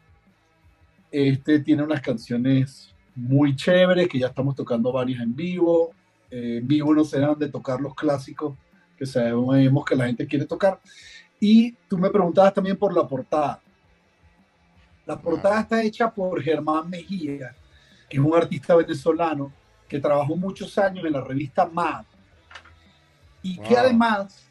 Este 1.11 1.59
tiene 1.59 1.83
unas 1.83 2.01
canciones 2.01 2.95
muy 3.13 3.55
chéveres, 3.55 4.07
que 4.07 4.17
ya 4.17 4.27
estamos 4.29 4.55
tocando 4.55 4.91
varias 4.91 5.21
en 5.21 5.35
vivo. 5.35 5.91
Eh, 6.31 6.57
en 6.61 6.67
vivo 6.67 6.95
no 6.95 7.03
se 7.03 7.19
dan 7.19 7.37
de 7.37 7.49
tocar 7.49 7.79
los 7.79 7.93
clásicos 7.93 8.57
que 8.97 9.05
sabemos 9.05 9.85
que 9.85 9.95
la 9.95 10.07
gente 10.07 10.25
quiere 10.25 10.45
tocar. 10.45 10.81
Y 11.39 11.71
tú 11.87 11.97
me 11.97 12.09
preguntabas 12.09 12.53
también 12.53 12.77
por 12.77 12.95
la 12.95 13.07
portada. 13.07 13.61
La 15.05 15.19
portada 15.19 15.61
está 15.61 15.81
hecha 15.83 16.09
por 16.09 16.41
Germán 16.41 16.89
Mejía, 16.89 17.55
que 18.09 18.17
es 18.17 18.23
un 18.23 18.35
artista 18.35 18.75
venezolano 18.75 19.51
que 19.87 19.99
trabajó 19.99 20.35
muchos 20.35 20.77
años 20.77 21.05
en 21.05 21.13
la 21.13 21.21
revista 21.21 21.65
Mad. 21.65 22.03
Y 23.41 23.57
que 23.59 23.77
además 23.77 24.47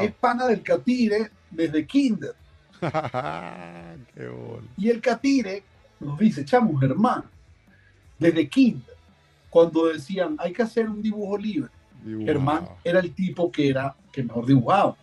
es 0.00 0.12
pana 0.12 0.46
del 0.46 0.62
Catire 0.62 1.30
desde 1.50 1.86
Kinder. 1.86 2.34
y 4.78 4.88
el 4.88 5.00
Catire 5.00 5.62
nos 5.98 6.18
dice, 6.18 6.44
chamo, 6.44 6.78
Germán, 6.78 7.24
desde 8.18 8.48
Kinder, 8.48 8.96
cuando 9.50 9.86
decían 9.88 10.36
hay 10.38 10.52
que 10.52 10.62
hacer 10.62 10.88
un 10.88 11.02
dibujo 11.02 11.36
libre, 11.36 11.70
Germán 12.02 12.66
era 12.82 13.00
el 13.00 13.14
tipo 13.14 13.52
que 13.52 13.68
era 13.68 13.94
que 14.10 14.22
mejor 14.22 14.46
dibujaba. 14.46 14.96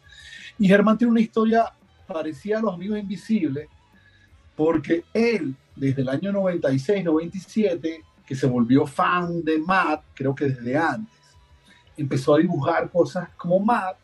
Y 0.60 0.68
Germán 0.68 0.98
tiene 0.98 1.12
una 1.12 1.22
historia 1.22 1.72
parecida 2.08 2.58
a 2.60 2.62
Los 2.62 2.74
Amigos 2.74 3.00
Invisibles, 3.00 3.68
porque 4.56 5.04
él, 5.14 5.56
desde 5.76 6.02
el 6.02 6.10
año 6.10 6.32
96, 6.32 7.04
97, 7.04 8.04
que 8.26 8.36
se 8.36 8.48
volvió 8.48 8.86
fan 8.88 9.44
de 9.44 9.60
Matt, 9.60 10.04
creo 10.14 10.34
que 10.34 10.46
desde 10.46 10.76
antes, 10.78 11.14
empezó 11.96 12.36
a 12.36 12.40
dibujar 12.40 12.90
cosas 12.90 13.30
como 13.38 13.60
Matt 13.60 13.98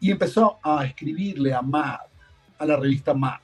y 0.00 0.10
empezó 0.10 0.58
a 0.62 0.84
escribirle 0.84 1.52
a 1.54 1.62
Matt, 1.62 2.02
a 2.58 2.66
la 2.66 2.76
revista 2.76 3.14
Matt. 3.14 3.40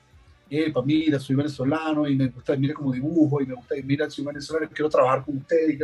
Epa, 0.49 0.81
mira, 0.81 1.19
soy 1.19 1.35
venezolano 1.35 2.07
y 2.07 2.15
me 2.15 2.27
gusta, 2.27 2.55
mira 2.55 2.73
como 2.73 2.93
dibujo 2.93 3.41
y 3.41 3.45
me 3.45 3.53
gusta, 3.53 3.75
mira, 3.83 4.09
soy 4.09 4.25
venezolano, 4.25 4.69
quiero 4.69 4.89
trabajar 4.89 5.23
con 5.23 5.37
usted. 5.37 5.77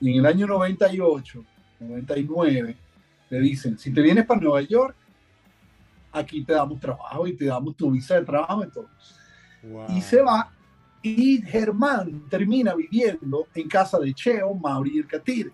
Y 0.00 0.12
en 0.12 0.18
el 0.18 0.26
año 0.26 0.46
98, 0.46 1.44
99, 1.80 2.76
le 3.30 3.40
dicen, 3.40 3.78
si 3.78 3.92
te 3.92 4.00
vienes 4.00 4.26
para 4.26 4.40
Nueva 4.40 4.62
York, 4.62 4.94
aquí 6.12 6.44
te 6.44 6.52
damos 6.52 6.78
trabajo 6.78 7.26
y 7.26 7.36
te 7.36 7.46
damos 7.46 7.76
tu 7.76 7.90
visa 7.90 8.16
de 8.16 8.24
trabajo 8.24 8.64
y 8.64 8.70
todo. 8.70 8.88
Y 9.88 10.00
se 10.00 10.20
va 10.20 10.52
y 11.02 11.42
Germán 11.42 12.28
termina 12.28 12.74
viviendo 12.74 13.46
en 13.54 13.68
casa 13.68 13.98
de 13.98 14.14
Cheo, 14.14 14.54
Mauri 14.54 14.96
y 14.96 14.98
el 14.98 15.06
Catire. 15.06 15.50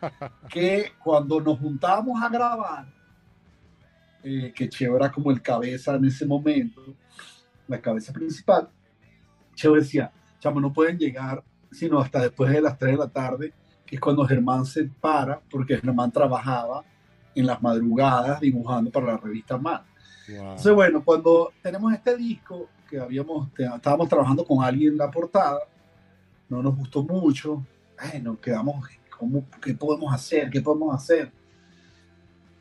que 0.48 0.92
cuando 1.02 1.40
nos 1.40 1.58
juntábamos 1.58 2.20
a 2.22 2.28
grabar, 2.28 2.92
eh, 4.22 4.52
que 4.54 4.68
Cheo 4.68 4.96
era 4.96 5.12
como 5.12 5.30
el 5.30 5.40
cabeza 5.40 5.94
en 5.94 6.06
ese 6.06 6.26
momento, 6.26 6.82
la 7.68 7.80
cabeza 7.80 8.12
principal, 8.12 8.68
Cheo 9.54 9.74
decía, 9.74 10.10
chamo, 10.40 10.60
no 10.60 10.72
pueden 10.72 10.98
llegar 10.98 11.42
sino 11.70 12.00
hasta 12.00 12.20
después 12.20 12.50
de 12.50 12.60
las 12.60 12.78
3 12.78 12.92
de 12.92 12.98
la 12.98 13.08
tarde, 13.08 13.52
que 13.84 13.96
es 13.96 14.00
cuando 14.00 14.26
Germán 14.26 14.64
se 14.64 14.84
para, 14.84 15.40
porque 15.50 15.76
Germán 15.76 16.10
trabajaba 16.10 16.84
en 17.34 17.46
las 17.46 17.62
madrugadas 17.62 18.40
dibujando 18.40 18.90
para 18.90 19.06
la 19.08 19.16
revista 19.18 19.58
Más. 19.58 19.82
Entonces, 20.28 20.72
bueno, 20.72 21.04
cuando 21.04 21.52
tenemos 21.62 21.92
este 21.92 22.16
disco, 22.16 22.68
que 22.88 22.98
habíamos, 22.98 23.48
estábamos 23.56 24.08
trabajando 24.08 24.44
con 24.44 24.64
alguien 24.64 24.92
en 24.92 24.98
la 24.98 25.10
portada, 25.10 25.60
no 26.48 26.62
nos 26.62 26.76
gustó 26.76 27.02
mucho, 27.02 27.64
nos 28.22 28.38
quedamos, 28.38 28.86
¿cómo, 29.16 29.44
¿qué 29.60 29.74
podemos 29.74 30.12
hacer? 30.12 30.50
¿Qué 30.50 30.60
podemos 30.60 30.94
hacer? 30.94 31.32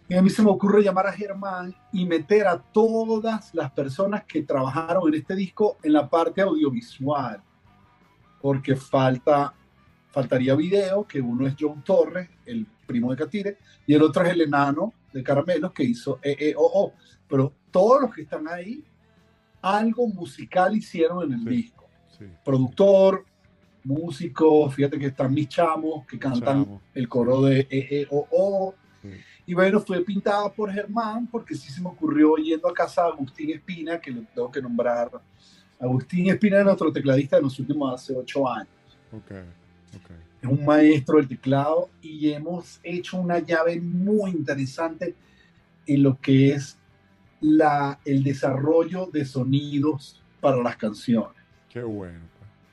Y 0.08 0.14
a 0.14 0.22
mí 0.22 0.30
se 0.30 0.44
me 0.44 0.52
ocurre 0.52 0.84
llamar 0.84 1.08
a 1.08 1.12
Germán 1.12 1.76
y 1.92 2.06
meter 2.06 2.48
a 2.48 2.60
todas 2.60 3.54
las 3.56 3.72
personas 3.72 4.24
que 4.26 4.44
trabajaron 4.44 5.08
en 5.08 5.20
este 5.20 5.36
disco 5.36 5.78
en 5.82 5.94
la 5.94 6.08
parte 6.08 6.42
audiovisual, 6.42 7.42
porque 8.40 8.76
falta, 8.76 9.54
faltaría 10.12 10.54
video, 10.56 11.08
que 11.08 11.20
uno 11.20 11.48
es 11.48 11.56
John 11.60 11.84
Torres, 11.84 12.30
el 12.46 12.68
primo 12.86 13.10
de 13.10 13.18
Catire, 13.18 13.58
y 13.88 13.96
el 13.96 14.04
otro 14.04 14.24
es 14.24 14.30
el 14.30 14.42
enano 14.42 14.94
de 15.12 15.24
Caramelos 15.24 15.72
que 15.72 15.84
hizo 15.84 16.20
EEOO. 16.22 16.94
Pero 17.28 17.54
todos 17.72 18.02
los 18.02 18.14
que 18.14 18.22
están 18.22 18.48
ahí, 18.48 18.84
algo 19.62 20.08
musical 20.08 20.76
hicieron 20.76 21.24
en 21.24 21.40
el 21.40 21.46
disco. 21.46 21.86
Productor, 22.44 23.26
músico, 23.84 24.70
fíjate 24.70 24.98
que 24.98 25.08
están 25.08 25.34
mis 25.34 25.48
chamos 25.48 26.06
que 26.06 26.18
cantan 26.20 26.80
el 26.94 27.08
coro 27.08 27.42
de 27.42 27.68
EEOO. 27.70 28.76
Y 29.48 29.54
bueno, 29.54 29.80
fue 29.80 30.04
pintada 30.04 30.52
por 30.52 30.72
Germán 30.72 31.28
porque 31.28 31.56
sí 31.56 31.72
se 31.72 31.82
me 31.82 31.90
ocurrió 31.90 32.36
yendo 32.36 32.68
a 32.68 32.74
casa 32.74 33.04
de 33.04 33.10
Agustín 33.10 33.52
Espina, 33.52 34.00
que 34.00 34.12
lo 34.12 34.24
tengo 34.34 34.52
que 34.52 34.62
nombrar. 34.62 35.12
Agustín 35.80 36.30
Espina 36.30 36.60
es 36.60 36.66
nuestro 36.66 36.92
tecladista 36.92 37.36
de 37.36 37.44
los 37.44 37.60
últimos 37.60 37.94
hace 37.94 38.16
ocho 38.16 38.48
años. 38.48 38.70
Es 40.42 40.50
un 40.50 40.66
maestro 40.66 41.18
del 41.18 41.28
teclado 41.28 41.90
y 42.02 42.30
hemos 42.32 42.80
hecho 42.84 43.18
una 43.18 43.40
llave 43.40 43.80
muy 43.80 44.32
interesante 44.32 45.16
en 45.86 46.04
lo 46.04 46.20
que 46.20 46.52
es 46.52 46.78
la, 47.42 48.00
el 48.06 48.24
desarrollo 48.24 49.08
de 49.08 49.26
sonidos 49.26 50.22
para 50.40 50.58
las 50.58 50.78
canciones. 50.78 51.42
Qué 51.70 51.82
bueno, 51.84 52.20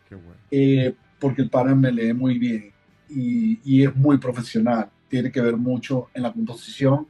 qué 0.09 0.15
bueno. 0.15 0.41
Eh, 0.51 0.95
porque 1.19 1.43
el 1.43 1.51
pana 1.51 1.75
me 1.75 1.93
lee 1.93 2.13
muy 2.13 2.39
bien 2.39 2.73
y, 3.09 3.61
y, 3.65 3.85
es 3.85 3.95
muy 3.95 4.19
profesional. 4.19 4.91
Tiene 5.09 5.31
que 5.31 5.41
ver 5.41 5.57
mucho 5.57 6.09
en 6.15 6.23
la 6.23 6.33
composición 6.33 7.07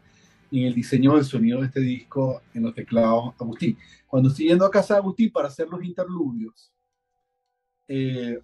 y 0.50 0.60
en 0.62 0.66
el 0.68 0.74
diseño 0.74 1.14
del 1.14 1.24
sonido 1.24 1.60
de 1.60 1.66
este 1.66 1.80
disco 1.80 2.42
en 2.52 2.64
los 2.64 2.74
teclados 2.74 3.34
Agustín. 3.40 3.78
Cuando 4.06 4.28
estoy 4.28 4.48
yendo 4.48 4.66
a 4.66 4.70
casa 4.70 4.94
de 4.94 5.00
Agustín 5.00 5.30
para 5.30 5.48
hacer 5.48 5.68
los 5.68 5.82
interludios, 5.82 6.72
eh, 7.88 8.38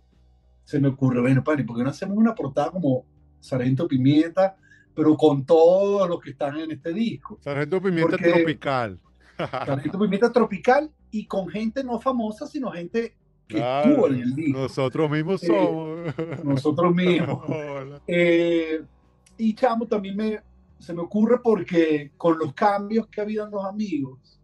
se 0.65 0.81
me 0.81 0.89
ocurre, 0.89 1.21
bueno, 1.21 1.45
pani, 1.45 1.63
¿por 1.63 1.77
qué 1.77 1.83
no 1.83 1.91
hacemos 1.91 2.17
una 2.17 2.35
portada 2.35 2.71
como 2.71 3.05
Sargento 3.41 3.87
Pimienta, 3.87 4.57
pero 4.99 5.17
con 5.17 5.47
todos 5.47 6.09
los 6.09 6.21
que 6.21 6.31
están 6.31 6.59
en 6.59 6.73
este 6.73 6.93
disco? 6.93 7.39
Sargento 7.41 7.81
Pimienta 7.81 8.17
tropical. 8.17 8.99
Sargento 9.37 9.97
Pimienta 9.97 10.33
tropical 10.33 10.91
y 11.13 11.25
con 11.25 11.49
gente 11.49 11.85
no 11.85 12.01
famosa, 12.01 12.49
sino 12.49 12.73
gente 12.73 13.15
que 13.47 13.59
estuvo 13.59 14.09
en 14.09 14.15
el 14.17 14.35
disco. 14.35 14.59
Nosotros 14.59 15.09
mismos 15.09 15.41
eh, 15.45 15.47
somos. 15.47 16.45
nosotros 16.45 16.93
mismos. 16.93 17.45
eh, 18.09 18.83
y 19.37 19.55
Chamo 19.55 19.87
también 19.87 20.17
me, 20.17 20.41
se 20.81 20.93
me 20.93 21.03
ocurre 21.03 21.39
porque 21.45 22.11
con 22.17 22.37
los 22.37 22.53
cambios 22.53 23.07
que 23.07 23.21
ha 23.21 23.25
habido 23.25 23.45
en 23.45 23.53
los 23.53 23.65
amigos, 23.65 24.41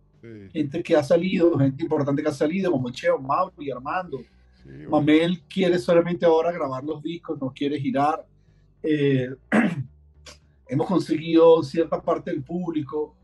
gente 0.52 0.84
que 0.84 0.94
ha 0.94 1.02
salido, 1.02 1.58
gente 1.58 1.82
importante 1.82 2.22
que 2.22 2.28
ha 2.28 2.32
salido, 2.32 2.70
como 2.70 2.90
Cheo, 2.90 3.18
Mauri, 3.18 3.72
Armando, 3.72 4.20
Mamel 4.88 5.42
quiere 5.52 5.80
solamente 5.80 6.24
ahora 6.24 6.52
grabar 6.52 6.84
los 6.84 7.02
discos, 7.02 7.40
no 7.40 7.52
quiere 7.52 7.80
girar. 7.80 8.24
Eh, 8.84 9.34
hemos 10.68 10.86
conseguido 10.86 11.62
cierta 11.62 12.00
parte 12.00 12.30
del 12.30 12.42
público, 12.42 13.16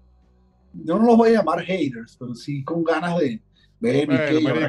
yo 0.72 0.98
no 0.98 1.06
los 1.06 1.16
voy 1.16 1.30
a 1.30 1.38
llamar 1.38 1.60
haters, 1.60 2.16
pero 2.18 2.34
sí 2.34 2.62
con 2.62 2.84
ganas 2.84 3.18
de, 3.18 3.42
ver 3.80 4.06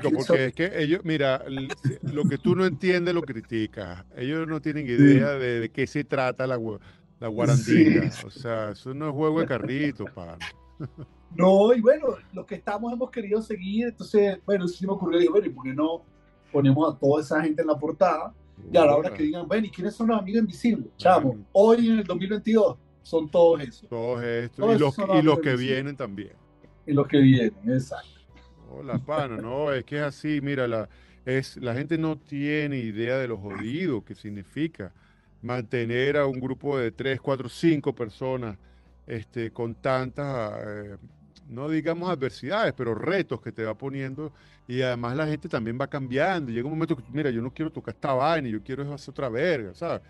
porque 0.02 0.46
es 0.46 0.54
que 0.54 0.72
ellos, 0.82 1.02
mira, 1.04 1.44
lo 2.02 2.24
que 2.26 2.38
tú 2.38 2.56
no 2.56 2.66
entiendes 2.66 3.14
lo 3.14 3.22
criticas. 3.22 4.06
Ellos 4.16 4.48
no 4.48 4.62
tienen 4.62 4.88
idea 4.88 5.32
de, 5.34 5.70
qué 5.70 5.86
se 5.86 6.04
trata 6.04 6.48
la, 6.48 6.58
la 7.20 7.28
guarandina. 7.28 8.10
O 8.26 8.30
sea, 8.30 8.72
eso 8.72 8.94
no 8.94 9.10
es 9.10 9.14
juego 9.14 9.42
de 9.42 9.48
carritos, 9.48 10.10
pan. 10.12 10.40
No, 11.36 11.74
y 11.74 11.82
bueno, 11.82 12.16
los 12.34 12.46
que 12.46 12.56
estamos 12.56 12.92
hemos 12.92 13.10
querido 13.10 13.42
seguir, 13.42 13.88
entonces, 13.88 14.40
bueno, 14.46 14.68
sí 14.68 14.86
me 14.86 14.94
ocurrió, 14.94 15.32
bueno, 15.32 15.48
¿y 15.48 15.50
por 15.50 15.64
qué 15.64 15.74
no 15.74 16.04
ponemos 16.52 16.94
a 16.94 16.98
toda 16.98 17.22
esa 17.22 17.42
gente 17.42 17.62
en 17.62 17.68
la 17.70 17.80
portada? 17.80 18.34
Y 18.72 18.78
a 18.78 18.86
la 18.86 18.96
hora 18.96 19.14
que 19.14 19.24
digan, 19.24 19.48
bueno, 19.48 19.68
¿y 19.68 19.70
quiénes 19.70 19.96
son 19.96 20.08
los 20.08 20.20
amigos 20.20 20.42
invisibles? 20.42 20.88
Chamo, 20.98 21.38
hoy 21.52 21.88
en 21.88 22.00
el 22.00 22.04
2022 22.04 22.78
son 23.04 23.30
todos 23.30 23.62
esos. 23.62 23.90
Todos 23.90 24.24
estos. 24.24 24.76
y, 24.76 24.80
los, 24.80 24.96
y 24.98 25.22
los 25.22 25.40
que 25.40 25.56
vienen 25.56 25.96
también. 25.96 26.34
Y 26.86 26.94
los 26.94 27.08
que 27.08 27.20
vienen, 27.20 27.54
exacto. 27.68 28.10
Hola, 28.70 28.98
pana, 29.00 29.38
no, 29.38 29.72
es 29.72 29.84
que 29.84 29.98
es 29.98 30.04
así, 30.04 30.40
mira, 30.42 30.68
la, 30.68 30.88
es, 31.26 31.58
la 31.58 31.74
gente 31.74 31.98
no 31.98 32.18
tiene 32.18 32.78
idea 32.78 33.18
de 33.18 33.28
lo 33.28 33.38
jodido 33.38 34.04
que 34.04 34.16
significa 34.16 34.94
mantener 35.42 36.18
a 36.18 36.26
un 36.26 36.40
grupo 36.40 36.78
de 36.78 36.92
tres, 36.92 37.20
cuatro, 37.20 37.50
cinco 37.50 37.94
personas 37.94 38.58
este, 39.08 39.52
con 39.52 39.76
tantas, 39.76 40.54
eh, 40.66 40.98
no 41.52 41.70
digamos 41.70 42.10
adversidades, 42.10 42.74
pero 42.74 42.96
retos 42.96 43.42
que 43.42 43.52
te 43.52 43.64
va 43.64 43.74
poniendo 43.74 44.32
y 44.68 44.82
además 44.82 45.16
la 45.16 45.28
gente 45.28 45.50
también 45.50 45.78
va 45.80 45.88
cambiando. 45.88 46.52
Llega 46.52 46.66
un 46.66 46.74
momento 46.74 46.96
que, 46.96 47.04
mira, 47.12 47.30
yo 47.30 47.42
no 47.42 47.54
quiero 47.54 47.72
tocar 47.72 47.94
esta 47.94 48.14
vaina, 48.14 48.48
yo 48.48 48.64
quiero 48.64 48.92
hacer 48.94 49.12
otra 49.12 49.30
verga, 49.30 49.74
¿sabes? 49.74 50.02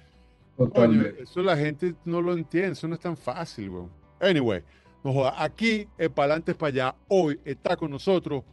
eso 1.20 1.42
la 1.42 1.58
gente 1.58 1.96
no 2.06 2.22
lo 2.22 2.34
entiende, 2.34 2.74
eso 2.74 2.88
no 2.88 2.94
es 2.94 3.02
tan 3.02 3.18
fácil, 3.18 3.70
weón. 3.70 3.90
Anyway, 4.20 4.62
no 5.04 5.26
aquí 5.26 5.88
en 5.98 6.12
Palantes 6.12 6.54
para 6.56 6.70
allá, 6.70 6.96
hoy 7.08 7.40
está 7.44 7.76
con 7.76 7.90
nosotros 7.90 8.44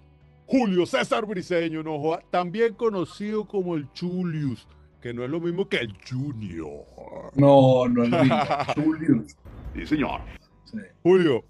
Julio 0.47 0.87
César 0.87 1.27
Briseño, 1.27 1.83
no 1.83 1.99
joda, 1.99 2.23
también 2.31 2.73
conocido 2.73 3.47
como 3.47 3.75
el 3.75 3.87
Julius, 3.99 4.67
que 5.03 5.13
no 5.13 5.23
es 5.23 5.29
lo 5.29 5.41
mismo 5.41 5.69
que 5.69 5.77
el 5.77 5.95
Junior. 6.09 6.87
No, 7.35 7.87
no 7.87 8.05
es 8.05 8.11
lo 8.11 8.23
mismo. 8.23 8.37
Julius. 8.83 9.37
Sí, 9.75 9.87
señor. 9.87 10.23
Julio, 11.03 11.45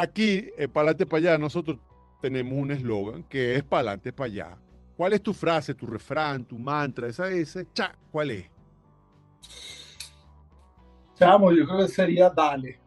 aquí 0.00 0.50
en 0.56 0.70
Palantes 0.70 1.06
para 1.06 1.18
allá, 1.18 1.38
nosotros 1.38 1.78
tenemos 2.20 2.52
un 2.52 2.70
eslogan 2.70 3.22
que 3.24 3.56
es 3.56 3.62
Palantes 3.62 4.12
para 4.12 4.26
allá. 4.26 4.58
¿Cuál 4.96 5.12
es 5.12 5.22
tu 5.22 5.32
frase, 5.32 5.74
tu 5.74 5.86
refrán, 5.86 6.44
tu 6.44 6.58
mantra? 6.58 7.08
Esa, 7.08 7.30
ese, 7.30 7.66
cha, 7.72 7.96
¿cuál 8.10 8.32
es? 8.32 8.50
Chamo, 11.14 11.52
yo 11.52 11.66
creo 11.66 11.78
que 11.78 11.88
sería 11.88 12.30
dale. 12.30 12.78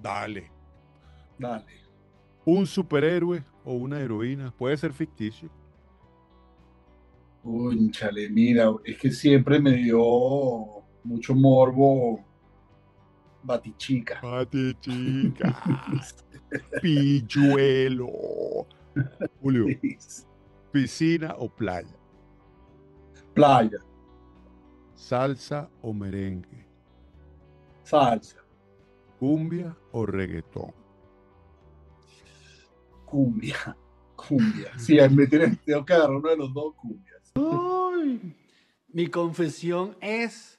Dale. 0.00 0.50
Dale. 1.38 1.64
Un 2.44 2.66
superhéroe 2.66 3.42
o 3.64 3.74
una 3.74 4.00
heroína 4.00 4.52
puede 4.56 4.76
ser 4.76 4.92
ficticio. 4.92 5.50
Uy, 7.42 7.90
chale, 7.90 8.28
mira, 8.30 8.72
es 8.84 8.96
que 8.98 9.10
siempre 9.10 9.60
me 9.60 9.72
dio 9.72 10.00
mucho 11.02 11.34
morbo 11.34 12.24
Batichica. 13.42 14.20
Batichica. 14.22 15.62
Pilluelo. 16.82 18.66
Julio. 19.40 19.66
¿Piscina 20.72 21.34
o 21.38 21.48
playa? 21.48 21.96
Playa. 23.34 23.78
¿Salsa 24.94 25.68
o 25.82 25.92
merengue? 25.92 26.66
Salsa. 27.82 28.38
¿Cumbia 29.18 29.76
o 29.92 30.06
reggaetón? 30.06 30.72
Cumbia. 33.04 33.76
Cumbia. 34.16 34.78
Sí, 34.78 34.98
me 35.10 35.26
tiene, 35.26 35.56
tengo 35.64 35.84
que 35.84 35.92
agarrar 35.92 36.16
uno 36.16 36.30
de 36.30 36.36
los 36.36 36.54
dos 36.54 36.74
cumbias. 36.74 37.32
mi 38.88 39.08
confesión 39.08 39.96
es 40.00 40.58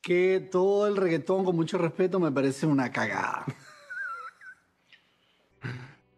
que 0.00 0.40
todo 0.40 0.86
el 0.86 0.96
reggaetón, 0.96 1.44
con 1.44 1.56
mucho 1.56 1.78
respeto, 1.78 2.18
me 2.20 2.32
parece 2.32 2.66
una 2.66 2.90
cagada. 2.90 3.44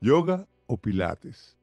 ¿Yoga 0.00 0.46
o 0.66 0.76
pilates? 0.76 1.56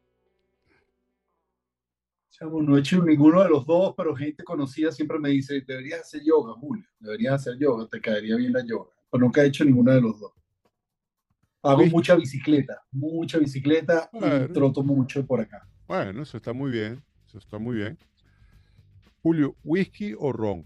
Chamo, 2.29 2.61
no 2.61 2.77
he 2.77 2.81
hecho 2.81 3.03
ninguno 3.03 3.41
de 3.41 3.49
los 3.49 3.65
dos, 3.65 3.93
pero 3.97 4.15
gente 4.15 4.43
conocida 4.43 4.91
siempre 4.91 5.17
me 5.17 5.29
dice, 5.29 5.61
deberías 5.61 6.01
hacer 6.01 6.21
yoga, 6.23 6.53
Julio, 6.53 6.85
deberías 6.99 7.35
hacer 7.35 7.57
yoga, 7.57 7.87
te 7.87 7.99
caería 7.99 8.35
bien 8.35 8.53
la 8.53 8.63
yoga. 8.63 8.91
Pero 9.09 9.23
nunca 9.23 9.41
he 9.43 9.47
hecho 9.47 9.65
ninguno 9.65 9.91
de 9.91 10.01
los 10.01 10.19
dos. 10.19 10.33
Hago 11.63 11.85
mucha 11.87 12.15
bicicleta, 12.15 12.81
mucha 12.91 13.39
bicicleta 13.39 14.09
Bueno. 14.13 14.45
y 14.45 14.53
troto 14.53 14.83
mucho 14.83 15.25
por 15.25 15.41
acá. 15.41 15.67
Bueno, 15.87 16.21
eso 16.21 16.37
está 16.37 16.53
muy 16.53 16.69
bien. 16.71 17.03
Eso 17.27 17.39
está 17.39 17.57
muy 17.57 17.77
bien. 17.77 17.97
Julio, 19.21 19.55
¿whisky 19.63 20.13
o 20.17 20.31
ron? 20.31 20.65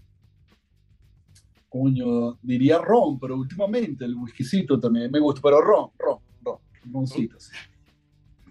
Coño, 1.68 2.38
diría 2.42 2.78
ron, 2.78 3.18
pero 3.18 3.36
últimamente 3.36 4.04
el 4.04 4.14
whiskycito 4.14 4.78
también 4.78 5.10
me 5.10 5.18
gusta, 5.18 5.40
pero 5.42 5.60
ron, 5.60 5.90
ron, 5.98 6.18
sí. 7.06 7.28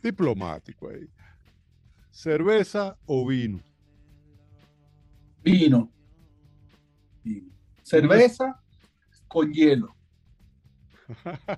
Diplomático 0.02 0.90
ahí. 0.90 1.08
¿Cerveza 2.10 2.98
o 3.06 3.26
vino? 3.28 3.62
Vino. 5.44 5.92
Vino. 7.24 7.52
Cerveza 7.84 8.62
con 9.28 9.52
hielo. 9.52 9.96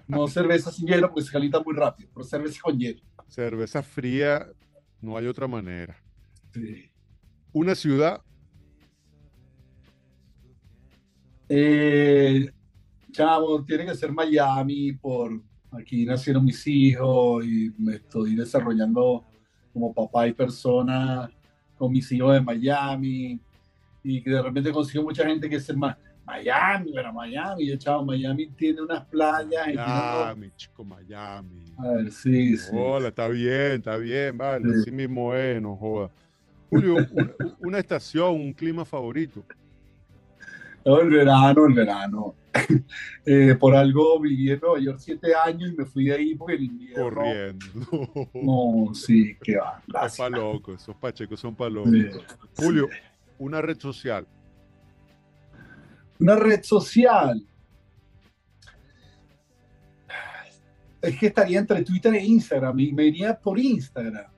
No 0.07 0.27
cerveza 0.27 0.71
sin 0.71 0.87
hielo 0.87 1.09
porque 1.09 1.25
se 1.25 1.31
calienta 1.31 1.61
muy 1.61 1.75
rápido, 1.75 2.09
pero 2.13 2.23
cerveza 2.23 2.59
con 2.61 2.77
hielo. 2.77 3.01
Cerveza 3.27 3.81
fría, 3.81 4.47
no 5.01 5.17
hay 5.17 5.27
otra 5.27 5.47
manera. 5.47 5.95
Sí. 6.53 6.89
Una 7.51 7.75
ciudad, 7.75 8.21
Eh, 11.55 12.51
chavo, 13.11 13.63
tiene 13.63 13.85
que 13.85 13.95
ser 13.95 14.11
Miami, 14.11 14.93
por 14.93 15.39
aquí 15.83 16.05
nacieron 16.05 16.43
mis 16.43 16.65
hijos 16.67 17.45
y 17.45 17.71
me 17.77 17.95
estoy 17.95 18.35
desarrollando 18.35 19.23
como 19.71 19.93
papá 19.93 20.27
y 20.27 20.33
persona 20.33 21.29
con 21.77 21.91
mis 21.91 22.11
hijos 22.11 22.33
de 22.33 22.41
Miami 22.41 23.39
y 24.03 24.21
que 24.21 24.29
de 24.31 24.41
repente 24.41 24.71
consigo 24.71 25.03
mucha 25.03 25.25
gente 25.25 25.49
que 25.49 25.57
es 25.57 25.75
más 25.77 25.95
Miami, 26.25 26.91
pero 26.93 27.11
Miami, 27.11 27.67
yo, 27.67 27.75
chavo, 27.77 28.05
Miami 28.05 28.47
tiene 28.51 28.81
unas 28.81 29.05
playas. 29.05 29.65
tiene 29.65 29.75
Miami, 29.85 30.51
chico, 30.55 30.85
Miami. 30.85 31.65
A 31.77 31.87
ver, 31.89 32.11
sí, 32.11 32.55
sí. 32.57 32.71
Hola, 32.73 33.09
está 33.09 33.27
bien, 33.27 33.73
está 33.73 33.97
bien, 33.97 34.37
vale, 34.37 34.69
Sí. 34.69 34.79
así 34.81 34.91
mismo 34.91 35.35
es, 35.35 35.61
no 35.61 35.75
joda. 35.75 36.09
Julio, 36.69 36.95
una, 37.11 37.31
una 37.59 37.79
estación, 37.79 38.35
un 38.35 38.53
clima 38.53 38.85
favorito. 38.85 39.43
No, 40.85 40.99
el 40.99 41.09
verano, 41.09 41.65
el 41.65 41.73
verano. 41.73 42.35
Eh, 43.25 43.55
por 43.57 43.73
algo 43.73 44.19
viví 44.19 44.51
en 44.51 44.59
Nueva 44.59 44.79
York 44.79 44.99
siete 44.99 45.33
años 45.33 45.71
y 45.71 45.75
me 45.77 45.85
fui 45.85 46.05
de 46.05 46.13
ahí 46.13 46.35
porque 46.35 46.55
el 46.55 46.63
invierno. 46.63 47.03
Corriendo. 47.03 47.65
No, 48.33 48.93
sí, 48.93 49.37
que 49.41 49.55
va. 49.55 49.81
Gracias. 49.87 50.17
pa' 50.17 50.29
locos, 50.29 50.81
esos 50.81 50.95
pachecos 50.97 51.39
son 51.39 51.55
pa' 51.55 51.69
locos. 51.69 51.91
Sí, 51.91 52.09
Julio, 52.57 52.89
sí. 52.91 52.97
una 53.39 53.61
red 53.61 53.79
social. 53.79 54.27
Una 56.19 56.35
red 56.35 56.63
social. 56.63 57.45
Es 61.01 61.17
que 61.17 61.27
estaría 61.27 61.59
entre 61.59 61.83
Twitter 61.83 62.13
e 62.13 62.23
Instagram 62.23 62.79
y 62.79 62.91
me 62.91 63.05
iría 63.05 63.39
por 63.39 63.57
Instagram. 63.57 64.31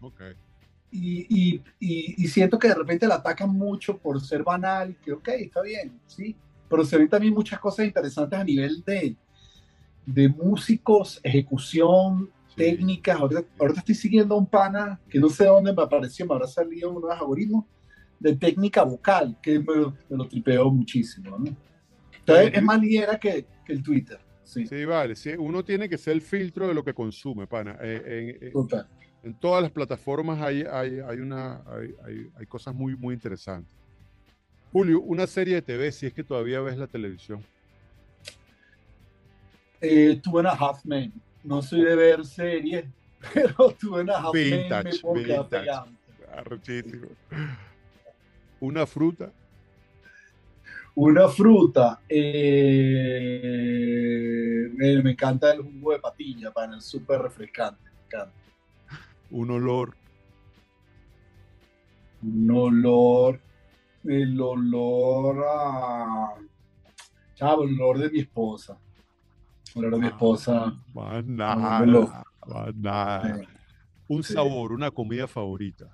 Ok. 0.00 0.20
Y, 0.90 1.26
y, 1.28 1.62
y, 1.78 2.24
y 2.24 2.28
siento 2.28 2.58
que 2.58 2.68
de 2.68 2.74
repente 2.74 3.06
la 3.06 3.16
atacan 3.16 3.50
mucho 3.50 3.98
por 3.98 4.20
ser 4.20 4.42
banal, 4.42 4.96
que 5.04 5.12
ok, 5.12 5.28
está 5.28 5.60
bien, 5.60 6.00
sí, 6.06 6.36
pero 6.74 6.84
se 6.84 6.98
ven 6.98 7.08
también 7.08 7.32
muchas 7.32 7.60
cosas 7.60 7.86
interesantes 7.86 8.36
a 8.36 8.42
nivel 8.42 8.82
de, 8.84 9.16
de 10.06 10.28
músicos, 10.28 11.20
ejecución, 11.22 12.28
Sí. 12.48 12.56
técnicas. 12.56 13.20
Ahorita, 13.20 13.44
ahorita 13.60 13.78
estoy 13.80 13.94
siguiendo 13.94 14.34
a 14.34 14.38
un 14.38 14.46
pana 14.46 15.00
que 15.08 15.20
no 15.20 15.28
sé 15.28 15.44
dónde 15.44 15.72
me 15.72 15.82
apareció, 15.82 16.26
me 16.26 16.34
habrá 16.34 16.48
salido 16.48 16.90
unos 16.92 17.10
algoritmos 17.12 17.64
de 18.18 18.34
técnica 18.36 18.82
vocal, 18.82 19.36
que 19.40 19.58
me, 19.60 19.64
me 20.08 20.16
lo 20.16 20.26
tripeo 20.28 20.68
muchísimo. 20.70 21.38
¿no? 21.38 21.56
Entonces 22.18 22.50
es 22.54 22.62
más 22.62 22.80
ligera 22.80 23.18
que, 23.20 23.46
que 23.64 23.72
el 23.72 23.82
Twitter. 23.84 24.18
Sí, 24.42 24.66
Sí, 24.66 24.84
vale. 24.84 25.14
Sí, 25.14 25.30
uno 25.38 25.64
tiene 25.64 25.88
que 25.88 25.96
ser 25.98 26.14
el 26.14 26.22
filtro 26.22 26.66
de 26.66 26.74
lo 26.74 26.82
que 26.84 26.92
consume, 26.92 27.46
pana. 27.46 27.76
Eh, 27.80 28.36
en- 28.40 28.46
en- 28.48 28.52
total. 28.52 28.88
en 29.22 29.34
todas 29.34 29.62
las 29.62 29.70
plataformas 29.70 30.40
hay, 30.40 30.62
hay, 30.62 30.98
hay 30.98 31.18
una, 31.20 31.62
hay, 31.66 31.94
hay- 32.04 32.26
hay 32.36 32.46
cosas 32.46 32.74
muy, 32.74 32.96
muy 32.96 33.14
interesantes. 33.14 33.72
Julio, 34.74 35.00
una 35.02 35.26
serie 35.28 35.54
de 35.54 35.62
TV, 35.62 35.92
si 35.92 36.06
es 36.06 36.12
que 36.12 36.24
todavía 36.24 36.60
ves 36.60 36.76
la 36.76 36.88
televisión. 36.88 37.44
Eh, 39.80 40.20
Two 40.20 40.40
and 40.40 40.48
a 40.48 40.50
Half 40.50 40.84
Men. 40.84 41.12
No 41.44 41.62
soy 41.62 41.82
de 41.82 41.94
ver 41.94 42.24
series, 42.26 42.84
pero 43.32 43.70
Two 43.80 43.98
and 43.98 44.10
a 44.10 44.18
Half 44.18 44.34
Men 44.34 44.50
me 44.50 44.56
Vintage, 44.62 45.00
puedo 45.00 45.44
vintage. 45.44 45.70
Una 48.58 48.84
fruta. 48.84 49.30
Una 50.96 51.28
fruta. 51.28 52.00
eh, 52.08 53.48
me, 54.74 55.02
me 55.04 55.12
encanta 55.12 55.52
el 55.52 55.62
jugo 55.62 55.92
de 55.92 56.00
patilla, 56.00 56.50
para 56.50 56.74
el 56.74 56.82
súper 56.82 57.22
refrescante. 57.22 57.80
Me 57.84 57.90
encanta. 58.06 58.32
Un 59.30 59.50
olor. 59.52 59.94
Un 62.24 62.50
olor. 62.50 63.38
El 64.04 64.40
olor 64.40 65.44
a. 65.48 66.34
Chavo, 67.34 67.64
el 67.64 67.80
olor 67.80 67.98
de 67.98 68.10
mi 68.10 68.20
esposa. 68.20 68.78
El 69.74 69.86
olor 69.86 69.92
de 69.94 69.98
mi 70.00 70.06
esposa. 70.08 70.74
Más 70.92 71.24
nada. 71.24 72.24
Más 72.46 72.74
nada. 72.74 73.40
Un 74.06 74.22
sabor, 74.22 74.72
una 74.72 74.90
comida 74.90 75.26
favorita. 75.26 75.86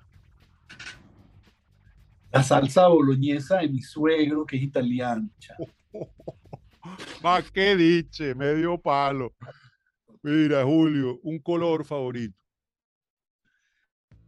La 2.31 2.43
salsa 2.43 2.87
boloñesa 2.87 3.57
de 3.57 3.69
mi 3.69 3.81
suegro, 3.81 4.45
que 4.45 4.57
es 4.57 4.63
italiano. 4.63 5.29
chavo. 5.39 5.67
Más 7.23 7.49
que 7.51 7.75
diche, 7.75 8.33
medio 8.35 8.77
palo. 8.77 9.33
Mira, 10.23 10.63
Julio, 10.63 11.19
un 11.23 11.39
color 11.39 11.85
favorito. 11.85 12.37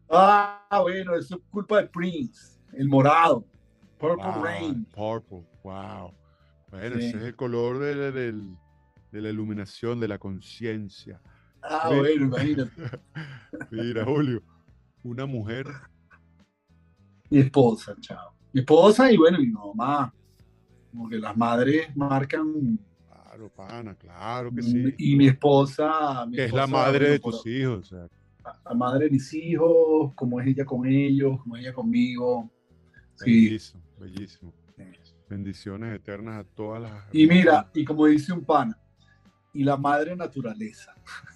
Ah, 0.09 0.79
bueno, 0.81 1.15
eso 1.15 1.36
es 1.36 1.41
culpa 1.49 1.81
de 1.81 1.88
Prince. 1.88 2.59
El 2.73 2.88
morado. 2.88 3.45
Purple 4.04 4.32
Wow, 4.34 4.43
Rain. 4.43 4.86
Purple, 4.93 5.43
wow. 5.64 6.14
Bueno, 6.70 6.95
Sí. 6.99 7.06
ese 7.06 7.18
es 7.18 7.24
el 7.24 7.36
color 7.36 7.80
de, 7.80 8.12
de 8.12 9.22
la 9.22 9.30
iluminación, 9.30 9.99
de 9.99 10.08
la 10.10 10.18
conciencia. 10.18 11.22
Ah, 11.62 11.88
bueno, 11.89 12.26
imagínate. 12.26 12.72
Mira, 13.72 14.04
Julio, 14.04 14.43
una 15.04 15.26
mujer. 15.26 15.68
Mi 17.30 17.39
esposa, 17.39 17.95
chao. 18.01 18.34
Mi 18.51 18.60
esposa 18.62 19.10
y 19.12 19.18
bueno, 19.18 19.39
mi 19.39 19.47
mamá. 19.47 20.14
Como 20.91 21.08
que 21.10 21.18
las 21.18 21.36
madres 21.38 21.95
marcan. 21.95 22.78
Claro, 23.08 23.49
pana, 23.49 23.95
claro 23.95 24.54
que 24.54 24.62
sí. 24.62 24.93
Y 24.97 25.16
mi 25.16 25.28
esposa. 25.28 26.26
mi 26.28 26.36
Que 26.36 26.45
es 26.45 26.51
la 26.54 26.66
esposa, 26.66 26.84
madre 26.86 27.10
de 27.12 27.20
tus 27.20 27.45
hijos. 27.47 27.80
o 27.80 27.84
sea, 27.84 28.08
por- 28.08 28.54
La 28.66 28.74
madre 28.76 29.06
de 29.06 29.12
mis 29.12 29.34
hijos, 29.34 30.14
como 30.16 30.41
es 30.41 30.47
ella 30.47 30.66
con 30.66 30.86
ellos, 30.86 31.39
como 31.41 31.56
es 31.56 31.62
ella 31.64 31.74
conmigo. 31.74 32.51
Sí. 33.16 33.45
bellísimo, 33.45 33.84
bellísimo. 34.04 34.54
Bendiciones 35.30 35.95
eternas 35.95 36.41
a 36.41 36.43
todas 36.43 36.82
las. 36.82 37.04
Y 37.14 37.26
mira, 37.26 37.70
y 37.74 37.86
como 37.86 38.06
dice 38.06 38.34
un 38.34 38.43
pana, 38.43 38.78
y 39.54 39.64
la 39.64 39.78
madre 39.78 40.16
naturaleza. 40.16 40.93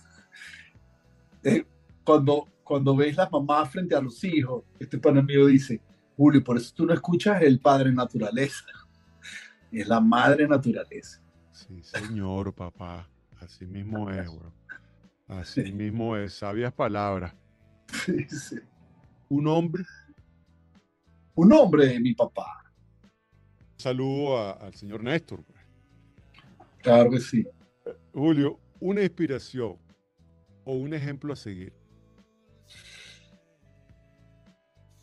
Eh, 1.43 1.65
cuando, 2.03 2.47
cuando 2.63 2.93
ves 2.95 3.15
las 3.15 3.31
mamás 3.31 3.69
frente 3.71 3.95
a 3.95 4.01
los 4.01 4.21
hijos, 4.23 4.63
este 4.79 4.97
pana 4.97 5.21
mío 5.21 5.45
dice, 5.45 5.79
Julio, 6.17 6.43
por 6.43 6.57
eso 6.57 6.73
tú 6.75 6.85
no 6.85 6.93
escuchas 6.93 7.41
el 7.43 7.59
padre 7.59 7.91
naturaleza. 7.91 8.65
Es 9.71 9.87
la 9.87 10.01
madre 10.01 10.47
naturaleza. 10.47 11.21
Sí, 11.51 11.81
señor, 11.83 12.53
papá. 12.53 13.07
Así 13.39 13.65
mismo 13.65 14.09
es, 14.09 14.25
bro. 14.35 14.51
Así 15.27 15.71
mismo 15.71 16.17
es. 16.17 16.33
Sabias 16.33 16.73
palabras. 16.73 17.33
Sí, 18.05 18.27
sí. 18.27 18.57
Un 19.29 19.47
hombre. 19.47 19.85
Un 21.37 21.53
hombre 21.53 21.85
de 21.87 21.99
mi 21.99 22.13
papá. 22.15 22.63
Saludo 23.77 24.37
a- 24.39 24.51
al 24.53 24.73
señor 24.73 25.03
Néstor. 25.03 25.43
pues. 25.43 25.59
Claro 26.81 27.11
que 27.11 27.19
sí. 27.19 27.45
Julio, 28.11 28.59
una 28.79 29.03
inspiración 29.03 29.77
o 30.65 30.73
un 30.73 30.93
ejemplo 30.95 31.33
a 31.33 31.35
seguir. 31.35 31.73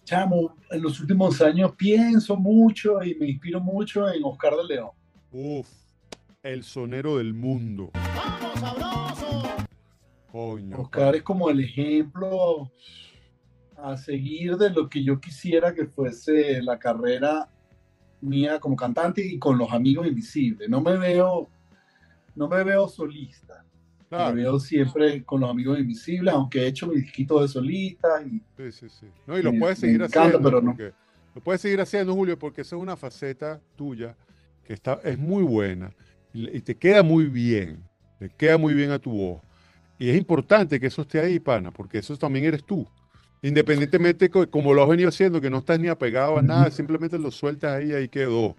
Chamo, 0.04 0.56
en 0.70 0.82
los 0.82 0.98
últimos 1.00 1.40
años 1.40 1.72
pienso 1.76 2.36
mucho 2.36 3.02
y 3.02 3.14
me 3.14 3.26
inspiro 3.28 3.60
mucho 3.60 4.08
en 4.12 4.22
Oscar 4.24 4.54
de 4.56 4.64
León. 4.74 4.90
Uf, 5.30 5.68
el 6.42 6.62
sonero 6.64 7.16
del 7.18 7.32
mundo. 7.32 7.90
Coño. 10.32 10.80
Oscar 10.80 11.14
es 11.14 11.22
como 11.22 11.48
el 11.48 11.60
ejemplo 11.60 12.70
a 13.84 13.98
seguir 13.98 14.56
de 14.56 14.70
lo 14.70 14.88
que 14.88 15.04
yo 15.04 15.20
quisiera 15.20 15.74
que 15.74 15.86
fuese 15.86 16.62
la 16.62 16.78
carrera 16.78 17.50
mía 18.22 18.58
como 18.58 18.76
cantante 18.76 19.24
y 19.24 19.38
con 19.38 19.58
los 19.58 19.70
amigos 19.72 20.06
invisibles. 20.06 20.70
No 20.70 20.80
me 20.80 20.96
veo, 20.96 21.50
no 22.34 22.48
me 22.48 22.64
veo 22.64 22.88
solista. 22.88 23.62
Me 24.10 24.32
veo 24.32 24.60
siempre 24.60 25.24
con 25.24 25.40
los 25.40 25.50
amigos 25.50 25.78
invisibles, 25.78 26.32
aunque 26.32 26.60
he 26.60 26.66
hecho 26.68 26.86
mis 26.86 27.02
disquitos 27.02 27.42
de 27.42 27.48
solista. 27.48 28.22
Y, 28.24 28.40
sí, 28.56 28.72
sí, 28.72 28.88
sí. 28.88 29.06
No, 29.26 29.36
y 29.36 29.42
lo 29.42 29.52
puedes 29.58 29.78
seguir 29.78 30.02
haciendo. 30.02 30.40
Pero 30.40 30.62
no. 30.62 30.76
Lo 31.34 31.40
puedes 31.42 31.60
seguir 31.60 31.80
haciendo, 31.80 32.14
Julio, 32.14 32.38
porque 32.38 32.62
esa 32.62 32.76
es 32.76 32.82
una 32.82 32.96
faceta 32.96 33.60
tuya 33.76 34.16
que 34.64 34.72
está, 34.72 35.00
es 35.02 35.18
muy 35.18 35.42
buena 35.42 35.92
y, 36.32 36.60
te 36.60 36.76
queda 36.76 37.02
muy 37.02 37.26
bien. 37.26 37.82
Te 38.18 38.30
queda 38.30 38.56
muy 38.56 38.72
bien 38.72 38.92
a 38.92 38.98
tu 38.98 39.10
voz. 39.10 39.42
Y 39.98 40.08
es 40.08 40.16
importante 40.16 40.80
que 40.80 40.86
eso 40.86 41.02
esté 41.02 41.20
ahí, 41.20 41.38
pana, 41.38 41.70
porque 41.70 41.98
eso 41.98 42.16
también 42.16 42.44
eres 42.46 42.64
tú. 42.64 42.86
Independientemente, 43.44 44.30
como 44.30 44.72
lo 44.72 44.82
has 44.82 44.88
venido 44.88 45.10
haciendo, 45.10 45.38
que 45.38 45.50
no 45.50 45.58
estás 45.58 45.78
ni 45.78 45.88
apegado 45.88 46.38
a 46.38 46.42
nada, 46.42 46.70
simplemente 46.70 47.18
lo 47.18 47.30
sueltas 47.30 47.74
ahí, 47.74 47.92
ahí 47.92 48.08
quedó. 48.08 48.56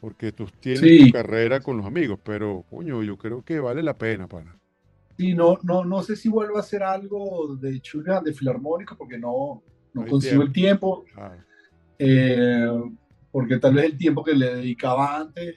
Porque 0.00 0.32
tú 0.32 0.48
tienes 0.58 1.06
tu 1.06 1.12
carrera 1.12 1.60
con 1.60 1.76
los 1.76 1.86
amigos, 1.86 2.18
pero, 2.24 2.64
coño, 2.68 3.04
yo 3.04 3.16
creo 3.16 3.44
que 3.44 3.60
vale 3.60 3.84
la 3.84 3.94
pena, 3.94 4.26
pana. 4.26 4.58
Sí, 5.16 5.32
no, 5.32 5.58
no, 5.62 5.84
no 5.84 6.02
sé 6.02 6.16
si 6.16 6.28
vuelvo 6.28 6.56
a 6.56 6.60
hacer 6.60 6.82
algo 6.82 7.54
de 7.54 7.80
chula, 7.80 8.20
de 8.20 8.32
filarmónico, 8.32 8.96
porque 8.96 9.16
no, 9.16 9.62
no 9.94 10.06
consigo 10.06 10.42
el 10.42 10.52
tiempo. 10.52 11.04
Eh, 11.96 12.68
porque 13.30 13.58
tal 13.58 13.74
vez 13.74 13.84
el 13.84 13.96
tiempo 13.96 14.24
que 14.24 14.34
le 14.34 14.56
dedicaba 14.56 15.18
antes 15.18 15.54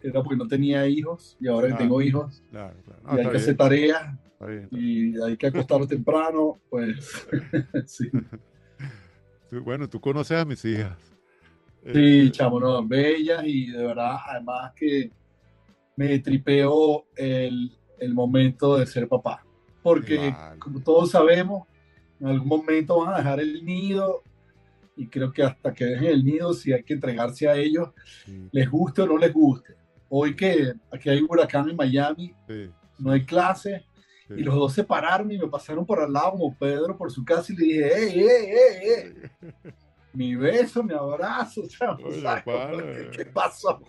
era 0.00 0.22
porque 0.22 0.36
no 0.36 0.46
tenía 0.46 0.86
hijos 0.86 1.36
y 1.40 1.48
ahora 1.48 1.68
que 1.68 1.74
tengo 1.74 2.00
hijos 2.00 2.44
y 2.52 3.18
hay 3.18 3.28
que 3.28 3.36
hacer 3.36 3.56
tareas 3.56 4.16
y 4.70 5.20
hay 5.20 5.36
que 5.36 5.46
acostarlo 5.48 5.86
temprano, 5.88 6.58
pues 6.70 7.26
sí. 7.86 8.10
Bueno, 9.50 9.88
tú 9.88 10.00
conoces 10.00 10.38
a 10.38 10.44
mis 10.44 10.64
hijas. 10.64 10.96
Sí, 11.92 12.26
eh, 12.26 12.30
chamo, 12.30 12.60
no, 12.60 12.86
bellas 12.86 13.42
y 13.44 13.70
de 13.70 13.86
verdad, 13.86 14.16
además 14.26 14.72
que 14.74 15.10
me 15.96 16.18
tripeo 16.18 17.06
el, 17.16 17.72
el 17.98 18.14
momento 18.14 18.76
de 18.76 18.86
ser 18.86 19.08
papá. 19.08 19.44
Porque, 19.82 20.34
como 20.58 20.80
todos 20.80 21.10
sabemos, 21.12 21.66
en 22.20 22.26
algún 22.26 22.48
momento 22.48 23.00
van 23.00 23.14
a 23.14 23.18
dejar 23.18 23.40
el 23.40 23.64
nido 23.64 24.22
y 24.96 25.06
creo 25.06 25.32
que 25.32 25.44
hasta 25.44 25.72
que 25.72 25.84
dejen 25.84 26.08
el 26.08 26.24
nido, 26.24 26.52
si 26.52 26.72
hay 26.72 26.82
que 26.82 26.94
entregarse 26.94 27.48
a 27.48 27.56
ellos, 27.56 27.90
les 28.50 28.68
guste 28.68 29.02
o 29.02 29.06
no 29.06 29.16
les 29.16 29.32
guste. 29.32 29.74
Hoy 30.08 30.34
que 30.34 30.72
aquí 30.90 31.08
hay 31.08 31.22
huracán 31.22 31.70
en 31.70 31.76
Miami, 31.76 32.34
no 32.98 33.12
hay 33.12 33.24
y 34.30 34.42
los 34.42 34.54
dos 34.54 34.72
se 34.72 34.84
pararon 34.84 35.30
y 35.30 35.38
me 35.38 35.48
pasaron 35.48 35.86
por 35.86 36.00
al 36.00 36.12
lado 36.12 36.32
como 36.32 36.56
Pedro 36.56 36.96
por 36.96 37.10
su 37.10 37.24
casa 37.24 37.52
y 37.52 37.56
le 37.56 37.64
dije, 37.64 37.98
¡ey, 37.98 38.20
ey, 38.20 38.50
ey, 38.50 38.88
ey! 38.90 39.62
mi 40.12 40.34
beso, 40.34 40.82
mi 40.82 40.94
abrazo, 40.94 41.62
¿qué, 43.12 43.24
pasó? 43.26 43.80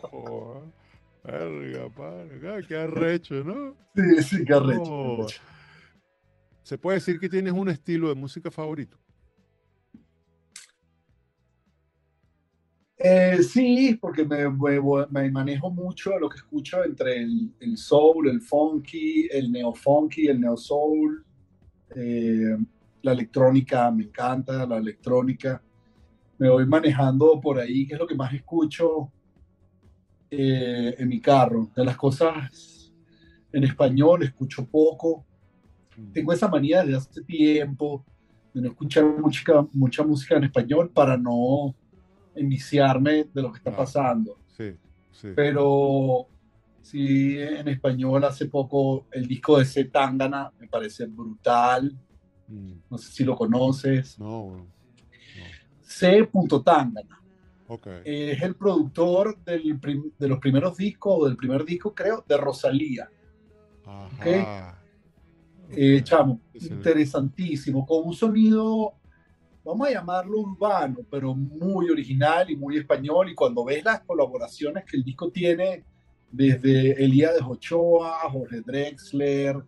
Verga, 1.24 2.62
qué 2.68 2.78
arrecho, 2.78 3.44
¿no? 3.44 3.76
Sí, 3.96 4.24
sí, 4.24 4.46
qué 4.46 4.54
arrecho. 4.54 5.26
¿Se 6.64 6.78
puede 6.78 6.98
decir 6.98 7.20
que 7.20 7.30
tienes 7.30 7.54
un 7.54 7.70
estilo 7.70 8.10
de 8.10 8.16
música 8.16 8.52
favorito? 8.52 8.98
Eh, 13.02 13.42
sí, 13.44 13.98
porque 14.00 14.26
me, 14.26 14.50
me, 15.10 15.32
manejo 15.32 15.72
mucho 15.72 16.20
lo 16.20 16.28
que 16.28 16.36
escucho 16.36 16.84
entre 16.84 17.22
el, 17.22 17.54
el, 17.62 17.78
soul, 17.78 18.28
el 18.28 18.42
funky, 18.42 19.30
el 19.32 19.50
neo-funky, 19.50 20.28
el 20.28 20.42
neo-soul. 20.42 21.24
Eh, 21.96 22.58
la 23.02 23.14
electrónica 23.14 23.90
me 23.90 24.04
encanta, 24.04 24.66
la 24.66 24.78
electrónica. 24.78 25.64
Me 26.38 26.50
voy 26.50 26.66
manejando 26.66 27.40
por 27.40 27.58
ahí, 27.60 27.88
que 27.88 27.94
es 27.94 28.00
lo 28.00 28.06
que 28.06 28.16
más 28.16 28.34
escucho 28.34 29.10
eh, 30.30 30.96
en 30.98 31.08
mi 31.08 31.22
carro. 31.22 31.72
De 31.74 31.86
las 31.86 31.96
cosas 31.96 32.92
en 33.54 33.64
español 33.64 34.24
escucho 34.24 34.66
poco. 34.66 35.26
Mm. 35.96 36.12
Tengo 36.12 36.34
esa 36.34 36.50
manía 36.50 36.84
desde 36.84 36.98
hace 36.98 37.24
tiempo 37.24 38.04
de 38.54 38.62
no 38.62 38.68
escuchar 38.68 39.06
mucha, 39.06 39.42
mucha 39.72 40.04
música 40.04 40.36
en 40.36 40.44
español 40.44 40.92
para 40.94 41.16
no 41.16 41.74
enviciarme 42.36 43.26
de 43.34 43.42
lo 43.42 43.52
que 43.52 43.58
está 43.58 43.72
ah, 43.72 43.78
pasando. 43.78 44.38
Sí, 44.48 44.76
sí. 45.12 45.30
Pero 45.36 46.28
sí, 46.82 47.40
en 47.40 47.68
español 47.68 48.24
hace 48.24 48.48
poco 48.48 49.08
el 49.12 49.28
disco 49.28 49.58
de 49.58 49.66
C. 49.66 49.86
Tangana 49.86 50.52
me 50.60 50.68
parece 50.68 51.06
brutal. 51.06 51.98
Mm. 52.48 52.74
No 52.90 52.98
sé 52.98 53.12
si 53.12 53.24
lo 53.24 53.36
conoces. 53.36 54.20
No. 54.20 54.58
no. 54.58 54.68
C. 55.82 56.30
Tangana. 56.64 57.20
Es 58.04 58.42
el 58.42 58.56
productor 58.56 59.38
del 59.44 59.80
de 60.18 60.28
los 60.28 60.40
primeros 60.40 60.76
discos, 60.78 61.18
o 61.20 61.26
del 61.26 61.38
primer 61.38 61.64
disco, 61.66 61.94
creo, 61.94 62.24
de 62.28 62.38
Rosalía. 62.38 63.10
Eh, 65.72 66.02
chamo, 66.04 66.42
interesantísimo, 66.54 67.86
con 67.86 68.08
un 68.08 68.14
sonido, 68.14 68.96
vamos 69.64 69.88
a 69.88 69.92
llamarlo 69.92 70.40
urbano, 70.40 71.00
pero 71.10 71.36
muy 71.36 71.90
original 71.90 72.50
y 72.50 72.56
muy 72.56 72.78
español. 72.78 73.30
Y 73.30 73.36
cuando 73.36 73.66
ves 73.66 73.84
las 73.84 74.02
colaboraciones 74.02 74.86
que 74.86 74.98
el 74.98 75.04
disco 75.04 75.30
tiene, 75.32 75.84
desde 76.32 77.04
Elías 77.04 77.36
de 77.36 77.42
Ochoa, 77.44 78.30
Jorge 78.30 78.62
Drexler, 78.62 79.64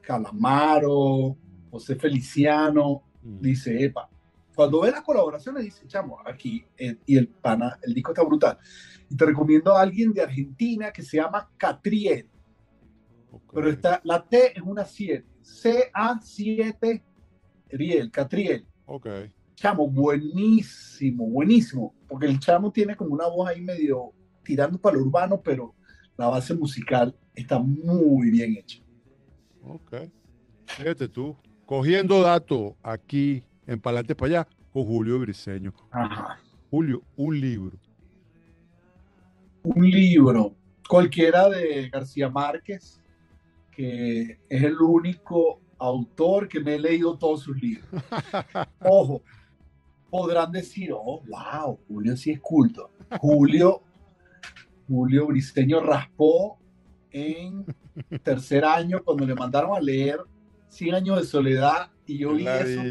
Calamaro, 0.00 1.36
José 1.70 1.96
Feliciano, 1.96 3.02
mm. 3.22 3.40
dice, 3.40 3.84
epa, 3.84 4.08
cuando 4.54 4.80
ves 4.80 4.92
las 4.92 5.02
colaboraciones, 5.02 5.62
dice, 5.62 5.86
chamo, 5.86 6.18
aquí, 6.24 6.64
eh, 6.76 6.96
y 7.06 7.16
el 7.16 7.28
pana, 7.28 7.78
el 7.82 7.94
disco 7.94 8.10
está 8.10 8.24
brutal. 8.24 8.58
Y 9.08 9.16
te 9.16 9.24
recomiendo 9.24 9.76
a 9.76 9.82
alguien 9.82 10.12
de 10.12 10.22
Argentina 10.22 10.90
que 10.90 11.02
se 11.02 11.18
llama 11.18 11.48
Catriel. 11.56 12.28
Pero 13.52 13.70
está, 13.70 14.00
la 14.04 14.22
T 14.24 14.58
es 14.58 14.62
una 14.62 14.84
7. 14.84 15.24
C-A-7 15.42 17.02
Riel, 17.70 18.10
Catriel. 18.10 18.66
Ok. 18.88 19.06
Chamo, 19.54 19.86
buenísimo, 19.88 21.26
buenísimo. 21.26 21.94
Porque 22.08 22.26
el 22.26 22.38
chamo 22.38 22.72
tiene 22.72 22.96
como 22.96 23.14
una 23.14 23.28
voz 23.28 23.48
ahí 23.48 23.60
medio 23.60 24.12
tirando 24.42 24.78
para 24.78 24.96
lo 24.96 25.02
urbano, 25.02 25.40
pero 25.42 25.74
la 26.16 26.28
base 26.28 26.54
musical 26.54 27.14
está 27.34 27.58
muy 27.58 28.30
bien 28.30 28.56
hecha. 28.56 28.82
Ok. 29.62 30.10
Fíjate 30.64 31.06
tú, 31.08 31.36
cogiendo 31.66 32.22
datos 32.22 32.72
aquí 32.82 33.42
en 33.66 33.78
Palante 33.78 34.14
para 34.14 34.40
allá 34.40 34.48
con 34.72 34.84
Julio 34.86 35.18
Briseño. 35.18 35.74
Julio, 36.70 37.02
un 37.16 37.38
libro. 37.38 37.78
Un 39.64 39.90
libro, 39.90 40.54
cualquiera 40.88 41.50
de 41.50 41.90
García 41.90 42.30
Márquez, 42.30 43.02
que 43.70 44.38
es 44.48 44.62
el 44.62 44.78
único 44.80 45.60
autor 45.78 46.48
que 46.48 46.60
me 46.60 46.74
he 46.74 46.78
leído 46.78 47.16
todos 47.16 47.42
sus 47.42 47.60
libros. 47.60 47.86
Ojo, 48.80 49.22
podrán 50.10 50.52
decir, 50.52 50.92
oh, 50.92 51.22
wow, 51.26 51.78
Julio 51.88 52.16
sí 52.16 52.32
es 52.32 52.40
culto. 52.40 52.90
Julio, 53.20 53.82
Julio 54.88 55.26
Briseño 55.26 55.80
raspó 55.80 56.58
en 57.10 57.64
tercer 58.22 58.64
año 58.64 59.02
cuando 59.04 59.26
le 59.26 59.34
mandaron 59.34 59.76
a 59.76 59.80
leer 59.80 60.20
Cien 60.68 60.94
años 60.94 61.18
de 61.18 61.24
soledad 61.24 61.90
y 62.06 62.18
yo 62.18 62.34
vi 62.34 62.46
eso 62.46 62.82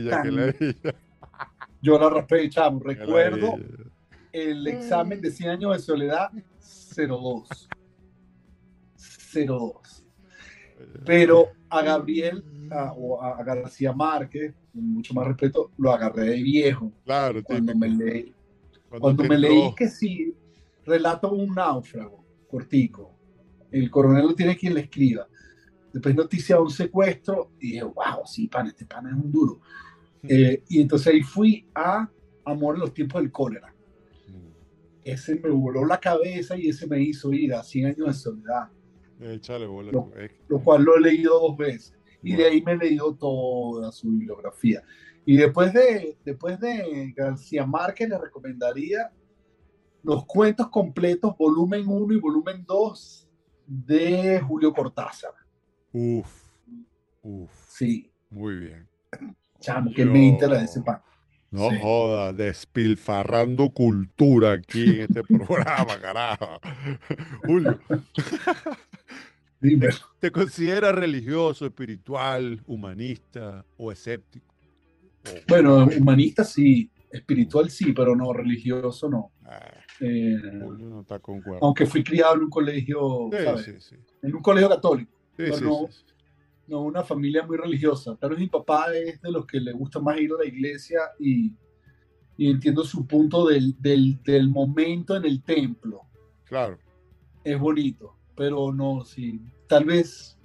Yo 1.82 2.00
la 2.00 2.10
raspé, 2.10 2.50
chamo. 2.50 2.80
Recuerdo 2.80 3.56
el 4.32 4.68
examen 4.68 5.22
de 5.22 5.32
100 5.32 5.50
años 5.50 5.74
de 5.74 5.80
soledad 5.80 6.32
02. 6.96 7.70
02. 9.34 9.97
Pero 11.06 11.50
a 11.70 11.82
Gabriel 11.82 12.44
o 12.98 13.22
a 13.22 13.44
García 13.44 13.94
Márquez, 13.94 14.54
con 14.72 14.94
mucho 14.94 15.14
más 15.14 15.28
respeto, 15.28 15.72
lo 15.78 15.92
agarré 15.92 16.26
de 16.26 16.44
viejo. 16.44 16.92
Claro, 17.06 17.44
cuando 17.44 17.76
me 17.76 17.90
leí. 17.90 18.34
Cuando, 19.00 19.24
me 19.24 19.38
leí 19.38 19.76
que 19.76 19.90
sí, 19.90 20.34
relato 20.86 21.32
un 21.32 21.54
náufrago, 21.54 22.24
cortico. 22.50 23.14
El 23.70 23.90
coronel 23.92 24.28
lo 24.28 24.36
tiene 24.36 24.56
quien 24.56 24.74
le 24.74 24.82
escriba 24.82 25.28
después 25.98 26.16
noticia 26.16 26.56
de 26.56 26.62
un 26.62 26.70
secuestro 26.70 27.52
y 27.60 27.72
dije, 27.72 27.84
wow, 27.84 28.26
sí, 28.26 28.48
pan, 28.48 28.68
este 28.68 28.86
pan 28.86 29.08
es 29.08 29.14
un 29.14 29.32
duro. 29.32 29.62
Eh, 30.24 30.64
y 30.70 30.82
entonces 30.82 31.14
ahí 31.14 31.22
fui 31.22 31.66
a 31.74 32.10
Amor 32.46 32.76
en 32.76 32.82
los 32.82 32.94
tiempos 32.94 33.22
del 33.22 33.32
cólera. 33.32 33.74
Ese 35.04 35.36
me 35.36 35.50
voló 35.50 35.86
la 35.86 36.00
cabeza 36.00 36.58
y 36.58 36.70
ese 36.70 36.88
me 36.88 37.02
hizo 37.02 37.34
ir 37.34 37.54
a 37.54 37.64
100 37.64 37.86
años 37.88 38.08
de 38.08 38.14
soledad. 38.14 38.70
Lo, 39.20 40.12
lo, 40.48 40.60
cual 40.64 40.84
lo 40.84 40.98
he 40.98 41.02
leído 41.02 41.40
dos 41.40 41.58
veces. 41.58 41.94
Y 42.22 42.36
de 42.36 42.46
ahí 42.46 42.62
me 42.62 42.74
he 42.74 42.78
leído 42.78 43.16
toda 43.16 43.92
su 43.92 44.10
bibliografía. 44.10 44.84
Y 45.26 45.38
después 45.38 45.74
de, 45.74 46.18
después 46.24 46.60
de 46.60 47.14
García 47.16 47.66
Márquez 47.66 48.10
le 48.10 48.18
recomendaría 48.18 49.12
los 50.04 50.26
cuentos 50.26 50.70
completos, 50.70 51.36
volumen 51.38 51.84
1 51.88 52.14
y 52.14 52.20
volumen 52.20 52.64
2 52.66 53.30
de 53.66 54.40
Julio 54.40 54.74
Cortázar. 54.74 55.34
Uf, 55.92 56.44
uf. 57.22 57.52
Sí. 57.68 58.10
Muy 58.30 58.56
bien. 58.56 58.88
Chamo, 59.60 59.92
que 59.94 60.06
me 60.06 60.26
interesa 60.28 60.64
ese 60.64 60.82
pan. 60.82 61.02
No 61.50 61.70
joda, 61.80 62.34
despilfarrando 62.34 63.70
cultura 63.70 64.52
aquí 64.54 64.84
en 64.96 65.02
este 65.02 65.24
programa, 65.24 66.00
carajo. 66.02 66.60
Julio. 67.46 67.80
Dime. 69.60 69.88
¿Te 70.20 70.32
consideras 70.32 70.94
religioso, 70.94 71.66
espiritual, 71.66 72.62
humanista 72.68 73.66
o 73.78 73.92
escéptico? 73.92 74.54
Bueno, 75.48 75.86
humanista 75.98 76.44
sí, 76.44 76.92
espiritual 77.12 77.70
sí, 77.70 77.92
pero 77.94 78.16
no, 78.16 78.34
religioso 78.34 79.10
no. 79.10 79.32
Ah, 79.46 79.60
Eh, 80.00 80.38
Julio 80.62 80.90
no 80.90 81.02
está 81.02 81.18
con 81.20 81.42
aunque 81.62 81.86
fui 81.88 82.04
criado 82.04 82.36
en 82.36 82.42
un 82.44 82.50
colegio, 82.50 83.30
Sí, 83.32 83.38
¿sabes? 83.44 83.66
sí, 83.66 83.72
sí. 83.80 83.96
En 84.22 84.36
un 84.36 84.42
colegio 84.42 84.70
católico, 84.70 85.18
Sí, 85.32 85.34
Pero 85.38 85.58
sí, 85.58 85.64
no- 85.64 85.88
sí, 85.90 85.94
sí. 86.08 86.14
No 86.68 86.82
una 86.82 87.04
familia 87.04 87.46
muy 87.46 87.58
religiosa. 87.58 88.16
Tal 88.16 88.32
vez 88.32 88.40
mi 88.40 88.48
papá 88.48 88.94
es 88.94 89.22
de 89.22 89.32
los 89.32 89.46
que 89.46 89.60
le 89.60 89.72
gusta 89.74 90.00
más 90.00 90.20
ir 90.20 90.32
a 90.34 90.44
la 90.44 90.46
iglesia 90.46 91.00
y, 91.20 91.54
y 92.38 92.50
entiendo 92.52 92.84
su 92.84 93.06
punto 93.08 93.48
del, 93.48 93.76
del, 93.80 94.22
del 94.24 94.50
momento 94.50 95.16
en 95.16 95.26
el 95.26 95.42
templo. 95.44 96.02
Claro. 96.46 96.78
Es 97.44 97.60
bonito, 97.60 98.16
pero 98.36 98.72
no, 98.74 99.04
sí. 99.06 99.40
Tal 99.68 99.86
vez 99.86 100.38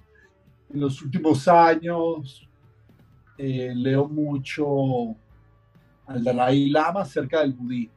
en 0.69 0.79
los 0.79 1.01
últimos 1.01 1.47
años 1.47 2.47
eh, 3.37 3.73
leo 3.75 4.07
mucho 4.07 5.15
al 6.05 6.23
Dalai 6.23 6.69
Lama 6.69 7.01
acerca 7.01 7.41
del 7.41 7.53
budismo. 7.53 7.93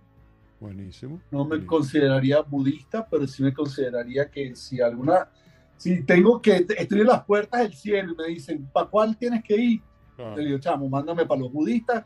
Buenísimo. 0.59 1.21
No 1.31 1.41
me 1.45 1.49
Buenísimo. 1.51 1.67
consideraría 1.71 2.41
budista, 2.41 3.07
pero 3.09 3.27
sí 3.27 3.43
me 3.43 3.53
consideraría 3.53 4.31
que 4.31 4.55
si 4.57 4.81
alguna, 4.81 5.29
si 5.77 6.03
tengo 6.05 6.41
que, 6.41 6.67
estoy 6.77 7.01
en 7.01 7.07
las 7.07 7.25
puertas 7.25 7.61
del 7.61 7.75
cielo 7.75 8.13
y 8.13 8.17
me 8.17 8.27
dicen, 8.29 8.69
¿para 8.73 8.89
cuál 8.89 9.17
tienes 9.17 9.43
que 9.45 9.57
ir? 9.57 9.83
Claro. 10.17 10.37
Le 10.37 10.45
digo, 10.45 10.59
chamo, 10.59 10.89
mándame 10.89 11.27
para 11.27 11.41
los 11.41 11.53
budistas, 11.53 12.05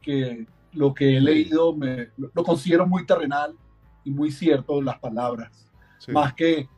que 0.00 0.46
lo 0.72 0.94
que 0.94 1.16
he 1.16 1.20
leído 1.20 1.74
me, 1.74 2.10
lo, 2.16 2.44
considero 2.44 2.86
muy 2.86 3.04
terrenal 3.04 3.56
y 4.04 4.10
muy 4.10 4.30
cierto 4.30 4.80
las 4.80 4.98
palabras. 4.98 5.68
Sí. 5.98 6.12
Más 6.12 6.32
que 6.34 6.68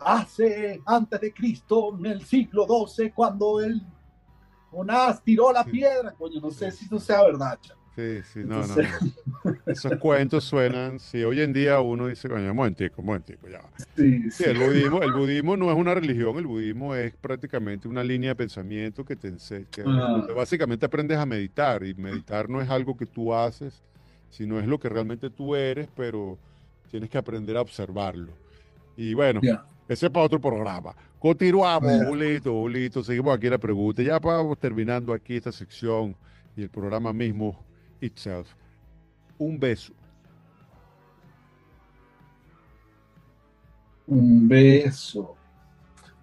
hace 0.00 0.82
antes 0.84 1.20
de 1.20 1.32
Cristo, 1.32 1.96
en 1.98 2.06
el 2.06 2.22
siglo 2.24 2.66
XII, 2.66 3.12
cuando 3.12 3.60
él, 3.60 3.80
Jonás 4.70 5.22
tiró 5.22 5.52
la 5.52 5.64
Sí. 5.64 5.70
piedra, 5.70 6.12
coño, 6.12 6.40
no 6.40 6.50
sé 6.50 6.70
si 6.72 6.84
eso 6.84 6.98
sea 6.98 7.22
verdad, 7.22 7.58
chamo. 7.60 7.85
Sí, 7.96 8.20
sí, 8.32 8.40
no, 8.44 8.56
no, 8.58 8.62
Entonces- 8.64 9.14
no. 9.44 9.56
Esos 9.72 9.96
cuentos 9.98 10.44
suenan, 10.44 11.00
si 11.00 11.24
hoy 11.24 11.40
en 11.40 11.52
día 11.54 11.80
uno 11.80 12.08
dice, 12.08 12.28
coño, 12.28 12.50
un 12.50 12.56
momentico, 12.56 13.00
un 13.00 13.06
momentico, 13.06 13.48
ya. 13.48 13.58
va". 13.62 13.70
Sí, 13.96 14.44
el 14.44 14.58
budismo, 14.58 15.02
el 15.02 15.12
budismo 15.14 15.56
no 15.56 15.70
es 15.70 15.76
una 15.78 15.94
religión, 15.94 16.36
el 16.36 16.46
budismo 16.46 16.94
es 16.94 17.14
prácticamente 17.16 17.88
una 17.88 18.04
línea 18.04 18.30
de 18.30 18.36
pensamiento 18.36 19.02
que 19.04 19.16
te 19.16 19.28
enseña, 19.28 19.66
Ah. 19.86 20.26
básicamente 20.36 20.84
aprendes 20.84 21.16
a 21.16 21.24
meditar 21.24 21.82
y 21.84 21.94
meditar 21.94 22.50
no 22.50 22.60
es 22.60 22.68
algo 22.68 22.96
que 22.96 23.06
tú 23.06 23.32
haces, 23.34 23.82
sino 24.28 24.60
es 24.60 24.66
lo 24.66 24.78
que 24.78 24.88
realmente 24.90 25.30
tú 25.30 25.56
eres, 25.56 25.88
pero 25.96 26.36
tienes 26.90 27.08
que 27.08 27.16
aprender 27.16 27.56
a 27.56 27.62
observarlo. 27.62 28.32
Y 28.96 29.14
bueno, 29.14 29.40
ese 29.88 30.06
es 30.06 30.12
para 30.12 30.26
otro 30.26 30.38
programa. 30.40 30.94
Continuamos, 31.18 31.90
Ya. 31.98 32.06
Julito, 32.06 32.52
Julito, 32.52 33.02
seguimos 33.02 33.34
aquí 33.34 33.48
la 33.48 33.58
pregunta. 33.58 34.02
Ya 34.02 34.18
vamos 34.18 34.58
terminando 34.58 35.14
aquí 35.14 35.36
esta 35.36 35.50
sección 35.50 36.14
y 36.56 36.62
el 36.62 36.68
programa 36.68 37.12
mismo 37.12 37.64
itself. 38.00 38.54
Un 39.38 39.58
beso. 39.58 39.92
Un 44.06 44.48
beso. 44.48 45.36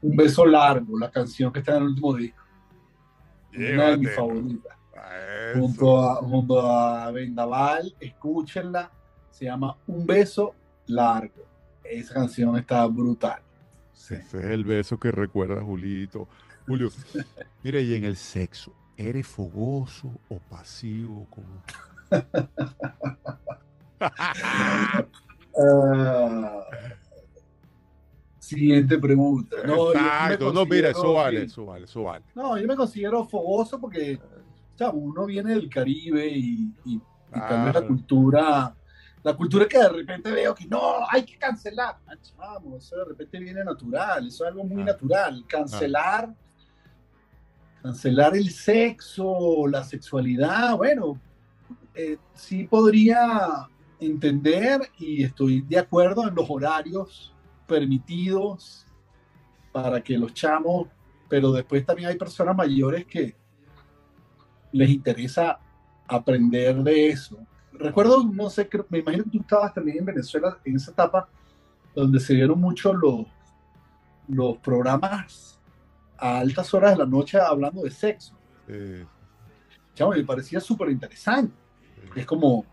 Un 0.01 0.15
beso 0.15 0.45
largo, 0.45 0.97
la 0.97 1.09
canción 1.09 1.51
que 1.51 1.59
está 1.59 1.77
en 1.77 1.83
el 1.83 1.89
último 1.89 2.15
disco. 2.15 2.43
Una 3.55 3.91
de 3.91 3.97
mis 3.97 4.15
favoritas. 4.15 4.77
Eso. 4.93 5.59
Junto 5.59 6.01
a, 6.01 6.15
junto 6.15 6.61
a 6.61 7.11
Vendaval, 7.11 7.95
escúchenla. 7.99 8.91
Se 9.29 9.45
llama 9.45 9.77
Un 9.87 10.05
beso 10.05 10.55
largo. 10.87 11.45
Esa 11.83 12.13
canción 12.13 12.57
está 12.57 12.85
brutal. 12.87 13.41
Sí. 13.93 14.15
Ese 14.15 14.39
es 14.39 14.45
el 14.45 14.63
beso 14.63 14.99
que 14.99 15.11
recuerda 15.11 15.61
Julito. 15.61 16.27
Julio, 16.67 16.89
mire, 17.63 17.81
y 17.81 17.93
en 17.95 18.05
el 18.05 18.15
sexo, 18.15 18.73
¿eres 18.97 19.27
fogoso 19.27 20.11
o 20.29 20.39
pasivo? 20.39 21.27
Como... 21.29 21.47
Ah, 25.55 26.63
siguiente 28.39 28.97
pregunta. 28.97 29.57
No, 29.65 29.91
Exacto, 29.91 30.51
no, 30.53 30.65
mira, 30.65 30.89
eso 30.89 31.13
vale, 31.13 31.43
eso 31.43 31.65
vale, 31.65 31.85
eso 31.85 32.03
vale. 32.03 32.25
No, 32.35 32.57
yo 32.57 32.67
me 32.67 32.75
considero 32.75 33.25
fogoso 33.25 33.79
porque 33.79 34.19
uno 34.93 35.25
viene 35.25 35.51
del 35.51 35.69
Caribe 35.69 36.27
y, 36.27 36.73
y- 36.85 36.95
y 36.95 37.39
tal 37.39 37.65
vez 37.65 37.73
la 37.73 37.87
cultura, 37.87 38.75
la 39.23 39.33
cultura 39.33 39.65
que 39.67 39.77
de 39.77 39.89
repente 39.89 40.29
veo 40.31 40.53
que 40.53 40.65
no, 40.67 40.97
hay 41.09 41.23
que 41.23 41.37
cancelar. 41.37 41.97
Ah, 42.05 42.15
chamo, 42.21 42.77
eso 42.77 42.97
de 42.97 43.05
repente 43.05 43.39
viene 43.39 43.63
natural, 43.63 44.27
eso 44.27 44.43
es 44.43 44.49
algo 44.51 44.63
muy 44.65 44.81
Ah. 44.81 44.85
natural. 44.85 45.45
Cancelar, 45.47 46.33
cancelar 47.83 48.35
el 48.37 48.49
sexo, 48.49 49.67
la 49.67 49.83
sexualidad, 49.83 50.77
bueno, 50.77 51.19
eh, 51.93 52.17
sí 52.33 52.63
podría 52.63 53.67
entender 53.99 54.89
y 54.97 55.23
estoy 55.23 55.61
de 55.61 55.79
acuerdo 55.79 56.25
en 56.25 56.33
los 56.33 56.49
horarios 56.49 57.35
permitidos 57.67 58.85
para 59.73 60.01
que 60.01 60.17
los 60.17 60.33
chamos, 60.33 60.87
pero 61.27 61.51
después 61.51 61.85
también 61.85 62.07
hay 62.07 62.17
personas 62.17 62.55
mayores 62.55 63.05
que 63.05 63.35
les 64.71 64.89
interesa 64.89 65.59
aprender 66.07 66.81
de 66.83 67.09
eso. 67.09 67.37
Recuerdo, 67.73 68.23
no 68.23 68.49
sé, 68.49 68.69
me 68.89 68.99
imagino 68.99 69.25
que 69.25 69.31
tú 69.31 69.39
estabas 69.41 69.73
también 69.73 69.97
en 69.97 70.05
Venezuela 70.05 70.57
en 70.63 70.77
esa 70.77 70.91
etapa 70.91 71.27
donde 71.93 72.19
se 72.21 72.33
dieron 72.33 72.61
mucho 72.61 72.93
los, 72.93 73.25
los 74.29 74.57
programas 74.59 75.52
a 76.23 76.39
altas 76.39 76.73
horas 76.73 76.91
de 76.93 76.97
la 76.99 77.05
noche 77.05 77.37
hablando 77.37 77.81
de 77.83 77.91
sexo. 77.91 78.33
Eh, 78.69 79.05
Chamo, 79.93 80.11
me 80.11 80.23
parecía 80.23 80.59
súper 80.61 80.89
interesante. 80.89 81.53
eh, 81.97 82.09
Es 82.15 82.25
como, 82.25 82.65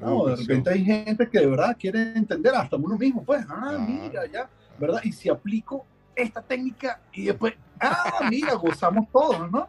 no, 0.00 0.26
de 0.26 0.36
repente 0.36 0.70
hay 0.70 0.84
gente 0.84 1.28
que 1.28 1.40
de 1.40 1.46
verdad 1.46 1.76
quiere 1.78 2.12
entender 2.16 2.54
hasta 2.54 2.76
uno 2.76 2.96
mismo, 2.96 3.24
pues, 3.24 3.44
ah, 3.48 3.70
Claro. 3.70 3.80
mira, 3.80 4.26
ya, 4.26 4.48
¿verdad? 4.78 5.00
Y 5.02 5.10
si 5.12 5.28
aplico 5.28 5.84
esta 6.14 6.40
técnica 6.42 7.00
y 7.12 7.24
después, 7.24 7.54
ah, 7.80 8.20
mira, 8.30 8.54
gozamos 8.54 9.08
todos, 9.10 9.50
¿no? 9.50 9.68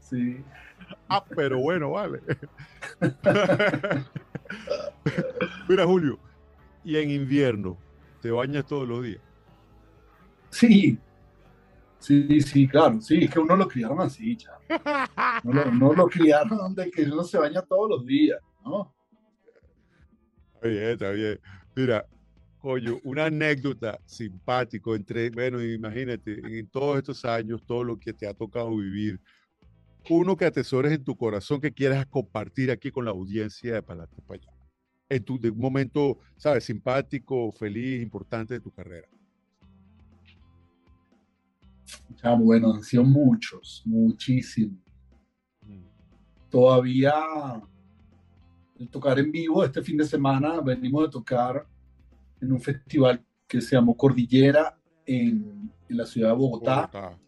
Sí. 0.00 0.42
Ah, 1.08 1.24
pero 1.36 1.58
bueno, 1.60 1.92
vale. 1.92 2.20
Mira, 5.68 5.84
Julio, 5.86 6.18
y 6.84 6.96
en 6.96 7.10
invierno, 7.10 7.76
¿te 8.22 8.30
bañas 8.30 8.66
todos 8.66 8.86
los 8.88 9.02
días? 9.04 9.20
Sí, 10.50 10.98
sí, 12.06 12.40
sí, 12.40 12.68
claro, 12.68 13.00
sí, 13.00 13.24
es 13.24 13.30
que 13.30 13.40
uno 13.40 13.56
lo 13.56 13.66
criaron 13.66 14.00
así, 14.00 14.36
chavo. 14.36 14.60
No 15.42 15.52
lo, 15.52 15.72
no 15.72 15.92
lo 15.92 16.06
criaron 16.06 16.74
de 16.74 16.90
que 16.90 17.02
uno 17.02 17.24
se 17.24 17.38
baña 17.38 17.62
todos 17.62 17.90
los 17.90 18.06
días, 18.06 18.38
¿no? 18.64 18.94
Está 20.54 20.68
bien, 20.68 20.82
está 20.84 21.10
bien. 21.10 21.40
Mira, 21.74 22.06
coño, 22.58 22.98
una 23.04 23.26
anécdota 23.26 24.00
simpático 24.06 24.94
entre, 24.94 25.30
bueno, 25.30 25.62
imagínate, 25.62 26.58
en 26.58 26.68
todos 26.68 26.98
estos 26.98 27.24
años, 27.24 27.64
todo 27.66 27.82
lo 27.82 27.98
que 27.98 28.12
te 28.12 28.26
ha 28.26 28.34
tocado 28.34 28.76
vivir, 28.76 29.20
uno 30.08 30.36
que 30.36 30.44
atesores 30.44 30.92
en 30.92 31.02
tu 31.02 31.16
corazón 31.16 31.60
que 31.60 31.72
quieras 31.72 32.06
compartir 32.06 32.70
aquí 32.70 32.90
con 32.90 33.04
la 33.04 33.10
audiencia 33.10 33.74
de 33.74 33.82
Palate 33.82 34.16
allá. 34.28 34.52
En 35.08 35.24
tu, 35.24 35.38
de 35.38 35.50
un 35.50 35.58
momento, 35.58 36.18
¿sabes? 36.36 36.64
Simpático, 36.64 37.50
feliz, 37.52 38.02
importante 38.02 38.54
de 38.54 38.60
tu 38.60 38.70
carrera. 38.70 39.08
Bueno, 42.38 42.72
han 42.74 42.82
sido 42.82 43.04
muchos, 43.04 43.82
muchísimos. 43.84 44.80
Todavía 46.50 47.12
el 48.78 48.88
tocar 48.88 49.18
en 49.18 49.30
vivo 49.32 49.64
este 49.64 49.82
fin 49.82 49.96
de 49.96 50.04
semana, 50.04 50.60
venimos 50.60 51.04
de 51.04 51.10
tocar 51.10 51.66
en 52.40 52.52
un 52.52 52.60
festival 52.60 53.24
que 53.46 53.60
se 53.60 53.76
llamó 53.76 53.96
Cordillera 53.96 54.78
en, 55.04 55.70
en 55.88 55.96
la 55.96 56.04
ciudad 56.04 56.30
de 56.30 56.36
Bogotá. 56.36 56.90
Bogotá. 56.92 57.18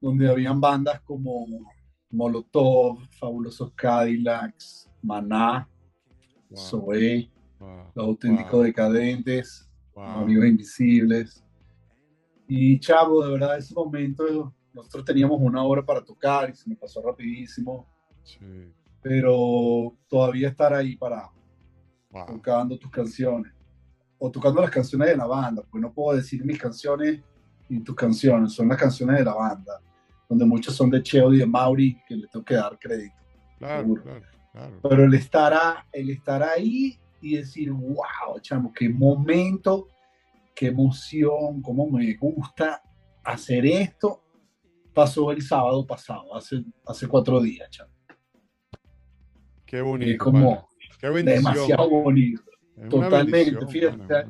donde 0.00 0.30
habían 0.30 0.60
bandas 0.60 1.00
como 1.02 1.46
Molotov, 2.10 2.98
Fabulosos 3.10 3.72
Cadillacs, 3.74 4.90
Maná, 5.02 5.68
Wow, 6.50 6.58
Zoé, 6.58 7.30
wow, 7.60 7.92
Los 7.94 8.06
Auténticos 8.06 8.52
wow, 8.52 8.62
Decadentes. 8.62 9.70
Amigos 9.96 10.46
Invisibles. 10.46 11.44
Y 12.52 12.80
chavo, 12.80 13.24
de 13.24 13.32
verdad, 13.32 13.56
ese 13.58 13.72
momento 13.74 14.52
nosotros 14.72 15.04
teníamos 15.04 15.38
una 15.40 15.62
hora 15.62 15.84
para 15.84 16.04
tocar 16.04 16.50
y 16.50 16.54
se 16.54 16.68
me 16.68 16.74
pasó 16.76 17.00
rapidísimo, 17.00 17.86
Sí, 18.24 18.38
pero 19.00 19.96
todavía 20.08 20.48
estar 20.48 20.74
ahí 20.74 20.96
para 20.96 21.30
wow. 22.10 22.26
tocando 22.26 22.76
tus 22.78 22.90
canciones 22.90 23.52
o 24.18 24.30
tocando 24.30 24.60
las 24.60 24.70
canciones 24.70 25.08
de 25.08 25.16
la 25.16 25.26
banda, 25.26 25.62
porque 25.62 25.80
no 25.80 25.92
puedo 25.92 26.16
decir 26.16 26.44
mis 26.44 26.58
canciones 26.58 27.20
y 27.68 27.80
tus 27.80 27.94
canciones, 27.94 28.52
son 28.52 28.68
las 28.68 28.78
canciones 28.78 29.18
de 29.18 29.24
la 29.24 29.34
banda, 29.34 29.80
donde 30.28 30.44
muchas 30.44 30.74
son 30.74 30.90
de 30.90 31.02
Cheo 31.02 31.32
y 31.32 31.38
de 31.38 31.46
Mauri, 31.46 31.96
que 32.06 32.16
le 32.16 32.26
tengo 32.28 32.44
que 32.44 32.54
dar 32.54 32.76
crédito. 32.78 33.14
Claro, 33.58 33.82
seguro. 33.82 34.02
claro, 34.02 34.24
claro. 34.52 34.80
Pero 34.82 35.04
el 35.04 35.14
estar, 35.14 35.52
a- 35.54 35.86
el 35.92 36.10
estar 36.10 36.42
ahí 36.42 36.98
y 37.22 37.36
decir, 37.36 37.70
wow, 37.72 38.38
chamo, 38.40 38.72
qué 38.72 38.88
momento, 38.88 39.86
qué 40.60 40.66
emoción, 40.66 41.62
cómo 41.62 41.88
me 41.88 42.12
gusta 42.16 42.82
hacer 43.24 43.64
esto, 43.64 44.22
pasó 44.92 45.32
el 45.32 45.40
sábado 45.40 45.86
pasado, 45.86 46.36
hace, 46.36 46.62
hace 46.84 47.08
cuatro 47.08 47.40
días, 47.40 47.70
chaval. 47.70 47.94
Qué 49.64 49.80
bonito. 49.80 50.10
Es 50.10 50.18
como 50.18 50.68
Qué 51.00 51.08
demasiado 51.08 51.88
bonito. 51.88 52.42
Es 52.76 52.90
totalmente, 52.90 53.66
fíjate. 53.68 54.26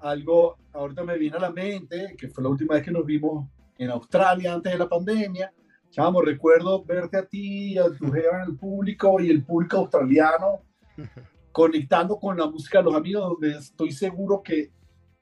Algo, 0.00 0.56
ahorita 0.72 1.04
me 1.04 1.18
viene 1.18 1.36
a 1.36 1.40
la 1.40 1.52
mente, 1.52 2.14
que 2.16 2.28
fue 2.28 2.42
la 2.42 2.48
última 2.48 2.76
vez 2.76 2.82
que 2.82 2.90
nos 2.90 3.04
vimos 3.04 3.46
en 3.76 3.90
Australia 3.90 4.54
antes 4.54 4.72
de 4.72 4.78
la 4.78 4.88
pandemia. 4.88 5.52
Chamo, 5.90 6.22
recuerdo 6.22 6.82
verte 6.82 7.18
a 7.18 7.26
ti, 7.26 7.76
a 7.76 7.92
tu 7.92 8.10
jeva 8.10 8.42
en 8.42 8.52
el 8.52 8.56
público 8.56 9.20
y 9.20 9.28
el 9.28 9.44
público 9.44 9.76
australiano 9.76 10.62
conectando 11.52 12.18
con 12.18 12.38
la 12.38 12.46
música 12.46 12.78
de 12.78 12.84
los 12.84 12.94
amigos, 12.94 13.22
donde 13.22 13.58
estoy 13.58 13.92
seguro 13.92 14.42
que 14.42 14.72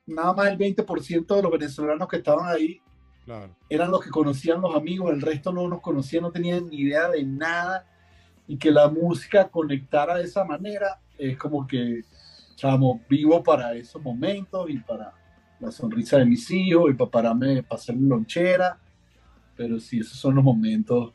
nada 0.07 0.33
más 0.35 0.49
el 0.49 0.59
20% 0.59 1.37
de 1.37 1.43
los 1.43 1.53
venezolanos 1.53 2.09
que 2.09 2.17
estaban 2.17 2.47
ahí 2.49 2.81
Claro. 3.25 3.55
eran 3.69 3.91
los 3.91 4.03
que 4.05 4.11
conocían 4.11 4.61
los 4.61 4.75
amigos, 4.75 5.13
el 5.13 5.21
resto 5.23 5.53
no 5.53 5.69
nos 5.69 5.81
conocían, 5.81 6.23
no 6.25 6.33
tenían 6.33 6.69
ni 6.69 6.79
idea 6.81 7.09
de 7.09 7.23
nada, 7.25 7.87
y 8.49 8.57
que 8.57 8.71
la 8.73 8.89
música 8.89 9.49
conectara 9.49 10.17
de 10.17 10.25
esa 10.25 10.45
manera, 10.45 11.01
es 11.17 11.39
como 11.39 11.65
que, 11.67 12.03
chamo, 12.57 13.01
vivo 13.09 13.41
para 13.43 13.75
esos 13.75 14.03
momentos 14.03 14.69
y 14.69 14.79
para 14.79 15.15
la 15.61 15.71
sonrisa 15.71 16.19
de 16.19 16.25
mis 16.27 16.51
hijos 16.51 16.91
y 16.91 16.95
para 16.95 17.11
pararme, 17.11 17.63
para 17.63 17.81
hacer 17.81 17.95
lonchera, 17.97 18.77
pero 19.57 19.79
sí, 19.79 20.01
esos 20.01 20.19
son 20.19 20.35
los 20.35 20.43
momentos. 20.43 21.13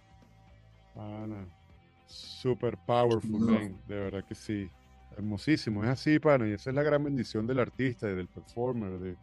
Super 2.05 2.77
powerful, 2.77 3.31
No. 3.39 3.51
man. 3.51 3.77
De 3.87 3.95
verdad 3.99 4.23
que 4.23 4.33
sí. 4.35 4.69
Hermosísimo. 5.17 5.83
Es 5.83 5.89
así, 5.89 6.19
pana. 6.19 6.47
Y 6.47 6.51
esa 6.51 6.69
es 6.69 6.75
la 6.75 6.83
gran 6.83 7.03
bendición 7.03 7.47
del 7.47 7.59
artista 7.59 8.09
y 8.09 8.15
del 8.15 8.27
performer. 8.27 8.99
De, 8.99 9.15